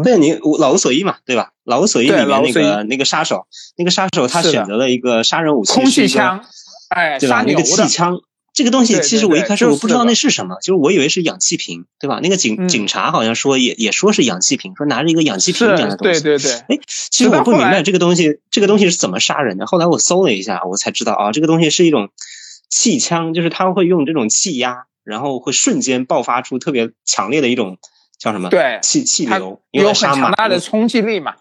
[0.03, 1.51] 对你老无所依嘛，对吧？
[1.65, 3.47] 老无所依里面那个那个杀手，
[3.77, 6.43] 那个杀手他选择了一个杀人武器，空气枪，
[6.89, 7.43] 哎，对吧？
[7.47, 8.19] 那个气枪。
[8.53, 12.19] 这个东西其实我一开始我不知道那是什么，就是我以为是氧气瓶，对吧？
[12.23, 16.21] 那个警警察好像说也也说是氧气瓶，说拿着一个氧气瓶一样的东西。
[16.21, 16.77] 对对对。
[16.77, 16.81] 哎，
[17.11, 19.67] 其实我不明白这个东西，这个东西是怎么杀人的。
[19.67, 22.11] 后来我搜了一下，我才知道啊，这个东西是一种
[22.69, 27.79] 气枪，就是他会用这种气压，然后会瞬间爆发出特别强烈的一种
[28.19, 28.49] 叫什么？
[28.49, 31.35] 对，气气流，有很强大的冲击力嘛。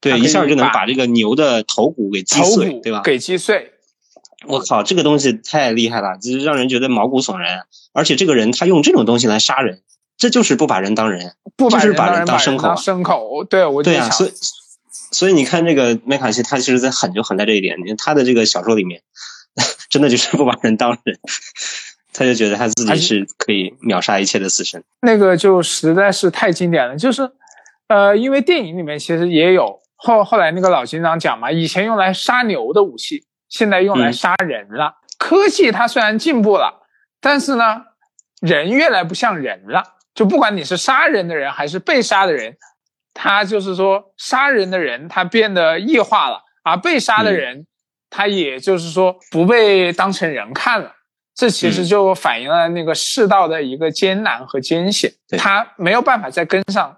[0.00, 3.00] 对，一下就能把这个牛的头骨给击碎，对吧？
[3.02, 3.72] 给击碎。
[4.46, 7.64] 我靠，这个东西太厉害了，就是让人觉得毛骨悚然。
[7.92, 9.82] 而且这个人他用这种东西来杀人，
[10.16, 12.68] 这就是不把人当人，不把人当牲口。
[12.74, 14.32] 牲口，对，我对啊，所以
[15.12, 17.78] 所以你看这个麦卡锡，他其实在狠就狠在这一点。
[17.80, 19.02] 你看他的这个小说里面，
[19.90, 21.18] 真的就是不把人当人，
[22.14, 24.82] 他就觉得他自己是可以秒杀一切的死神。
[25.02, 27.30] 那个就实在是太经典了，就是
[27.88, 33.24] 呃，因为电影里面其实也有后后来那个老警长讲嘛，以前用来杀牛的武器。
[33.50, 34.94] 现在用来杀人了。
[35.18, 36.80] 科技它虽然进步了，
[37.20, 37.82] 但是呢，
[38.40, 39.84] 人越来不像人了。
[40.14, 42.56] 就不管你是杀人的人还是被杀的人，
[43.12, 47.66] 他就是说杀人的人他变得异化了，而被杀的人
[48.08, 50.92] 他也就是说不被当成人看了。
[51.34, 55.12] 这其实就反映了那个世道的一个艰难和艰险。
[55.38, 56.96] 他没有办法再跟上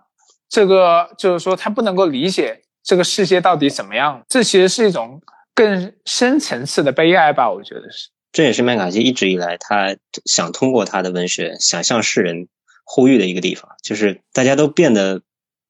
[0.49, 4.23] 这个，就是说他不能够理解这个世界到底怎么样。
[4.29, 5.21] 这其实是一种。
[5.55, 8.09] 更深层次的悲哀吧，我觉得是。
[8.33, 12.49] 这也是麦卡锡一直以来他想通过他的文学想向世人
[12.85, 15.21] 呼吁的一个地方，就是大家都变得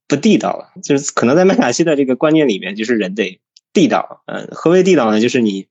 [0.07, 0.71] 不地道了。
[0.85, 3.41] 就是可能在麦卡锡的这个观念里面，就是人得
[3.73, 4.23] 地道。
[4.27, 5.21] 嗯，何为地道呢？
[5.21, 5.67] 就是你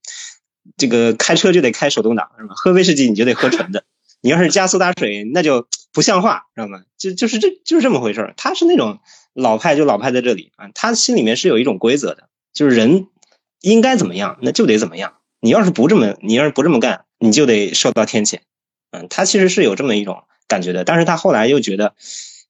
[0.75, 2.55] 这个开车就得开手动挡，是吧？
[2.57, 3.85] 喝威士忌你就得喝纯的。
[4.19, 6.81] 你要是加苏打水，那就不像话，知道吗？
[6.97, 8.99] 就就是这就是这么回事他是那种
[9.33, 10.69] 老派，就老派在这里啊。
[10.75, 13.07] 他心里面是有一种规则的，就是人。
[13.61, 15.13] 应该怎么样，那就得怎么样。
[15.39, 18.39] 你要是不这么，你要是不这么干，你就得受到天谴。
[18.91, 21.93] 嗯，他其实是有这么一种感觉的，但是他后来又觉得，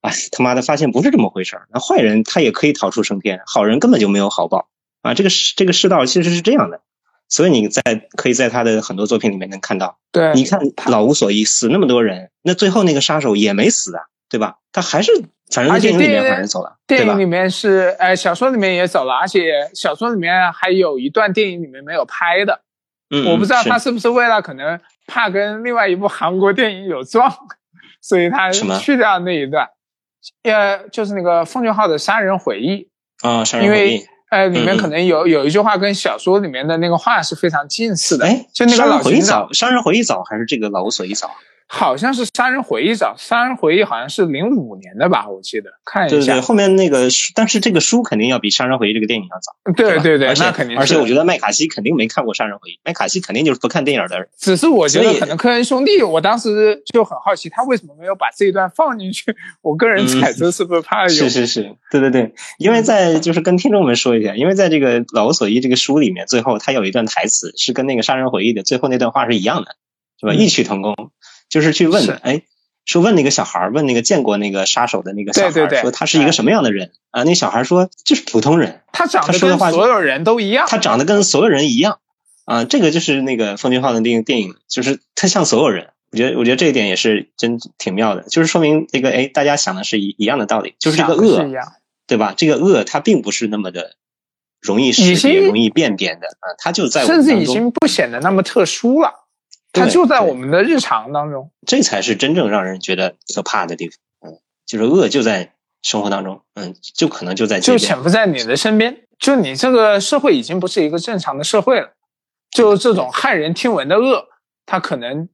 [0.02, 1.68] 哎，他妈的，发现不是这么回事儿。
[1.72, 4.70] 那坏人他也可以逃出升天，好人根本就没有好报
[5.02, 5.14] 啊。
[5.14, 6.82] 这个世这个世道其实是这样的，
[7.30, 7.82] 所以你在
[8.16, 10.00] 可以在他的很多作品里面能看到。
[10.12, 14.58] 对，你看老无所依，死那么多人，那最后那个杀手也没死啊，对吧？
[14.72, 15.12] 他还是。
[15.52, 22.62] 反正电影里面反正走了，电影里面是，哎，小说里面也走了，而且小说里面还有一段电影里面没有拍的，
[23.10, 27.32] 嗯，我不知道他是不是为了可能怕跟另外一部韩国电影有撞，
[28.02, 29.68] 所以他去掉那一段，
[30.44, 32.90] 呃，就是那个奉俊昊的《杀人回忆》
[33.30, 41.30] 啊，杀人回忆，呃，里面可能有有一句话跟小说里面的那个话是非常近似的，哎，就那个老回忆早，《杀人回忆》早还是这个老无所依早？
[41.74, 46.18] 好像是《杀人回忆》早，《杀人回忆》好像是零五年的吧，我记得看一下。
[46.18, 49.74] 对对，后面那个，但是这个书肯定要比《杀人回忆》这个电影要早。
[49.74, 50.78] 对对对，那肯定。
[50.78, 54.28] 而且我觉得麦卡锡肯定没看过《杀人回忆》，麦卡锡肯定就是不看电影的人。
[54.38, 59.34] 只是我觉得可能科恩兄弟，我当时就很好奇，他为什么没有把这一段放进去？
[59.64, 61.10] 我个人猜测是不是怕有？
[61.10, 69.78] 是是是，对对对，因为在就是跟听众们说一下，因为在这个《老无所依》这个书里面，最后他有一段台词是跟那个《杀人回忆》的最后那段话是一样的，
[70.20, 70.34] 是吧？
[70.34, 70.94] 异曲同工。
[71.52, 72.42] 就是去问，哎，
[72.86, 77.22] 说问那个小孩问那个见过那个杀手的那个小孩说他是一个什么样的人啊？
[77.22, 82.00] 那小孩说就是普通人，他长得跟所有人都一样，他长得跟所有人一样
[82.46, 82.64] 啊。
[82.64, 85.90] 这个就是那个奉俊昊的那个电影，就是他像所有人。
[86.14, 91.48] 我觉得，我觉得这一点也是真挺妙的，就是说明这个哎，大家想的是一一样的道理，就是这个恶，
[92.06, 92.34] 对吧？
[92.36, 93.96] 这个恶它并不是那么的
[94.60, 99.21] 容易识别、容易辨别的啊，他就在甚至已经不显得那么特殊了，
[99.72, 103.98] 他就在我们的日常当中，这才是真正让人觉得可怕的地方。
[104.22, 111.94] 嗯，就是恶就在生活当中，嗯，就可能就在就潜伏在你的身边，就你这个社会已经不是一个正常的社会了，
[112.52, 114.28] 就这种骇人听闻的恶，
[114.66, 115.30] 它可能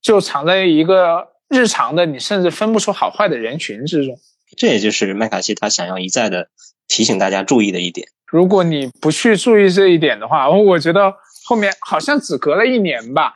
[0.00, 4.18] 就藏在一个日常的你甚至分不出好坏的人群之中。
[4.56, 6.48] 这也就是麦卡锡他想要一再的
[6.88, 8.08] 提醒大家注意的一点。
[8.26, 11.14] 如果你不去注意这一点的话，我觉得
[11.44, 13.34] 后面好像只隔了一年吧。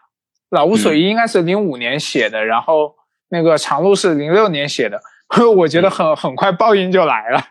[0.50, 2.94] 老无所依应该是零五年写的，然后
[3.28, 5.00] 那个长路是零六年写的。
[5.56, 7.42] 我觉得很很快报应就来了，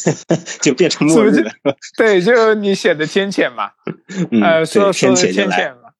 [0.62, 1.50] 就变成末日了。
[1.96, 3.70] 对，就你写的天谴嘛，
[4.42, 5.90] 呃，说说的天谴嘛。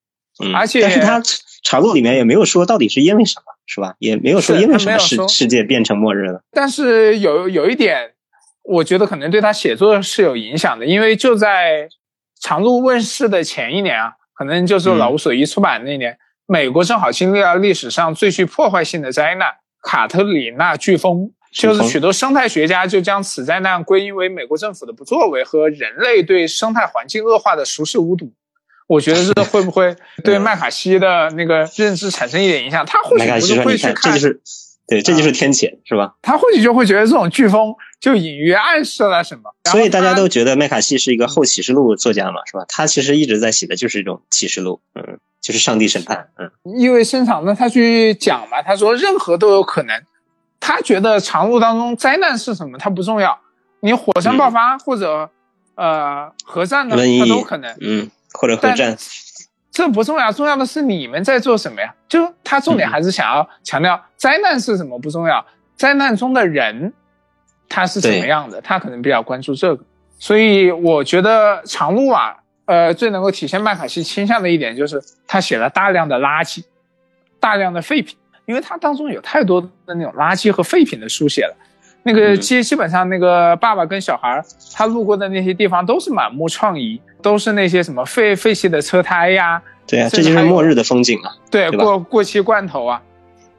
[0.42, 1.22] 嗯，而且但是他
[1.62, 3.44] 长路里面也没有说到底是因为什么。
[3.70, 3.94] 是吧？
[3.98, 6.40] 也没有说因为什么世世界变成末日了。
[6.52, 8.14] 但是有有一点，
[8.62, 11.82] 我觉得可能对他写作是有影响的，因为就在
[12.40, 16.16] 《长路》问世的前一年啊，可能就是《老无所依》出版那年，
[16.50, 19.48] 美国正好经历了历史上最具破坏性的灾难——
[19.84, 21.30] 卡特里娜飓风。
[21.52, 28.32] 就是许多生态学家就将此灾难归因为美国政府的不作为和人类对生态环境恶化的熟视无睹。
[28.86, 29.94] 我觉得这会不会
[30.24, 32.84] 对 麦卡锡的那个认知产生一点影响？
[32.86, 34.40] 他或许不是会去看，这就是，
[34.86, 36.14] 对，这就是天谴，是吧？
[36.22, 39.42] 他或许就会觉得这种飓风就隐约暗示了什么。
[39.70, 42.64] 所以大家都觉得麦卡锡是一个后启示录作家嘛，是吧？
[42.68, 46.51] 他其实一直在写的就是一种启示录，嗯，就是上帝审判，嗯。
[46.78, 50.02] 意味深长的，他去讲嘛，他说任何都有可能。
[50.60, 53.39] 他觉得长路当中灾难是什么，他不重要。
[53.81, 55.31] 你火山爆发或者
[55.77, 58.10] 呃核战呢，他都可能，嗯。
[58.32, 58.97] 或者核战，
[59.70, 61.94] 这不重要，重要的是你们在做什么呀？
[62.09, 65.44] 就他重点还是想要强调灾难是什么不重要，
[65.77, 66.93] 灾难中的人
[67.69, 69.85] 他是怎么样的，他可能比较关注这个。
[70.19, 72.36] 所以我觉得长路啊，
[72.69, 76.62] 呃，最能够体现麦卡锡倾向的一点就是他写了大量的垃圾，
[77.40, 78.16] 大量的废品，
[78.47, 81.57] 因为他当中有太多的那种垃圾和废品的书写了。
[82.05, 84.40] 那个基基本上那个爸爸跟小孩
[84.73, 87.01] 他路过的那些地方都是满目疮痍。
[87.20, 91.35] 都是那些什么废废弃的车胎呀，对啊，这就是末日的风景啊。
[91.51, 93.03] 对，过过期罐头啊，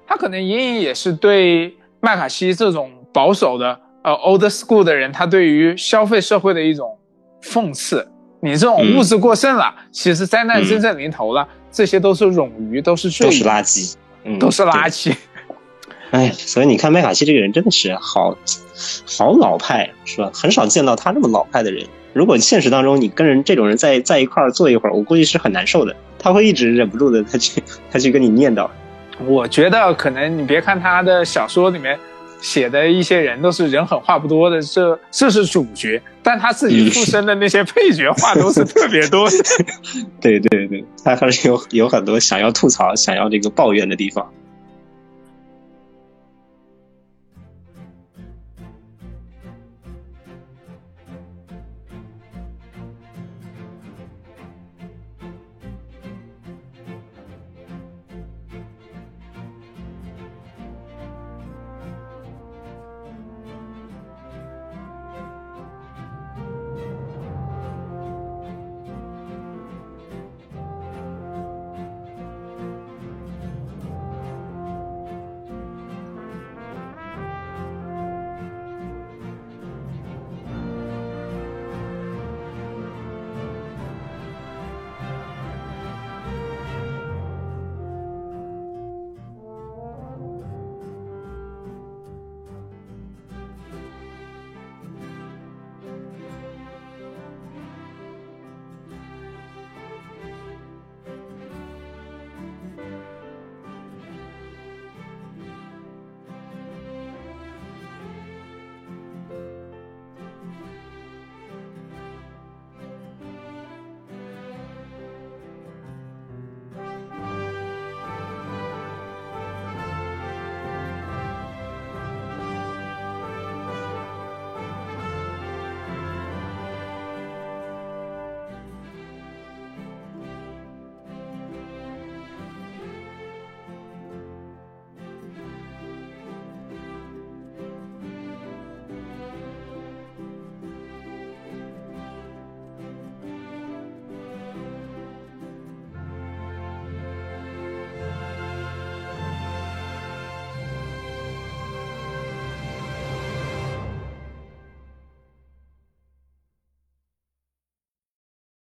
[0.07, 6.97] 他可能隐隐也是对麦卡锡这种保守的呃 old school 的人，他对于消费社会的一种
[7.43, 8.07] 讽刺。
[8.41, 15.13] 你这种物质过剩了，其实灾难真正临头了，这些都是冗余，都是都是垃圾，嗯，都是垃圾。
[16.11, 18.35] 哎，所以你看麦卡锡这个人真的是好
[19.05, 20.31] 好老派，是吧？
[20.33, 21.85] 很少见到他这么老派的人。
[22.13, 25.95] 如果现实当中你跟人这种人在在一块儿坐一会儿，我估计是很难受的。
[26.17, 27.61] 他会一直忍不住的，他去
[27.91, 28.67] 他去跟你念叨。
[29.25, 31.99] 我觉得可能你别看他的小说里面
[32.39, 39.29] 写的一些人都是人狠话不多的，这这是主角，但他自己附身的那些配角话都是特别多。
[40.21, 44.31] 对对对，他还是有有很多想要吐槽、想要这个抱怨的地方。